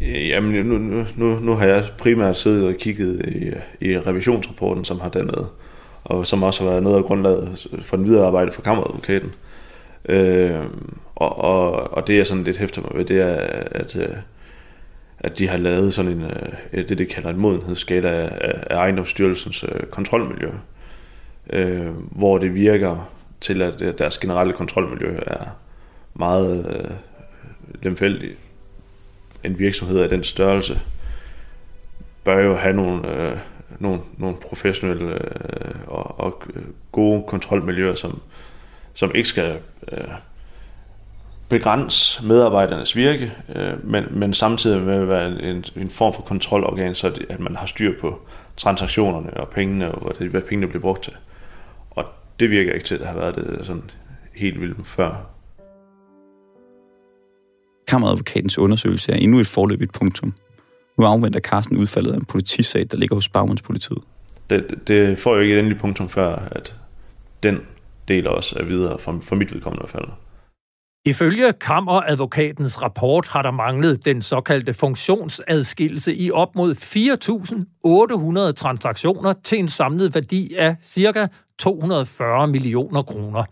Øh, 0.00 0.28
jamen, 0.28 0.66
nu, 0.66 0.78
nu, 0.78 1.04
nu, 1.16 1.38
nu 1.38 1.54
har 1.54 1.66
jeg 1.66 1.84
primært 1.98 2.36
siddet 2.36 2.66
og 2.66 2.74
kigget 2.74 3.28
i, 3.28 3.50
i 3.88 3.98
revisionsrapporten, 3.98 4.84
som 4.84 5.00
har 5.00 5.08
dannet, 5.08 5.48
og 6.04 6.26
som 6.26 6.42
også 6.42 6.64
har 6.64 6.70
været 6.70 6.82
noget 6.82 6.96
af 6.96 7.04
grundlaget 7.04 7.68
for 7.82 7.96
den 7.96 8.06
videre 8.06 8.26
arbejde 8.26 8.52
for 8.52 8.62
kammeradvokaten. 8.62 9.32
Øh, 10.08 10.60
og, 11.14 11.38
og, 11.38 11.92
og 11.92 12.06
det 12.06 12.16
jeg 12.16 12.26
sådan 12.26 12.44
lidt 12.44 12.58
hæfter 12.58 12.82
mig 12.82 12.90
ved, 12.94 13.04
det 13.04 13.20
er, 13.20 13.36
at, 13.70 13.96
øh, 13.96 14.16
at 15.18 15.38
de 15.38 15.48
har 15.48 15.56
lavet 15.56 15.94
sådan 15.94 16.12
en, 16.12 16.22
øh, 16.72 16.88
det 16.88 16.98
de 16.98 17.06
kalder 17.06 17.30
en 17.30 17.38
modenhedsskala 17.38 18.08
af, 18.08 18.64
af 18.70 18.76
ejendomsstyrelsens 18.76 19.64
kontrolmiljø, 19.90 20.50
øh, 21.50 21.86
hvor 22.10 22.38
det 22.38 22.54
virker 22.54 23.10
til, 23.40 23.62
at 23.62 23.98
deres 23.98 24.18
generelle 24.18 24.52
kontrolmiljø 24.52 25.16
er 25.26 25.44
meget 26.14 26.76
øh, 26.76 26.90
lemfældig. 27.82 28.30
En 29.44 29.58
virksomhed 29.58 30.00
af 30.00 30.08
den 30.08 30.24
størrelse 30.24 30.80
bør 32.24 32.40
jo 32.40 32.56
have 32.56 32.76
nogle, 32.76 33.16
øh, 33.16 33.36
nogle, 33.78 34.00
nogle 34.18 34.36
professionelle 34.36 35.14
øh, 35.14 35.74
og, 35.86 36.20
og 36.20 36.42
gode 36.92 37.24
kontrolmiljøer, 37.26 37.94
som, 37.94 38.20
som 38.94 39.10
ikke 39.14 39.28
skal 39.28 39.58
øh, 39.92 40.08
begrænse 41.48 42.26
medarbejdernes 42.26 42.96
virke, 42.96 43.32
øh, 43.54 43.90
men, 43.90 44.04
men 44.10 44.34
samtidig 44.34 44.82
med 44.82 44.94
at 44.94 45.08
være 45.08 45.42
en, 45.42 45.64
en 45.76 45.90
form 45.90 46.14
for 46.14 46.22
kontrolorgan, 46.22 46.94
så 46.94 47.24
at 47.30 47.40
man 47.40 47.56
har 47.56 47.66
styr 47.66 48.00
på 48.00 48.20
transaktionerne 48.56 49.34
og 49.34 49.48
pengene, 49.48 49.92
og 49.92 50.12
hvad, 50.16 50.28
hvad 50.28 50.42
pengene 50.42 50.66
bliver 50.66 50.80
brugt 50.80 51.02
til. 51.02 51.12
Og 51.90 52.04
det 52.40 52.50
virker 52.50 52.72
ikke 52.72 52.86
til 52.86 52.94
at 52.94 53.06
have 53.06 53.20
været 53.20 53.34
det 53.34 53.66
sådan 53.66 53.90
helt 54.34 54.60
vildt 54.60 54.86
før. 54.86 55.26
Kammeradvokatens 57.92 58.58
undersøgelse 58.58 59.12
er 59.12 59.16
endnu 59.16 59.40
et 59.40 59.46
forløbigt 59.46 59.92
punktum. 59.92 60.34
Nu 60.98 61.06
afventer 61.06 61.40
Carsten 61.40 61.76
udfaldet 61.76 62.12
af 62.12 62.16
en 62.16 62.24
politisag, 62.24 62.86
der 62.90 62.96
ligger 62.96 63.16
hos 63.16 63.28
Bagmandspolitiet. 63.28 63.98
Det, 64.50 64.70
det, 64.70 64.88
det 64.88 65.18
får 65.18 65.34
jo 65.34 65.40
ikke 65.40 65.54
et 65.54 65.58
endeligt 65.58 65.80
punktum 65.80 66.08
før, 66.08 66.48
at 66.50 66.76
den 67.42 67.58
del 68.08 68.26
også 68.26 68.56
er 68.58 68.64
videre, 68.64 68.98
for, 68.98 69.18
for 69.22 69.36
mit 69.36 69.54
vedkommende 69.54 69.80
i 69.80 69.82
hvert 69.82 69.90
fald. 69.90 70.12
Ifølge 71.04 71.52
kammeradvokatens 71.52 72.82
rapport 72.82 73.28
har 73.28 73.42
der 73.42 73.50
manglet 73.50 74.04
den 74.04 74.22
såkaldte 74.22 74.74
funktionsadskillelse 74.74 76.14
i 76.14 76.30
op 76.30 76.54
mod 76.54 76.74
4.800 78.48 78.52
transaktioner 78.52 79.34
til 79.44 79.58
en 79.58 79.68
samlet 79.68 80.14
værdi 80.14 80.54
af 80.54 80.76
ca. 80.84 81.28
240 81.58 82.48
millioner 82.48 83.02
kroner. 83.02 83.44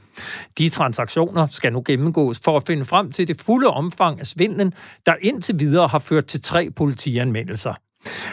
De 0.58 0.68
transaktioner 0.68 1.46
skal 1.50 1.72
nu 1.72 1.82
gennemgås 1.86 2.40
for 2.44 2.56
at 2.56 2.66
finde 2.66 2.84
frem 2.84 3.12
til 3.12 3.28
det 3.28 3.40
fulde 3.40 3.68
omfang 3.68 4.20
af 4.20 4.26
svindlen, 4.26 4.72
der 5.06 5.14
indtil 5.22 5.58
videre 5.58 5.88
har 5.88 5.98
ført 5.98 6.26
til 6.26 6.42
tre 6.42 6.70
politianmeldelser. 6.76 7.74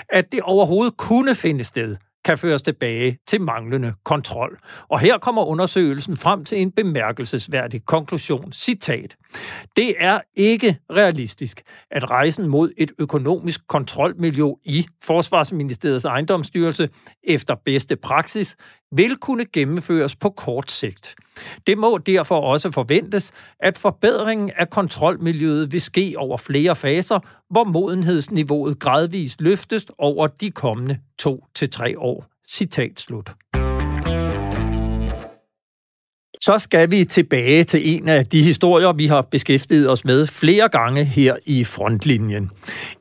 At 0.09 0.31
det 0.31 0.41
overhovedet 0.41 0.97
kunne 0.97 1.35
finde 1.35 1.63
sted, 1.63 1.95
kan 2.27 2.37
føres 2.37 2.61
tilbage 2.61 3.17
til 3.27 3.41
manglende 3.41 3.93
kontrol. 4.03 4.59
Og 4.89 4.99
her 4.99 5.17
kommer 5.17 5.45
undersøgelsen 5.45 6.17
frem 6.17 6.45
til 6.45 6.61
en 6.61 6.71
bemærkelsesværdig 6.71 7.85
konklusion. 7.85 8.51
Citat. 8.51 9.15
Det 9.75 9.95
er 9.99 10.19
ikke 10.35 10.77
realistisk, 10.91 11.61
at 11.91 12.09
rejsen 12.09 12.47
mod 12.47 12.71
et 12.77 12.91
økonomisk 12.99 13.67
kontrolmiljø 13.67 14.51
i 14.65 14.85
Forsvarsministeriets 15.03 16.05
ejendomsstyrelse 16.05 16.89
efter 17.23 17.55
bedste 17.65 17.95
praksis 17.95 18.55
vil 18.91 19.15
kunne 19.15 19.45
gennemføres 19.53 20.15
på 20.15 20.29
kort 20.29 20.71
sigt. 20.71 21.15
Det 21.67 21.77
må 21.77 21.97
derfor 21.97 22.41
også 22.41 22.71
forventes, 22.71 23.31
at 23.59 23.77
forbedringen 23.77 24.51
af 24.57 24.69
kontrolmiljøet 24.69 25.71
vil 25.71 25.81
ske 25.81 26.13
over 26.17 26.37
flere 26.37 26.75
faser, 26.75 27.19
hvor 27.49 27.63
modenhedsniveauet 27.63 28.79
gradvist 28.79 29.41
løftes 29.41 29.85
over 29.97 30.27
de 30.27 30.51
kommende 30.51 30.97
to 31.19 31.45
til 31.55 31.69
tre 31.69 31.99
år. 31.99 32.25
Citat 32.47 32.99
slut. 32.99 33.31
Så 36.41 36.59
skal 36.59 36.91
vi 36.91 37.05
tilbage 37.05 37.63
til 37.63 37.95
en 37.95 38.09
af 38.09 38.25
de 38.25 38.43
historier, 38.43 38.93
vi 38.93 39.07
har 39.07 39.21
beskæftiget 39.21 39.89
os 39.89 40.05
med 40.05 40.27
flere 40.27 40.69
gange 40.69 41.03
her 41.03 41.35
i 41.45 41.63
frontlinjen. 41.63 42.51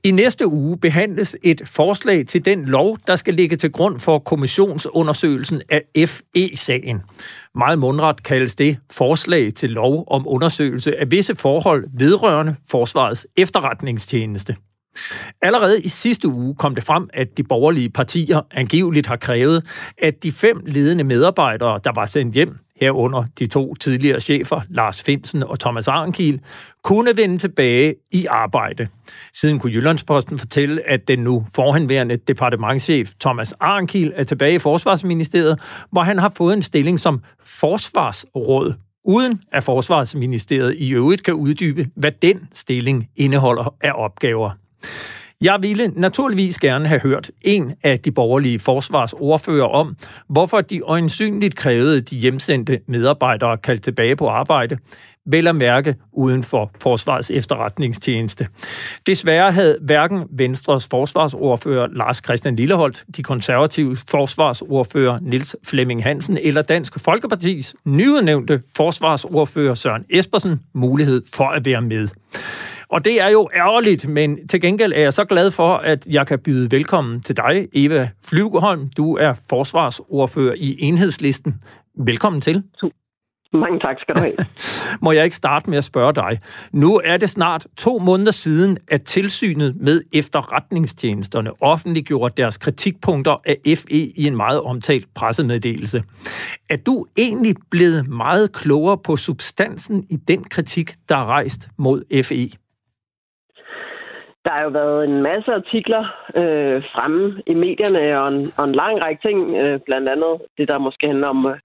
I 0.05 0.11
næste 0.11 0.47
uge 0.49 0.79
behandles 0.79 1.37
et 1.43 1.63
forslag 1.65 2.27
til 2.27 2.45
den 2.45 2.65
lov, 2.65 2.99
der 3.07 3.17
skal 3.17 3.35
ligge 3.35 3.57
til 3.57 3.73
grund 3.73 4.01
for 4.01 4.19
kommissionsundersøgelsen 4.19 5.63
af 5.69 5.83
FE-sagen. 6.09 7.03
Meget 7.55 7.79
mundret 7.79 8.23
kaldes 8.23 8.55
det 8.55 8.79
forslag 8.91 9.55
til 9.55 9.71
lov 9.71 10.05
om 10.11 10.29
undersøgelse 10.29 10.97
af 11.01 11.11
visse 11.11 11.35
forhold 11.37 11.85
vedrørende 11.99 12.57
Forsvarets 12.71 13.27
efterretningstjeneste. 13.37 14.57
Allerede 15.43 15.81
i 15.81 15.89
sidste 15.89 16.29
uge 16.29 16.55
kom 16.55 16.75
det 16.75 16.85
frem, 16.85 17.09
at 17.15 17.37
de 17.37 17.43
borgerlige 17.43 17.91
partier 17.91 18.41
angiveligt 18.51 19.07
har 19.07 19.17
krævet, 19.17 19.65
at 19.99 20.23
de 20.23 20.33
fem 20.33 20.63
ledende 20.67 21.05
medarbejdere, 21.05 21.81
der 21.85 21.93
var 21.95 22.07
sendt 22.07 22.35
hjem, 22.35 22.59
herunder 22.81 23.25
de 23.39 23.47
to 23.47 23.75
tidligere 23.75 24.21
chefer, 24.21 24.61
Lars 24.69 25.03
Finsen 25.03 25.43
og 25.43 25.61
Thomas 25.61 25.89
Arnkiel, 25.89 26.41
kunne 26.85 27.17
vende 27.17 27.39
tilbage 27.39 27.95
i 28.13 28.27
arbejde. 28.27 28.89
Siden 29.35 29.59
kunne 29.59 29.73
Jyllandsposten 29.73 30.39
fortælle, 30.39 30.91
at 30.91 31.09
den 31.09 31.19
nu 31.19 31.47
forhenværende 31.55 32.17
departementschef 32.17 33.13
Thomas 33.21 33.53
Arnkiel 33.61 34.13
er 34.17 34.25
tilbage 34.25 34.55
i 34.55 34.59
Forsvarsministeriet, 34.59 35.59
hvor 35.93 36.03
han 36.03 36.19
har 36.19 36.33
fået 36.37 36.55
en 36.55 36.63
stilling 36.63 37.01
som 37.01 37.23
forsvarsråd 37.41 38.75
uden 39.05 39.41
at 39.53 39.65
Forsvarsministeriet 39.65 40.75
i 40.79 40.95
øvrigt 40.95 41.23
kan 41.23 41.35
uddybe, 41.35 41.87
hvad 41.97 42.13
den 42.23 42.49
stilling 42.53 43.09
indeholder 43.17 43.75
af 43.81 43.93
opgaver. 43.95 44.51
Jeg 45.41 45.59
ville 45.61 45.93
naturligvis 45.97 46.59
gerne 46.59 46.89
have 46.89 47.01
hørt 47.01 47.31
en 47.43 47.73
af 47.83 48.01
de 48.01 48.13
borgerlige 48.13 48.59
forsvarsordfører 48.59 49.67
om, 49.67 49.97
hvorfor 50.29 50.61
de 50.61 50.81
øjensynligt 50.81 51.57
krævede 51.57 52.01
de 52.01 52.17
hjemsendte 52.17 52.81
medarbejdere 52.89 53.59
kaldt 53.59 53.83
tilbage 53.83 54.17
på 54.17 54.29
arbejde, 54.29 54.79
vel 55.27 55.47
at 55.47 55.57
mærke 55.57 55.95
uden 56.13 56.43
for 56.43 56.71
Forsvarets 56.81 57.31
efterretningstjeneste. 57.31 58.47
Desværre 59.07 59.53
havde 59.53 59.79
hverken 59.81 60.25
Venstres 60.31 60.89
forsvarsordfører 60.91 61.87
Lars 61.87 62.17
Christian 62.25 62.57
Lilleholdt, 62.57 63.05
de 63.17 63.23
konservative 63.23 63.97
forsvarsordfører 64.11 65.19
Nils 65.23 65.57
Flemming 65.65 66.03
Hansen 66.03 66.39
eller 66.43 66.63
Dansk 66.63 67.01
Folkepartis 67.01 67.75
nyudnævnte 67.85 68.63
forsvarsordfører 68.77 69.75
Søren 69.75 70.05
Espersen 70.11 70.61
mulighed 70.75 71.23
for 71.35 71.49
at 71.49 71.65
være 71.65 71.83
med. 71.83 72.09
Og 72.89 73.05
det 73.05 73.21
er 73.21 73.29
jo 73.29 73.49
ærgerligt, 73.55 74.09
men 74.09 74.49
til 74.49 74.61
gengæld 74.61 74.93
er 74.93 75.01
jeg 75.01 75.13
så 75.13 75.25
glad 75.25 75.51
for, 75.51 75.75
at 75.75 76.07
jeg 76.07 76.27
kan 76.27 76.39
byde 76.39 76.71
velkommen 76.71 77.21
til 77.21 77.37
dig, 77.37 77.69
Eva 77.73 78.09
Flyvholm. 78.29 78.89
Du 78.97 79.17
er 79.17 79.35
forsvarsordfører 79.49 80.55
i 80.57 80.77
Enhedslisten. 80.81 81.55
Velkommen 81.95 82.41
til. 82.41 82.63
Mange 83.53 83.81
tak 83.81 83.97
skal 84.01 84.15
du 84.15 84.21
have. 84.21 84.35
Må 85.03 85.13
jeg 85.13 85.25
ikke 85.25 85.37
starte 85.37 85.71
med 85.71 85.79
at 85.79 85.85
spørge 85.85 86.13
dig? 86.15 86.41
Nu 86.73 87.01
er 87.05 87.17
det 87.17 87.31
snart 87.31 87.67
to 87.77 87.99
måneder 87.99 88.31
siden, 88.31 88.79
at 88.89 89.03
tilsynet 89.03 89.77
med 89.77 90.03
efterretningstjenesterne 90.13 91.63
offentliggjorde 91.63 92.35
deres 92.37 92.59
kritikpunkter 92.59 93.43
af 93.45 93.57
FE 93.67 93.97
i 93.97 94.27
en 94.27 94.37
meget 94.37 94.61
omtalt 94.61 95.15
pressemeddelelse. 95.15 96.03
Er 96.71 96.77
du 96.77 97.05
egentlig 97.19 97.55
blevet 97.71 98.09
meget 98.09 98.53
klogere 98.53 98.99
på 98.99 99.17
substansen 99.17 100.07
i 100.11 100.17
den 100.17 100.45
kritik, 100.45 100.95
der 101.09 101.17
er 101.17 101.25
rejst 101.25 101.69
mod 101.79 102.23
FE? 102.25 102.66
Der 104.47 104.53
har 104.53 104.63
jo 104.63 104.69
været 104.69 105.05
en 105.05 105.23
masse 105.23 105.53
artikler 105.53 106.05
øh, 106.41 106.83
fremme 106.95 107.43
i 107.47 107.55
medierne 107.55 108.21
og 108.21 108.29
en, 108.33 108.41
og 108.59 108.65
en 108.69 108.75
lang 108.83 109.05
række 109.05 109.29
ting, 109.29 109.39
øh, 109.63 109.81
blandt 109.87 110.09
andet 110.09 110.35
det, 110.59 110.69
der 110.69 110.79
måske 110.79 111.07
handler 111.07 111.29
om 111.29 111.47
øh, 111.47 111.59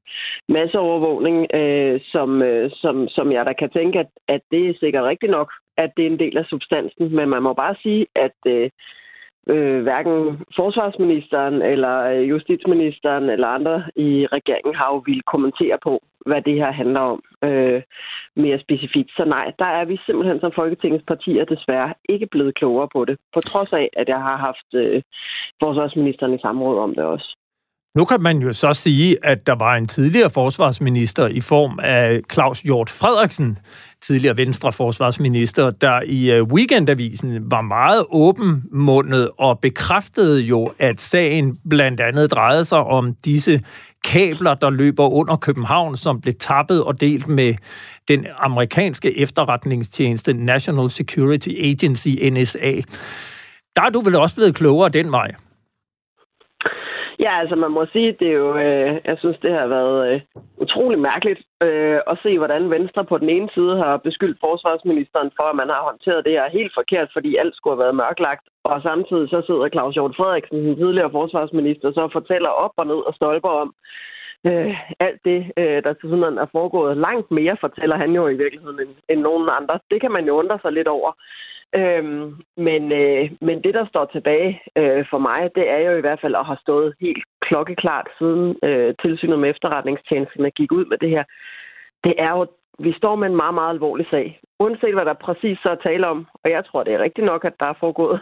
masseovervågning, 0.50 1.38
øh, 1.54 2.00
som, 2.04 2.42
øh, 2.42 2.72
som, 2.74 3.08
som 3.08 3.32
jeg 3.32 3.46
da 3.46 3.54
kan 3.54 3.70
tænke, 3.70 4.00
at, 4.00 4.10
at 4.28 4.42
det 4.52 4.70
er 4.70 4.74
sikkert 4.80 5.04
rigtigt 5.04 5.32
nok, 5.32 5.50
at 5.78 5.92
det 5.98 6.04
er 6.06 6.10
en 6.10 6.20
del 6.20 6.38
af 6.38 6.46
substansen. 6.46 7.16
Men 7.16 7.30
man 7.30 7.44
må 7.44 7.54
bare 7.54 7.76
sige, 7.84 8.06
at 8.16 8.38
øh, 8.48 8.70
øh, 9.50 9.82
hverken 9.84 10.16
forsvarsministeren 10.56 11.62
eller 11.62 11.96
øh, 12.12 12.30
justitsministeren 12.30 13.30
eller 13.30 13.48
andre 13.48 13.84
i 13.96 14.28
regeringen 14.36 14.76
har 14.76 14.88
jo 14.94 15.04
ville 15.06 15.22
kommentere 15.34 15.78
på, 15.84 16.02
hvad 16.26 16.42
det 16.42 16.56
her 16.56 16.72
handler 16.72 17.00
om 17.00 17.22
øh, 17.44 17.82
mere 18.36 18.60
specifikt. 18.60 19.12
Så 19.18 19.26
nej, 19.26 19.52
der 19.60 19.66
er 19.66 19.86
vi 19.86 19.98
simpelthen 20.06 20.40
som 20.40 20.52
Folketingets 20.56 21.06
partier 21.08 21.46
desværre 21.46 21.94
ikke 22.10 22.28
blevet 22.32 22.56
klogere 22.56 22.88
på 22.94 23.06
det, 23.06 23.18
på 23.34 23.40
trods 23.40 23.74
af, 23.74 23.90
at 23.94 24.08
jeg 24.10 24.22
har 24.22 24.38
haft 24.38 24.70
øh, 24.74 25.02
forsvarsministeren 25.64 26.34
i 26.34 26.42
samråd 26.42 26.80
om 26.80 26.96
det 26.96 27.04
også. 27.04 27.38
Nu 27.96 28.06
kan 28.06 28.22
man 28.22 28.38
jo 28.38 28.54
så 28.54 28.74
sige, 28.74 29.18
at 29.26 29.48
der 29.48 29.56
var 29.56 29.76
en 29.76 29.88
tidligere 29.88 30.30
forsvarsminister 30.30 31.28
i 31.28 31.42
form 31.42 31.80
af 31.84 32.20
Claus 32.34 32.62
Hjort 32.62 32.90
Frederiksen, 32.90 33.58
tidligere 34.02 34.38
Venstre 34.38 34.74
forsvarsminister, 34.74 35.72
der 35.72 36.02
i 36.06 36.32
øh, 36.32 36.44
weekendavisen 36.44 37.52
var 37.52 37.62
meget 37.62 38.06
åbenmundet 38.12 39.30
og 39.40 39.60
bekræftede 39.60 40.42
jo, 40.42 40.72
at 40.80 41.02
sagen 41.02 41.58
blandt 41.70 42.02
andet 42.02 42.32
drejede 42.32 42.66
sig 42.66 42.80
om 42.80 43.16
disse 43.26 43.64
kabler, 44.04 44.54
der 44.54 44.70
løber 44.70 45.08
under 45.08 45.36
København, 45.36 45.98
som 45.98 46.22
blev 46.22 46.34
tappet 46.40 46.84
og 46.84 47.02
delt 47.02 47.28
med 47.28 47.56
den 48.08 48.26
amerikanske 48.38 49.20
efterretningstjeneste 49.20 50.34
National 50.34 50.90
Security 50.90 51.50
Agency, 51.50 52.10
NSA. 52.32 52.82
Der 53.76 53.82
er 53.82 53.90
du 53.90 54.02
vel 54.02 54.16
også 54.16 54.36
blevet 54.36 54.56
klogere 54.56 54.90
den 54.90 55.12
vej? 55.12 55.32
Ja, 57.26 57.40
altså 57.42 57.56
man 57.56 57.72
må 57.72 57.86
sige, 57.94 58.12
det 58.20 58.28
er 58.28 58.40
jo, 58.44 58.58
øh, 58.58 58.92
jeg 59.06 59.18
synes, 59.20 59.38
det 59.42 59.52
har 59.52 59.68
været 59.68 59.98
øh, 60.14 60.22
utrolig 60.58 61.00
mærkeligt 61.00 61.42
øh, 61.64 62.00
at 62.12 62.18
se, 62.24 62.38
hvordan 62.38 62.70
Venstre 62.70 63.06
på 63.06 63.18
den 63.18 63.30
ene 63.30 63.50
side 63.54 63.76
har 63.84 63.98
beskyldt 63.98 64.40
forsvarsministeren 64.40 65.32
for, 65.38 65.44
at 65.50 65.56
man 65.56 65.70
har 65.70 65.82
håndteret 65.90 66.26
det 66.26 66.34
her 66.34 66.56
helt 66.58 66.74
forkert, 66.80 67.10
fordi 67.14 67.36
alt 67.36 67.56
skulle 67.56 67.76
have 67.76 67.84
været 67.84 68.00
mørklagt. 68.04 68.46
Og 68.64 68.82
samtidig 68.82 69.30
så 69.30 69.40
sidder 69.48 69.70
Claus 69.70 69.94
Hjort 69.94 70.16
Frederiksen, 70.18 70.58
den 70.58 70.76
tidligere 70.76 71.12
forsvarsminister, 71.12 71.92
så 71.92 72.10
fortæller 72.12 72.50
op 72.50 72.74
og 72.78 72.88
ned 72.88 73.02
og 73.10 73.14
stolper 73.14 73.50
om, 73.64 73.70
øh, 74.50 74.76
alt 75.00 75.20
det, 75.30 75.40
øh, 75.58 75.84
der 75.84 75.94
sådan 76.02 76.38
er 76.44 76.50
foregået. 76.52 76.98
Langt 76.98 77.32
mere 77.32 77.58
fortæller 77.60 77.98
han 78.04 78.12
jo 78.12 78.28
i 78.28 78.38
virkeligheden 78.44 78.80
end, 78.80 78.94
end 79.10 79.22
nogen 79.22 79.50
andre. 79.60 79.80
Det 79.92 80.02
kan 80.02 80.12
man 80.12 80.26
jo 80.26 80.34
undre 80.42 80.60
sig 80.62 80.72
lidt 80.72 80.88
over. 80.88 81.12
Øhm, 81.76 82.36
men, 82.58 82.92
øh, 82.92 83.32
men 83.42 83.64
det, 83.64 83.74
der 83.74 83.86
står 83.86 84.06
tilbage 84.06 84.62
øh, 84.76 85.06
for 85.10 85.18
mig, 85.18 85.50
det 85.56 85.70
er 85.70 85.78
jo 85.78 85.98
i 85.98 86.02
hvert 86.02 86.22
fald 86.22 86.36
at 86.36 86.46
have 86.46 86.58
stået 86.62 86.94
helt 87.02 87.24
klokkeklart 87.42 88.08
siden 88.18 88.56
øh, 88.64 88.94
tilsynet 89.02 89.40
med 89.40 89.50
efterretningstjenesterne 89.50 90.52
gik 90.52 90.72
ud 90.72 90.86
med 90.86 90.98
det 90.98 91.10
her. 91.10 91.24
Det 92.04 92.14
er 92.18 92.32
jo, 92.38 92.46
vi 92.80 92.94
står 92.98 93.16
med 93.16 93.28
en 93.28 93.36
meget, 93.36 93.54
meget 93.54 93.70
alvorlig 93.70 94.06
sag. 94.12 94.40
Uanset 94.60 94.94
hvad 94.94 95.06
der 95.06 95.14
præcis 95.14 95.58
så 95.64 95.70
er 95.70 95.76
tale 95.90 96.08
om, 96.08 96.28
og 96.44 96.52
jeg 96.52 96.66
tror, 96.66 96.84
det 96.84 96.94
er 96.94 97.04
rigtigt 97.04 97.26
nok, 97.26 97.46
at 97.46 97.54
der 97.60 97.66
er 97.66 97.80
foregået 97.80 98.22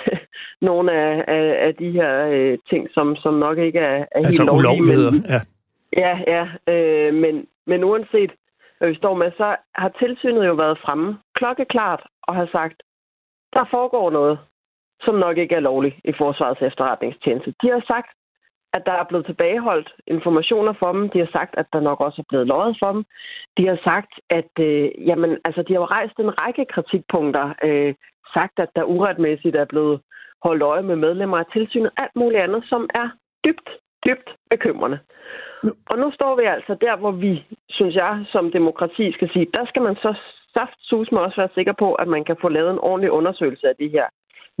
nogle 0.68 0.92
af, 0.92 1.24
af, 1.28 1.66
af 1.66 1.74
de 1.74 1.90
her 1.90 2.26
øh, 2.26 2.58
ting, 2.70 2.88
som, 2.94 3.16
som 3.16 3.34
nok 3.34 3.58
ikke 3.58 3.78
er, 3.78 3.98
er 3.98 4.06
altså 4.14 4.42
helt 4.42 4.62
lovlige. 4.62 5.10
Men, 5.10 5.24
ja. 5.28 5.40
Ja, 5.96 6.14
ja. 6.26 6.44
Øh, 6.72 7.14
men, 7.14 7.46
men 7.66 7.84
uanset 7.84 8.30
hvad 8.78 8.90
vi 8.90 8.96
står 8.96 9.14
med, 9.14 9.30
så 9.36 9.56
har 9.74 9.90
tilsynet 10.02 10.46
jo 10.46 10.54
været 10.54 10.78
fremme 10.84 11.18
klokkeklart 11.42 12.02
og 12.28 12.34
har 12.34 12.48
sagt, 12.56 12.78
der 13.56 13.64
foregår 13.74 14.10
noget, 14.10 14.38
som 15.04 15.14
nok 15.14 15.36
ikke 15.38 15.54
er 15.54 15.66
lovligt 15.70 15.96
i 16.04 16.12
Forsvarets 16.20 16.62
efterretningstjeneste. 16.62 17.54
De 17.62 17.68
har 17.74 17.82
sagt, 17.92 18.10
at 18.76 18.82
der 18.86 18.92
er 18.92 19.04
blevet 19.08 19.26
tilbageholdt 19.26 19.90
informationer 20.06 20.74
for 20.80 20.92
dem. 20.92 21.10
De 21.10 21.18
har 21.18 21.30
sagt, 21.32 21.54
at 21.60 21.66
der 21.72 21.80
nok 21.80 22.00
også 22.00 22.18
er 22.20 22.28
blevet 22.28 22.46
løjet 22.46 22.76
for 22.82 22.92
dem. 22.92 23.04
De 23.56 23.64
har 23.70 23.78
sagt, 23.88 24.12
at 24.38 24.52
øh, 24.68 25.08
jamen, 25.08 25.30
altså, 25.46 25.62
de 25.68 25.72
har 25.74 25.90
rejst 25.96 26.16
en 26.18 26.34
række 26.42 26.64
kritikpunkter. 26.74 27.46
Øh, 27.66 27.94
sagt, 28.36 28.56
at 28.64 28.70
der 28.76 28.84
uretmæssigt 28.94 29.56
er 29.56 29.64
blevet 29.72 30.00
holdt 30.44 30.62
øje 30.62 30.82
med 30.82 30.96
medlemmer 30.96 31.38
af 31.38 31.46
tilsynet. 31.52 31.90
Alt 31.96 32.16
muligt 32.16 32.42
andet, 32.42 32.62
som 32.72 32.82
er 32.94 33.08
dybt, 33.44 33.68
dybt 34.06 34.28
bekymrende. 34.50 34.98
Og 35.90 35.98
nu 35.98 36.10
står 36.18 36.36
vi 36.40 36.44
altså 36.56 36.76
der, 36.80 36.96
hvor 36.96 37.10
vi, 37.10 37.32
synes 37.68 37.94
jeg, 37.94 38.24
som 38.32 38.52
demokrati 38.52 39.12
skal 39.12 39.30
sige, 39.32 39.46
der 39.54 39.64
skal 39.66 39.82
man 39.82 39.96
så 39.96 40.14
saftsus 40.54 41.08
må 41.12 41.18
også 41.26 41.38
være 41.42 41.56
sikker 41.58 41.74
på, 41.82 41.88
at 42.02 42.08
man 42.08 42.22
kan 42.28 42.36
få 42.42 42.48
lavet 42.48 42.70
en 42.70 42.78
ordentlig 42.88 43.10
undersøgelse 43.10 43.66
af 43.72 43.76
det 43.82 43.90
her. 43.96 44.06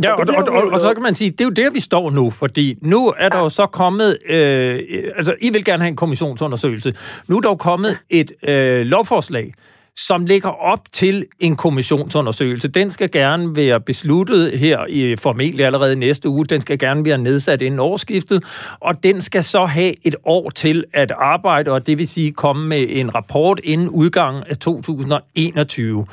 Ja, 0.04 0.12
og, 0.12 0.24
og, 0.38 0.44
og, 0.58 0.64
og 0.74 0.80
så 0.80 0.94
kan 0.94 1.02
man 1.02 1.14
sige, 1.14 1.30
det 1.30 1.40
er 1.40 1.44
jo 1.44 1.50
der, 1.50 1.70
vi 1.70 1.80
står 1.80 2.10
nu, 2.10 2.30
fordi 2.30 2.78
nu 2.82 3.12
er 3.18 3.28
der 3.28 3.38
jo 3.38 3.48
så 3.48 3.66
kommet, 3.66 4.18
øh, 4.28 4.80
altså 5.16 5.34
I 5.40 5.50
vil 5.52 5.64
gerne 5.64 5.82
have 5.82 5.88
en 5.88 5.96
kommissionsundersøgelse, 5.96 6.94
nu 7.28 7.36
er 7.36 7.40
der 7.40 7.48
jo 7.48 7.54
kommet 7.54 7.98
et 8.10 8.32
øh, 8.48 8.80
lovforslag, 8.86 9.54
som 9.96 10.26
ligger 10.26 10.48
op 10.48 10.92
til 10.92 11.26
en 11.40 11.56
kommissionsundersøgelse. 11.56 12.68
Den 12.68 12.90
skal 12.90 13.10
gerne 13.10 13.56
være 13.56 13.80
besluttet 13.80 14.58
her 14.58 14.86
i 14.88 15.16
formentlig 15.16 15.66
allerede 15.66 15.96
næste 15.96 16.28
uge. 16.28 16.44
Den 16.44 16.60
skal 16.60 16.78
gerne 16.78 17.04
være 17.04 17.18
nedsat 17.18 17.62
inden 17.62 17.80
årsskiftet, 17.80 18.44
og 18.80 19.02
den 19.02 19.20
skal 19.20 19.44
så 19.44 19.64
have 19.64 20.06
et 20.06 20.16
år 20.24 20.50
til 20.50 20.84
at 20.94 21.10
arbejde, 21.10 21.70
og 21.70 21.86
det 21.86 21.98
vil 21.98 22.08
sige 22.08 22.32
komme 22.32 22.68
med 22.68 22.86
en 22.88 23.14
rapport 23.14 23.60
inden 23.64 23.88
udgangen 23.88 24.42
af 24.46 24.56
2021. 24.56 26.06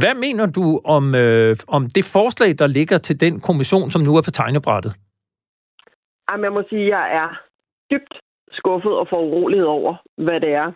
Hvad 0.00 0.14
mener 0.14 0.46
du 0.46 0.80
om, 0.84 1.14
øh, 1.14 1.56
om 1.68 1.82
det 1.94 2.04
forslag, 2.04 2.58
der 2.58 2.66
ligger 2.66 2.98
til 2.98 3.20
den 3.20 3.40
kommission, 3.40 3.90
som 3.90 4.02
nu 4.02 4.16
er 4.16 4.22
på 4.22 4.30
tegnebrættet? 4.30 4.92
Jamen, 6.30 6.44
jeg 6.44 6.52
må 6.52 6.62
sige, 6.68 6.86
at 6.86 6.90
jeg 6.92 7.04
er 7.22 7.28
dybt 7.90 8.14
skuffet 8.52 8.92
og 8.92 9.06
foruroliget 9.10 9.66
over, 9.66 9.92
hvad 10.24 10.40
det 10.40 10.52
er, 10.52 10.72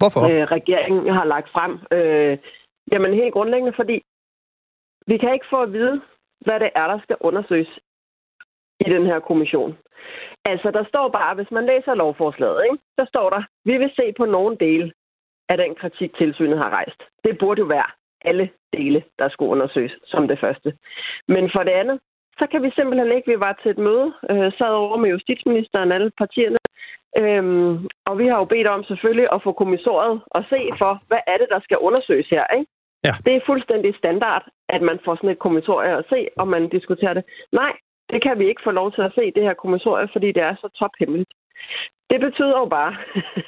Hvorfor? 0.00 0.22
Øh, 0.30 0.44
regeringen 0.56 1.14
har 1.18 1.24
lagt 1.24 1.48
frem. 1.54 1.72
Øh, 1.96 2.38
jamen 2.92 3.14
helt 3.14 3.32
grundlæggende, 3.32 3.72
fordi 3.76 3.96
vi 5.06 5.16
kan 5.18 5.34
ikke 5.34 5.50
få 5.50 5.62
at 5.62 5.72
vide, 5.72 6.00
hvad 6.40 6.60
det 6.60 6.70
er, 6.74 6.86
der 6.86 6.98
skal 7.02 7.16
undersøges 7.20 7.78
i 8.80 8.84
den 8.84 9.06
her 9.06 9.18
kommission. 9.20 9.76
Altså, 10.44 10.70
der 10.70 10.84
står 10.84 11.08
bare, 11.08 11.34
hvis 11.34 11.50
man 11.50 11.66
læser 11.66 11.94
lovforslaget, 11.94 12.64
ikke, 12.64 12.78
så 12.98 13.04
står 13.08 13.30
der, 13.30 13.42
vi 13.64 13.76
vil 13.78 13.92
se 13.96 14.12
på 14.18 14.24
nogle 14.24 14.56
dele 14.56 14.92
af 15.48 15.56
den 15.56 15.74
kritik, 15.74 16.16
tilsynet 16.16 16.58
har 16.58 16.70
rejst. 16.70 17.00
Det 17.24 17.38
burde 17.38 17.60
jo 17.60 17.66
være 17.66 17.90
alle 18.24 18.50
dele, 18.72 19.04
der 19.18 19.28
skulle 19.28 19.50
undersøges 19.50 19.94
som 20.04 20.28
det 20.28 20.38
første. 20.40 20.72
Men 21.28 21.50
for 21.54 21.62
det 21.62 21.72
andet, 21.72 22.00
så 22.38 22.46
kan 22.50 22.62
vi 22.62 22.70
simpelthen 22.74 23.12
ikke, 23.12 23.30
vi 23.30 23.40
var 23.40 23.58
til 23.62 23.70
et 23.70 23.78
møde, 23.78 24.06
øh, 24.30 24.52
sad 24.58 24.72
over 24.84 24.96
med 24.96 25.10
justitsministeren, 25.10 25.92
alle 25.92 26.10
partierne, 26.18 26.56
Øhm, 27.18 27.88
og 28.08 28.18
vi 28.18 28.26
har 28.26 28.38
jo 28.38 28.44
bedt 28.44 28.68
om 28.68 28.84
selvfølgelig 28.84 29.26
at 29.32 29.42
få 29.42 29.52
kommissoriet 29.52 30.20
og 30.26 30.44
se 30.52 30.60
for, 30.78 30.92
hvad 31.08 31.22
er 31.26 31.36
det, 31.38 31.48
der 31.50 31.60
skal 31.60 31.78
undersøges 31.80 32.28
her, 32.28 32.46
ikke? 32.58 32.70
Ja. 33.04 33.14
Det 33.24 33.32
er 33.34 33.46
fuldstændig 33.46 33.94
standard, 33.94 34.44
at 34.68 34.82
man 34.82 34.98
får 35.04 35.14
sådan 35.14 35.30
et 35.30 35.38
kommissorie 35.38 35.96
og 35.96 36.04
se, 36.08 36.28
om 36.36 36.48
man 36.48 36.68
diskuterer 36.68 37.14
det. 37.14 37.24
Nej, 37.52 37.72
det 38.10 38.22
kan 38.22 38.38
vi 38.38 38.48
ikke 38.48 38.62
få 38.64 38.70
lov 38.70 38.92
til 38.92 39.02
at 39.02 39.12
se, 39.14 39.32
det 39.36 39.42
her 39.42 39.54
kommissorie, 39.54 40.08
fordi 40.12 40.32
det 40.32 40.42
er 40.42 40.54
så 40.54 40.68
tophemmeligt. 40.78 41.32
Det 42.10 42.20
betyder 42.20 42.58
jo 42.58 42.64
bare, 42.64 42.96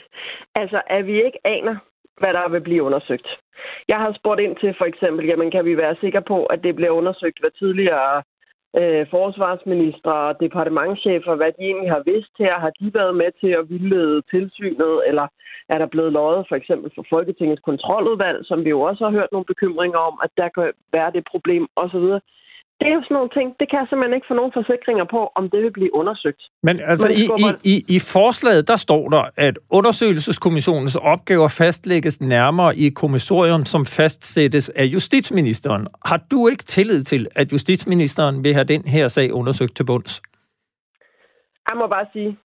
altså, 0.62 0.82
at 0.86 1.06
vi 1.06 1.24
ikke 1.24 1.40
aner, 1.44 1.76
hvad 2.20 2.32
der 2.32 2.48
vil 2.48 2.60
blive 2.60 2.82
undersøgt. 2.82 3.28
Jeg 3.88 3.98
har 3.98 4.12
spurgt 4.12 4.40
ind 4.40 4.56
til 4.56 4.74
for 4.78 4.84
eksempel, 4.84 5.26
jamen 5.26 5.50
kan 5.50 5.64
vi 5.64 5.76
være 5.76 5.96
sikre 6.00 6.22
på, 6.22 6.46
at 6.46 6.62
det 6.64 6.76
bliver 6.76 6.90
undersøgt, 6.90 7.40
hvad 7.40 7.50
tidligere 7.50 8.22
øh, 8.80 9.06
forsvarsminister 9.10 10.10
og 10.10 10.40
departementchefer, 10.40 11.34
hvad 11.34 11.52
de 11.56 11.62
egentlig 11.70 11.90
har 11.90 12.02
vidst 12.12 12.34
her. 12.38 12.54
Har 12.64 12.72
de 12.80 12.94
været 12.94 13.14
med 13.22 13.30
til 13.40 13.52
at 13.58 13.68
vildlede 13.68 14.22
tilsynet, 14.30 14.94
eller 15.08 15.26
er 15.68 15.78
der 15.78 15.86
blevet 15.86 16.12
løjet 16.12 16.46
for 16.48 16.56
eksempel 16.56 16.90
for 16.94 17.04
Folketingets 17.10 17.62
kontroludvalg, 17.68 18.38
som 18.46 18.64
vi 18.64 18.70
jo 18.70 18.80
også 18.80 19.04
har 19.04 19.12
hørt 19.18 19.32
nogle 19.32 19.50
bekymringer 19.52 19.98
om, 19.98 20.20
at 20.24 20.30
der 20.36 20.48
kan 20.48 20.72
være 20.92 21.12
det 21.12 21.24
problem 21.32 21.66
osv 21.76 22.06
det 22.80 22.88
er 22.90 22.94
jo 22.98 23.02
sådan 23.02 23.14
nogle 23.14 23.32
ting, 23.38 23.48
det 23.60 23.70
kan 23.70 23.78
jeg 23.80 23.86
simpelthen 23.88 24.14
ikke 24.14 24.30
få 24.30 24.34
nogen 24.34 24.52
forsikringer 24.58 25.04
på, 25.04 25.20
om 25.38 25.50
det 25.50 25.62
vil 25.62 25.72
blive 25.72 25.94
undersøgt. 25.94 26.42
Men 26.62 26.80
altså 26.80 27.08
Men 27.08 27.16
i, 27.22 27.24
i, 27.44 27.74
i, 27.74 27.96
i 27.96 27.98
forslaget, 28.14 28.68
der 28.68 28.76
står 28.76 29.08
der, 29.08 29.24
at 29.36 29.58
undersøgelseskommissionens 29.70 30.96
opgaver 30.96 31.48
fastlægges 31.48 32.20
nærmere 32.20 32.76
i 32.76 32.88
kommissorium, 32.88 33.64
som 33.64 33.82
fastsættes 33.84 34.68
af 34.68 34.84
justitsministeren. 34.84 35.86
Har 36.04 36.20
du 36.30 36.48
ikke 36.48 36.64
tillid 36.64 37.02
til, 37.04 37.28
at 37.34 37.52
justitsministeren 37.52 38.44
vil 38.44 38.54
have 38.54 38.64
den 38.64 38.84
her 38.94 39.08
sag 39.08 39.32
undersøgt 39.32 39.76
til 39.76 39.86
bunds? 39.86 40.22
Jeg 41.68 41.76
må 41.76 41.86
bare 41.86 42.06
sige, 42.12 42.38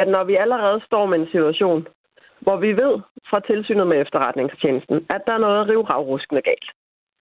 at 0.00 0.08
når 0.08 0.24
vi 0.24 0.34
allerede 0.36 0.80
står 0.86 1.06
med 1.06 1.18
en 1.18 1.26
situation, 1.26 1.86
hvor 2.40 2.56
vi 2.56 2.70
ved 2.82 2.94
fra 3.30 3.40
tilsynet 3.40 3.86
med 3.86 4.00
efterretningstjenesten, 4.00 4.96
at 5.14 5.20
der 5.26 5.32
er 5.32 5.38
noget 5.46 5.68
rivragruskende 5.68 6.42
galt, 6.42 6.70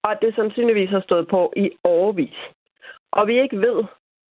og 0.04 0.12
at 0.12 0.22
det 0.22 0.36
sandsynligvis 0.36 0.90
har 0.90 1.02
stået 1.02 1.28
på 1.28 1.54
i 1.56 1.70
overvis, 1.84 2.38
og 3.12 3.28
vi 3.28 3.42
ikke 3.42 3.58
ved, 3.58 3.84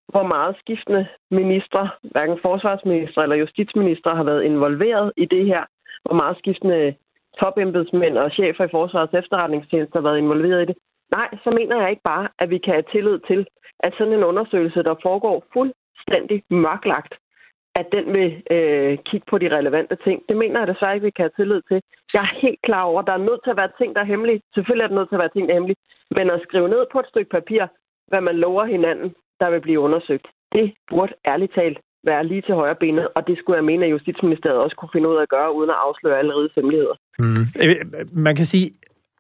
hvor 0.09 0.23
meget 0.23 0.57
skiftende 0.59 1.07
ministre, 1.31 1.91
hverken 2.03 2.39
forsvarsminister 2.43 3.23
eller 3.23 3.37
justitsminister, 3.37 4.15
har 4.15 4.25
været 4.25 4.43
involveret 4.43 5.13
i 5.17 5.25
det 5.25 5.47
her, 5.47 5.65
hvor 6.05 6.15
meget 6.15 6.39
skiftende 6.39 6.95
topembedsmænd 7.41 8.19
og 8.19 8.31
chefer 8.31 8.65
i 8.65 8.75
Forsvarets 8.77 9.15
efterretningstjeneste 9.15 9.97
har 9.97 10.07
været 10.09 10.19
involveret 10.19 10.63
i 10.63 10.67
det. 10.67 10.77
Nej, 11.17 11.29
så 11.45 11.51
mener 11.51 11.81
jeg 11.81 11.91
ikke 11.91 12.09
bare, 12.13 12.29
at 12.39 12.51
vi 12.51 12.59
kan 12.59 12.73
have 12.73 12.91
tillid 12.93 13.19
til, 13.31 13.47
at 13.81 13.93
sådan 13.99 14.13
en 14.13 14.25
undersøgelse, 14.25 14.83
der 14.83 14.95
foregår 15.03 15.45
fuldstændig 15.53 16.43
mørklagt, 16.51 17.15
at 17.81 17.87
den 17.97 18.07
vil 18.17 18.31
øh, 18.57 18.93
kigge 19.09 19.27
på 19.31 19.37
de 19.43 19.49
relevante 19.59 19.97
ting. 20.05 20.19
Det 20.29 20.37
mener 20.37 20.59
jeg 20.61 20.69
desværre 20.69 20.95
ikke, 20.95 21.09
vi 21.09 21.17
kan 21.17 21.27
have 21.29 21.39
tillid 21.39 21.61
til. 21.71 21.79
Jeg 22.15 22.23
er 22.27 22.41
helt 22.45 22.61
klar 22.69 22.83
over, 22.91 23.01
at 23.01 23.09
der 23.09 23.17
er 23.17 23.27
nødt 23.29 23.43
til 23.45 23.55
at 23.55 23.61
være 23.63 23.77
ting, 23.81 23.91
der 23.95 24.01
er 24.03 24.13
hemmelige. 24.13 24.41
Selvfølgelig 24.55 24.85
er 24.85 24.91
der 24.91 24.99
nødt 24.99 25.09
til 25.09 25.19
at 25.19 25.25
være 25.25 25.35
ting, 25.35 25.45
der 25.47 25.53
er 25.55 25.59
hemmelige. 25.61 25.83
Men 26.17 26.27
at 26.31 26.45
skrive 26.47 26.69
ned 26.75 26.83
på 26.93 26.99
et 27.01 27.11
stykke 27.13 27.31
papir, 27.39 27.63
hvad 28.11 28.21
man 28.29 28.37
lover 28.45 28.65
hinanden, 28.75 29.09
der 29.41 29.49
vil 29.51 29.61
blive 29.67 29.81
undersøgt. 29.87 30.27
Det 30.53 30.67
burde 30.91 31.13
ærligt 31.33 31.55
talt 31.55 31.79
være 32.11 32.27
lige 32.27 32.43
til 32.43 32.55
højre 32.55 32.81
benet, 32.85 33.09
og 33.17 33.27
det 33.29 33.39
skulle 33.39 33.57
jeg 33.57 33.65
mene, 33.65 33.85
at 33.87 33.91
Justitsministeriet 33.91 34.59
også 34.65 34.77
kunne 34.77 34.95
finde 34.95 35.09
ud 35.09 35.17
af 35.17 35.23
at 35.23 35.29
gøre, 35.29 35.57
uden 35.59 35.71
at 35.71 35.81
afsløre 35.87 36.19
allerede 36.19 36.49
hemmeligheder. 36.57 36.97
Mm. 37.19 37.43
Øh, 37.63 37.77
man 38.27 38.35
kan 38.37 38.45
sige, 38.45 38.67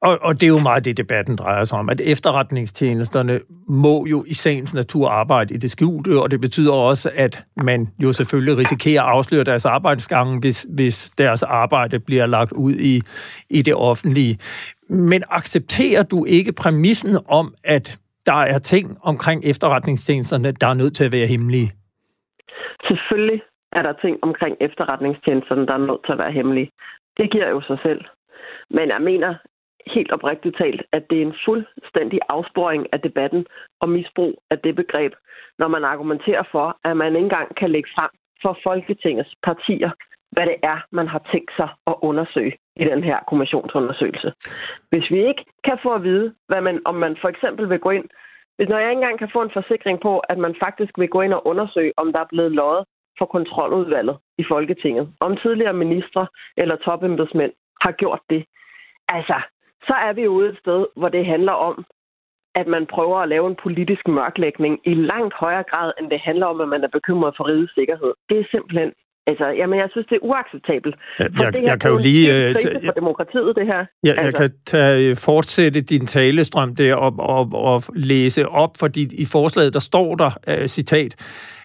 og, 0.03 0.18
og 0.22 0.34
det 0.34 0.42
er 0.42 0.49
jo 0.49 0.59
meget 0.59 0.84
det, 0.84 0.97
debatten 0.97 1.36
drejer 1.36 1.64
sig 1.64 1.78
om, 1.78 1.88
at 1.88 2.01
efterretningstjenesterne 2.01 3.40
må 3.68 4.07
jo 4.07 4.24
i 4.26 4.34
sagens 4.34 4.74
natur 4.74 5.09
arbejde 5.09 5.55
i 5.55 5.57
det 5.57 5.70
skjulte, 5.70 6.22
og 6.22 6.30
det 6.30 6.40
betyder 6.40 6.72
også, 6.72 7.11
at 7.14 7.44
man 7.57 7.88
jo 8.03 8.12
selvfølgelig 8.12 8.59
risikerer 8.59 9.03
at 9.03 9.09
afsløre 9.09 9.44
deres 9.44 9.66
arbejdsgange, 9.66 10.40
hvis, 10.40 10.66
hvis 10.74 11.11
deres 11.11 11.42
arbejde 11.42 11.99
bliver 11.99 12.26
lagt 12.26 12.53
ud 12.53 12.72
i, 12.72 13.03
i 13.51 13.62
det 13.62 13.74
offentlige. 13.74 14.38
Men 14.88 15.22
accepterer 15.30 16.03
du 16.03 16.24
ikke 16.24 16.53
præmissen 16.53 17.16
om, 17.28 17.55
at 17.64 17.99
der 18.26 18.42
er 18.42 18.59
ting 18.59 18.99
omkring 19.03 19.44
efterretningstjenesterne, 19.44 20.53
der 20.53 20.66
er 20.66 20.74
nødt 20.74 20.97
til 20.97 21.05
at 21.05 21.12
være 21.12 21.26
hemmelige? 21.26 21.72
Selvfølgelig 22.88 23.42
er 23.72 23.82
der 23.82 23.92
ting 23.92 24.16
omkring 24.22 24.57
efterretningstjenesterne, 24.61 25.66
der 25.66 25.74
er 25.74 25.86
nødt 25.90 26.05
til 26.07 26.12
at 26.12 26.18
være 26.18 26.32
hemmelige. 26.32 26.70
Det 27.16 27.32
giver 27.32 27.49
jo 27.49 27.61
sig 27.61 27.78
selv. 27.82 28.05
Men 28.70 28.88
jeg 28.88 29.01
mener 29.01 29.34
helt 29.95 30.12
oprigtigt 30.12 30.57
talt, 30.57 30.82
at 30.93 31.11
det 31.11 31.18
er 31.18 31.26
en 31.26 31.37
fuldstændig 31.45 32.20
afsporing 32.28 32.87
af 32.93 33.01
debatten 33.01 33.47
og 33.80 33.89
misbrug 33.89 34.43
af 34.51 34.59
det 34.59 34.74
begreb, 34.76 35.12
når 35.59 35.68
man 35.68 35.84
argumenterer 35.84 36.43
for, 36.53 36.78
at 36.84 36.97
man 36.97 37.16
ikke 37.16 37.24
engang 37.24 37.57
kan 37.57 37.70
lægge 37.70 37.91
frem 37.97 38.11
for 38.43 38.59
Folketingets 38.64 39.34
partier, 39.43 39.91
hvad 40.32 40.47
det 40.47 40.57
er, 40.62 40.78
man 40.93 41.09
har 41.09 41.22
tænkt 41.32 41.53
sig 41.57 41.68
at 41.87 41.95
undersøge 42.03 42.57
i 42.76 42.84
den 42.84 43.05
her 43.05 43.18
kommissionsundersøgelse. 43.28 44.32
Hvis 44.91 45.11
vi 45.11 45.28
ikke 45.28 45.45
kan 45.64 45.78
få 45.82 45.91
at 45.95 46.03
vide, 46.03 46.34
hvad 46.49 46.61
man, 46.61 46.80
om 46.84 46.95
man 46.95 47.16
for 47.20 47.28
eksempel 47.28 47.70
vil 47.70 47.78
gå 47.78 47.91
ind, 47.91 48.09
hvis 48.57 48.68
når 48.68 48.78
jeg 48.78 48.91
ikke 48.91 49.01
engang 49.01 49.18
kan 49.18 49.30
få 49.32 49.43
en 49.43 49.57
forsikring 49.59 50.01
på, 50.01 50.18
at 50.18 50.39
man 50.39 50.55
faktisk 50.64 50.93
vil 50.99 51.09
gå 51.09 51.20
ind 51.20 51.34
og 51.34 51.47
undersøge, 51.47 51.93
om 51.97 52.12
der 52.12 52.20
er 52.20 52.32
blevet 52.32 52.53
løjet 52.53 52.84
for 53.18 53.26
kontroludvalget 53.26 54.16
i 54.39 54.45
Folketinget, 54.49 55.12
om 55.20 55.37
tidligere 55.37 55.72
ministre 55.72 56.26
eller 56.57 56.76
topembedsmænd 56.76 57.53
har 57.80 57.93
gjort 57.93 58.20
det, 58.30 58.45
altså, 59.09 59.39
så 59.89 59.95
er 60.07 60.12
vi 60.12 60.28
ude 60.28 60.49
et 60.49 60.59
sted, 60.62 60.87
hvor 60.97 61.09
det 61.09 61.26
handler 61.26 61.53
om, 61.53 61.84
at 62.61 62.66
man 62.66 62.87
prøver 62.95 63.18
at 63.20 63.28
lave 63.28 63.47
en 63.51 63.59
politisk 63.62 64.09
mørklægning 64.09 64.74
i 64.84 64.95
langt 64.95 65.34
højere 65.34 65.66
grad, 65.70 65.93
end 65.99 66.11
det 66.11 66.20
handler 66.28 66.47
om, 66.47 66.61
at 66.61 66.68
man 66.68 66.84
er 66.84 66.93
bekymret 66.99 67.34
for 67.37 67.45
rigets 67.49 67.74
sikkerhed. 67.74 68.12
Det 68.28 68.37
er 68.39 68.47
simpelthen 68.51 68.93
Altså, 69.30 69.47
jamen, 69.47 69.78
jeg 69.78 69.89
synes, 69.91 70.07
det 70.11 70.16
er 70.16 70.24
uacceptabelt. 70.30 70.97
Ja, 71.18 71.24
jeg, 71.24 71.53
det 71.53 71.61
her, 71.61 71.68
jeg 71.70 71.80
kan 71.80 71.91
jo 71.91 71.99
lige... 71.99 72.30
Er 72.30 72.80
for 72.84 72.93
demokratiet, 72.93 73.57
det 73.57 73.66
her. 73.66 73.84
Ja, 74.05 74.11
altså. 74.11 74.22
Jeg 74.24 74.34
kan 74.34 74.51
tage, 74.66 75.11
øh, 75.11 75.16
fortsætte 75.16 75.80
din 75.80 76.07
talestrøm 76.07 76.74
der 76.74 76.95
og, 76.95 77.14
og, 77.18 77.49
og 77.53 77.82
læse 77.95 78.49
op, 78.49 78.70
fordi 78.78 79.03
i 79.22 79.26
forslaget, 79.32 79.74
der 79.74 79.80
står 79.80 80.14
der, 80.14 80.30
uh, 80.49 80.66
citat, 80.66 81.12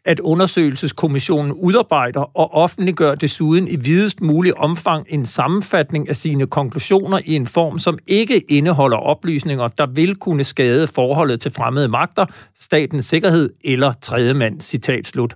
at 0.06 0.20
undersøgelseskommissionen 0.20 1.52
udarbejder 1.52 2.24
og 2.42 2.54
offentliggør 2.54 3.16
desuden 3.16 3.68
i 3.68 3.78
videst 3.90 4.22
mulig 4.22 4.58
omfang 4.58 5.06
en 5.10 5.26
sammenfatning 5.26 6.10
af 6.10 6.16
sine 6.16 6.48
konklusioner 6.48 7.20
i 7.26 7.36
en 7.36 7.48
form, 7.48 7.80
som 7.80 7.98
ikke 8.08 8.38
indeholder 8.50 8.98
oplysninger, 8.98 9.68
der 9.68 9.88
vil 9.96 10.16
kunne 10.16 10.44
skade 10.44 10.88
forholdet 10.96 11.42
til 11.42 11.52
fremmede 11.58 11.88
magter, 11.88 12.26
statens 12.56 13.06
sikkerhed 13.06 13.50
eller 13.66 13.92
tredjemand, 14.02 14.62
citat 14.62 15.08
slut. 15.08 15.34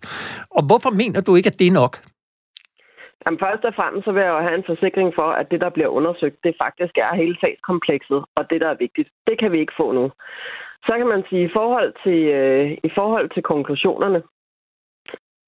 Og 0.51 0.63
hvorfor 0.68 0.89
mener 0.89 1.22
du 1.22 1.36
ikke, 1.36 1.47
at 1.47 1.59
det 1.59 1.68
er 1.68 1.80
nok? 1.84 1.93
Jamen, 3.26 3.39
først 3.45 3.63
og 3.70 3.74
fremmest 3.80 4.05
så 4.05 4.11
vil 4.11 4.24
jeg 4.24 4.36
jo 4.38 4.45
have 4.47 4.57
en 4.61 4.70
forsikring 4.72 5.09
for, 5.20 5.30
at 5.39 5.47
det, 5.51 5.59
der 5.61 5.70
bliver 5.76 5.91
undersøgt, 5.99 6.38
det 6.43 6.53
faktisk 6.63 6.95
er 7.05 7.22
hele 7.22 7.38
sagskomplekset, 7.41 8.20
og 8.38 8.43
det, 8.49 8.61
der 8.61 8.70
er 8.72 8.84
vigtigt. 8.86 9.09
Det 9.28 9.36
kan 9.39 9.51
vi 9.51 9.59
ikke 9.59 9.80
få 9.82 9.91
nu. 9.91 10.05
Så 10.88 10.93
kan 10.99 11.07
man 11.13 11.24
sige, 11.30 11.43
i 11.49 11.53
forhold 11.59 11.91
til, 12.03 12.20
øh, 12.39 12.66
i 12.88 12.89
forhold 12.97 13.28
til 13.34 13.43
konklusionerne, 13.43 14.22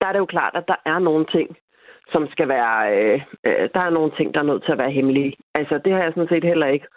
der 0.01 0.07
er 0.07 0.11
det 0.11 0.19
jo 0.19 0.33
klart, 0.35 0.55
at 0.55 0.67
der 0.67 0.79
er 0.85 0.99
nogle 0.99 1.25
ting, 1.25 1.57
som 2.11 2.27
skal 2.33 2.47
være... 2.47 2.75
Øh, 2.95 3.21
øh, 3.43 3.69
der 3.73 3.79
er 3.79 3.89
nogle 3.89 4.11
ting, 4.17 4.33
der 4.33 4.39
er 4.39 4.49
nødt 4.51 4.63
til 4.63 4.71
at 4.71 4.77
være 4.77 4.91
hemmelige. 4.91 5.33
Altså, 5.55 5.79
det 5.85 5.93
har 5.93 6.03
jeg 6.03 6.13
sådan 6.13 6.29
set 6.29 6.43
heller 6.43 6.67
ikke 6.67 6.87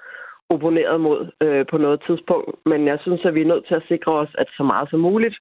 opponeret 0.48 1.00
mod 1.00 1.30
øh, 1.40 1.66
på 1.70 1.76
noget 1.78 2.02
tidspunkt, 2.06 2.50
men 2.66 2.86
jeg 2.86 2.98
synes, 3.02 3.24
at 3.24 3.34
vi 3.34 3.40
er 3.42 3.52
nødt 3.52 3.66
til 3.66 3.74
at 3.74 3.88
sikre 3.88 4.12
os, 4.12 4.32
at 4.38 4.48
så 4.56 4.62
meget 4.62 4.90
som 4.90 5.00
muligt, 5.00 5.36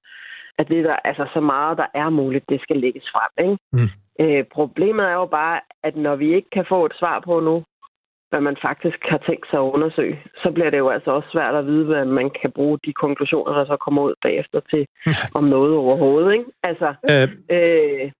at 0.58 0.68
det 0.68 0.84
der, 0.84 0.96
altså 1.04 1.26
så 1.34 1.40
meget, 1.40 1.78
der 1.78 1.86
er 1.94 2.08
muligt, 2.10 2.48
det 2.48 2.60
skal 2.60 2.76
lægges 2.76 3.04
frem. 3.12 3.32
Ikke? 3.46 3.58
Mm. 3.72 3.88
Øh, 4.20 4.44
problemet 4.52 5.04
er 5.06 5.12
jo 5.12 5.26
bare, 5.26 5.60
at 5.82 5.96
når 5.96 6.16
vi 6.16 6.34
ikke 6.34 6.50
kan 6.50 6.66
få 6.68 6.86
et 6.86 6.94
svar 6.98 7.20
på 7.20 7.40
nu, 7.40 7.64
hvad 8.30 8.40
man 8.40 8.56
faktisk 8.62 8.98
har 9.02 9.18
tænkt 9.18 9.46
sig 9.50 9.58
at 9.58 9.72
undersøge, 9.74 10.20
så 10.42 10.50
bliver 10.50 10.70
det 10.70 10.78
jo 10.78 10.88
altså 10.88 11.10
også 11.10 11.28
svært 11.32 11.54
at 11.54 11.66
vide, 11.66 11.84
hvad 11.84 12.04
man 12.04 12.30
kan 12.40 12.50
bruge 12.52 12.78
de 12.84 12.92
konklusioner, 12.92 13.52
der 13.52 13.64
så 13.66 13.76
kommer 13.76 14.02
ud 14.02 14.14
bagefter 14.22 14.60
til, 14.70 14.86
om 15.38 15.44
noget 15.44 15.76
overhovedet. 15.76 16.32
Ikke? 16.32 16.44
Altså, 16.62 16.94
øh. 17.10 17.28
Øh, 17.56 18.12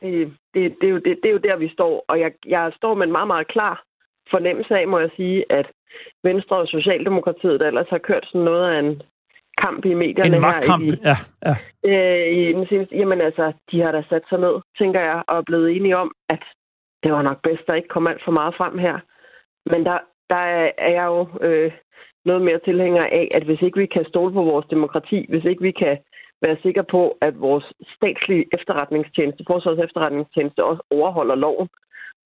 det, 0.00 0.32
det, 0.54 0.62
det, 0.80 0.86
er 0.86 0.90
jo, 0.90 0.96
det, 0.96 1.18
det 1.22 1.28
er 1.28 1.32
jo 1.32 1.46
der, 1.48 1.56
vi 1.56 1.68
står. 1.68 2.04
Og 2.08 2.20
jeg, 2.20 2.32
jeg 2.46 2.72
står 2.76 2.94
med 2.94 3.06
en 3.06 3.12
meget, 3.12 3.26
meget 3.26 3.48
klar 3.48 3.82
fornemmelse 4.30 4.74
af, 4.78 4.88
må 4.88 4.98
jeg 4.98 5.10
sige, 5.16 5.44
at 5.50 5.66
Venstre 6.22 6.56
og 6.56 6.68
Socialdemokratiet, 6.68 7.60
der 7.60 7.66
ellers 7.66 7.90
har 7.90 7.98
kørt 7.98 8.26
sådan 8.26 8.44
noget 8.44 8.70
af 8.70 8.78
en 8.78 9.02
kamp 9.58 9.84
i 9.84 9.94
medierne 9.94 10.36
en 10.36 10.44
her. 10.44 10.80
I, 10.80 10.88
ja. 11.10 11.16
ja. 11.46 11.54
Øh, 11.90 12.26
i 12.38 12.52
den 12.52 12.66
seneste, 12.68 12.96
jamen 12.96 13.20
altså, 13.20 13.52
de 13.70 13.80
har 13.80 13.92
da 13.92 14.02
sat 14.08 14.22
sig 14.28 14.38
ned, 14.38 14.56
tænker 14.78 15.00
jeg, 15.00 15.22
og 15.28 15.38
er 15.38 15.42
blevet 15.42 15.76
enige 15.76 15.96
om, 15.96 16.12
at 16.28 16.42
det 17.02 17.12
var 17.12 17.22
nok 17.22 17.42
bedst, 17.42 17.68
at 17.68 17.76
ikke 17.76 17.88
kom 17.88 18.06
alt 18.06 18.24
for 18.24 18.32
meget 18.32 18.54
frem 18.54 18.78
her. 18.78 18.98
Men 19.66 19.84
der, 19.84 19.98
der 20.30 20.42
er 20.86 20.90
jeg 20.98 21.06
jo 21.06 21.46
øh, 21.46 21.72
noget 22.24 22.42
mere 22.42 22.60
tilhænger 22.64 23.04
af, 23.04 23.28
at 23.36 23.44
hvis 23.44 23.62
ikke 23.62 23.78
vi 23.78 23.86
kan 23.86 24.04
stole 24.08 24.32
på 24.32 24.42
vores 24.42 24.66
demokrati, 24.70 25.26
hvis 25.28 25.44
ikke 25.44 25.62
vi 25.62 25.70
kan 25.70 25.98
være 26.42 26.56
sikre 26.62 26.84
på, 26.84 27.18
at 27.20 27.40
vores 27.40 27.66
statslige 27.96 28.46
efterretningstjeneste, 28.52 29.44
forsvars 29.46 29.78
efterretningstjeneste 29.78 30.64
også 30.64 30.82
overholder 30.90 31.34
loven, 31.34 31.68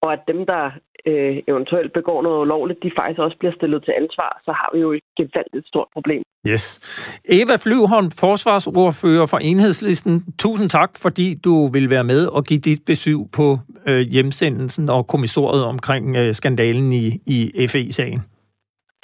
og 0.03 0.13
at 0.13 0.23
dem, 0.29 0.47
der 0.47 0.65
øh, 1.07 1.37
eventuelt 1.49 1.93
begår 1.93 2.23
noget 2.23 2.41
ulovligt, 2.41 2.83
de 2.83 2.99
faktisk 2.99 3.21
også 3.21 3.37
bliver 3.39 3.55
stillet 3.55 3.85
til 3.85 3.95
ansvar, 4.03 4.41
så 4.45 4.53
har 4.53 4.71
vi 4.75 4.81
jo 4.81 4.93
et 4.93 5.03
gevaldigt 5.17 5.67
stort 5.67 5.89
problem. 5.93 6.23
Yes. 6.47 6.81
Eva 7.25 7.57
Flyvholm, 7.57 8.11
forsvarsordfører 8.11 9.27
for 9.27 9.39
Enhedslisten. 9.39 10.25
Tusind 10.39 10.71
tak, 10.71 10.91
fordi 10.97 11.35
du 11.35 11.67
vil 11.67 11.91
være 11.91 12.05
med 12.05 12.27
og 12.27 12.45
give 12.45 12.61
dit 12.61 12.83
besøg 12.87 13.17
på 13.33 13.59
øh, 13.87 14.01
hjemsendelsen 14.01 14.89
og 14.91 15.07
kommissoriet 15.07 15.65
omkring 15.65 16.17
øh, 16.17 16.35
skandalen 16.35 16.93
i, 16.93 17.23
i 17.27 17.67
FE-sagen. 17.69 18.23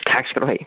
Tak 0.07 0.24
skal 0.26 0.43
du 0.43 0.47
have. 0.47 0.59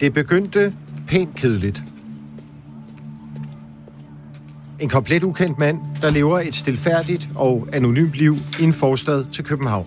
Det 0.00 0.14
begyndte 0.14 0.74
pænt 1.08 1.36
kedeligt. 1.36 1.82
En 4.82 4.88
komplet 4.88 5.22
ukendt 5.22 5.58
mand, 5.58 5.80
der 6.02 6.10
lever 6.10 6.38
et 6.38 6.54
stilfærdigt 6.54 7.28
og 7.34 7.68
anonymt 7.72 8.14
liv 8.14 8.36
i 8.60 8.62
en 8.62 8.72
forstad 8.72 9.24
til 9.32 9.44
København. 9.44 9.86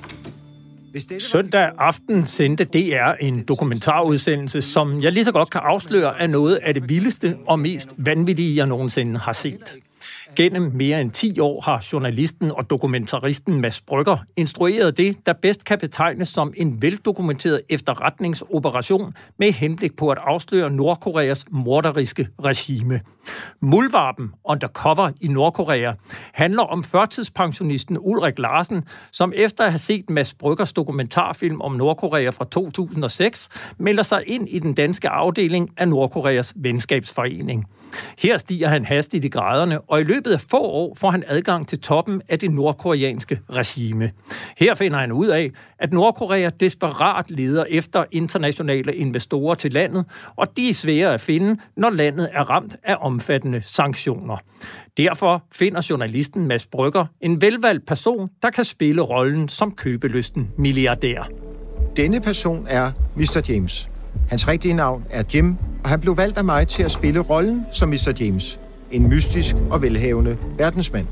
Søndag 1.19 1.71
aften 1.77 2.25
sendte 2.25 2.63
DR 2.63 3.11
en 3.19 3.43
dokumentarudsendelse, 3.43 4.61
som 4.61 5.01
jeg 5.01 5.11
lige 5.11 5.25
så 5.25 5.31
godt 5.31 5.49
kan 5.49 5.61
afsløre 5.63 6.21
er 6.21 6.27
noget 6.27 6.55
af 6.55 6.73
det 6.73 6.89
vildeste 6.89 7.37
og 7.47 7.59
mest 7.59 7.89
vanvittige, 7.97 8.55
jeg 8.55 8.67
nogensinde 8.67 9.19
har 9.19 9.33
set. 9.33 9.75
Gennem 10.36 10.71
mere 10.73 11.01
end 11.01 11.11
10 11.11 11.39
år 11.39 11.61
har 11.61 11.86
journalisten 11.93 12.51
og 12.51 12.69
dokumentaristen 12.69 13.61
Mads 13.61 13.81
Brygger 13.81 14.17
instrueret 14.36 14.97
det, 14.97 15.25
der 15.25 15.33
bedst 15.33 15.65
kan 15.65 15.79
betegnes 15.79 16.27
som 16.27 16.53
en 16.57 16.81
veldokumenteret 16.81 17.61
efterretningsoperation 17.69 19.13
med 19.39 19.51
henblik 19.51 19.95
på 19.95 20.09
at 20.09 20.17
afsløre 20.21 20.69
Nordkoreas 20.69 21.45
morderiske 21.51 22.27
regime. 22.43 22.99
Mulvarpen 23.61 24.31
Undercover 24.45 25.11
i 25.21 25.27
Nordkorea 25.27 25.93
handler 26.33 26.63
om 26.63 26.83
førtidspensionisten 26.83 27.97
Ulrik 27.99 28.39
Larsen, 28.39 28.83
som 29.11 29.33
efter 29.36 29.63
at 29.63 29.71
have 29.71 29.79
set 29.79 30.09
Mads 30.09 30.33
Bryggers 30.33 30.73
dokumentarfilm 30.73 31.61
om 31.61 31.71
Nordkorea 31.71 32.29
fra 32.29 32.45
2006, 32.51 33.49
melder 33.77 34.03
sig 34.03 34.23
ind 34.27 34.49
i 34.49 34.59
den 34.59 34.73
danske 34.73 35.09
afdeling 35.09 35.69
af 35.77 35.88
Nordkoreas 35.88 36.53
venskabsforening. 36.55 37.65
Her 38.19 38.38
stiger 38.38 38.67
han 38.67 38.86
hastigt 38.86 39.25
i 39.25 39.29
graderne, 39.29 39.81
og 39.81 40.01
i 40.01 40.03
løbet 40.03 40.24
af 40.32 40.41
få 40.41 40.61
år 40.61 40.95
får 40.97 41.11
han 41.11 41.23
adgang 41.28 41.67
til 41.67 41.80
toppen 41.80 42.21
af 42.30 42.39
det 42.39 42.51
nordkoreanske 42.51 43.39
regime. 43.49 44.11
Her 44.57 44.76
finder 44.76 44.97
han 44.97 45.11
ud 45.11 45.28
af, 45.28 45.51
at 45.80 45.93
Nordkorea 45.93 46.49
desperat 46.59 47.32
leder 47.32 47.65
efter 47.69 48.05
internationale 48.11 48.95
investorer 48.95 49.55
til 49.55 49.73
landet, 49.73 50.05
og 50.36 50.57
de 50.57 50.69
er 50.69 50.73
svære 50.73 51.13
at 51.13 51.21
finde, 51.21 51.57
når 51.78 51.89
landet 51.89 52.30
er 52.34 52.49
ramt 52.49 52.76
af 52.84 52.97
omfattende 53.01 53.61
sanktioner. 53.61 54.38
Derfor 54.97 55.43
finder 55.51 55.88
journalisten 55.89 56.47
Mads 56.47 56.65
Brygger 56.65 57.05
en 57.21 57.41
velvalgt 57.41 57.86
person, 57.86 58.30
der 58.41 58.49
kan 58.49 58.63
spille 58.63 59.01
rollen 59.01 59.49
som 59.49 59.71
købelysten 59.71 60.51
milliardær. 60.57 61.30
Denne 61.97 62.21
person 62.21 62.67
er 62.69 62.91
Mr. 63.15 63.45
James. 63.49 63.89
Hans 64.30 64.47
rigtige 64.47 64.73
navn 64.73 65.05
er 65.09 65.23
Jim, 65.36 65.55
og 65.84 65.89
han 65.89 66.01
blev 66.01 66.17
valgt 66.17 66.38
af 66.38 66.43
mig 66.43 66.67
til 66.67 66.84
at 66.84 66.91
spille 66.91 67.19
rollen 67.19 67.65
som 67.71 67.89
Mr. 67.89 68.13
James. 68.19 68.59
En 68.95 69.09
mystisk 69.09 69.55
og 69.69 69.81
velhavende 69.81 70.37
verdensmand. 70.57 71.05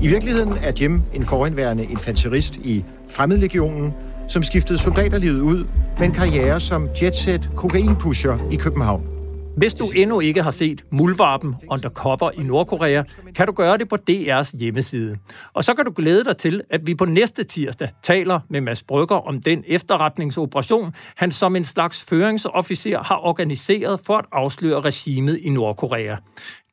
I 0.00 0.08
virkeligheden 0.08 0.52
er 0.52 0.72
Jim 0.80 1.02
en 1.14 1.24
forhenværende 1.24 1.84
infanterist 1.84 2.56
i 2.56 2.84
Fremmedlegionen, 3.08 3.94
som 4.28 4.42
skiftede 4.42 4.78
soldaterlivet 4.78 5.40
ud 5.40 5.64
med 5.98 6.06
en 6.06 6.12
karriere 6.12 6.60
som 6.60 6.88
jetset 7.02 7.50
kokainpusher 7.56 8.38
i 8.50 8.56
København. 8.56 9.11
Hvis 9.56 9.74
du 9.74 9.90
endnu 9.94 10.20
ikke 10.20 10.42
har 10.42 10.50
set 10.50 10.84
Muldvarpen 10.90 11.54
Undercover 11.70 12.30
i 12.30 12.42
Nordkorea, 12.42 13.02
kan 13.34 13.46
du 13.46 13.52
gøre 13.52 13.78
det 13.78 13.88
på 13.88 13.96
DR's 14.10 14.58
hjemmeside. 14.58 15.16
Og 15.52 15.64
så 15.64 15.74
kan 15.74 15.84
du 15.84 15.92
glæde 15.96 16.24
dig 16.24 16.36
til, 16.36 16.60
at 16.70 16.86
vi 16.86 16.94
på 16.94 17.04
næste 17.04 17.44
tirsdag 17.44 17.88
taler 18.02 18.40
med 18.50 18.60
Mads 18.60 18.82
Brygger 18.82 19.16
om 19.16 19.42
den 19.42 19.64
efterretningsoperation, 19.66 20.94
han 21.16 21.32
som 21.32 21.56
en 21.56 21.64
slags 21.64 22.04
føringsofficer 22.04 23.02
har 23.02 23.26
organiseret 23.26 24.00
for 24.06 24.16
at 24.16 24.24
afsløre 24.32 24.80
regimet 24.80 25.38
i 25.38 25.50
Nordkorea. 25.50 26.16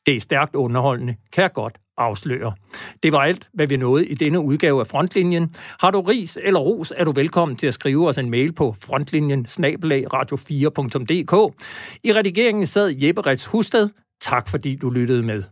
Det 0.05 0.15
er 0.15 0.21
stærkt 0.21 0.55
underholdende, 0.55 1.15
kan 1.33 1.41
jeg 1.41 1.53
godt 1.53 1.77
afslører. 1.99 2.51
Det 3.03 3.11
var 3.11 3.19
alt, 3.19 3.47
hvad 3.53 3.67
vi 3.67 3.77
nåede 3.77 4.07
i 4.07 4.13
denne 4.13 4.39
udgave 4.39 4.79
af 4.79 4.87
Frontlinjen. 4.87 5.55
Har 5.79 5.91
du 5.91 6.01
ris 6.01 6.37
eller 6.43 6.59
ros, 6.59 6.93
er 6.97 7.05
du 7.05 7.11
velkommen 7.11 7.57
til 7.57 7.67
at 7.67 7.73
skrive 7.73 8.07
os 8.07 8.17
en 8.17 8.29
mail 8.29 8.53
på 8.53 8.75
frontlinjen 8.83 9.45
radio4.dk. 9.49 11.55
I 12.03 12.13
redigeringen 12.13 12.65
sad 12.65 12.89
Jeppe 12.89 13.21
Rets 13.21 13.45
Husted. 13.45 13.89
Tak 14.21 14.49
fordi 14.49 14.75
du 14.75 14.89
lyttede 14.89 15.23
med. 15.23 15.43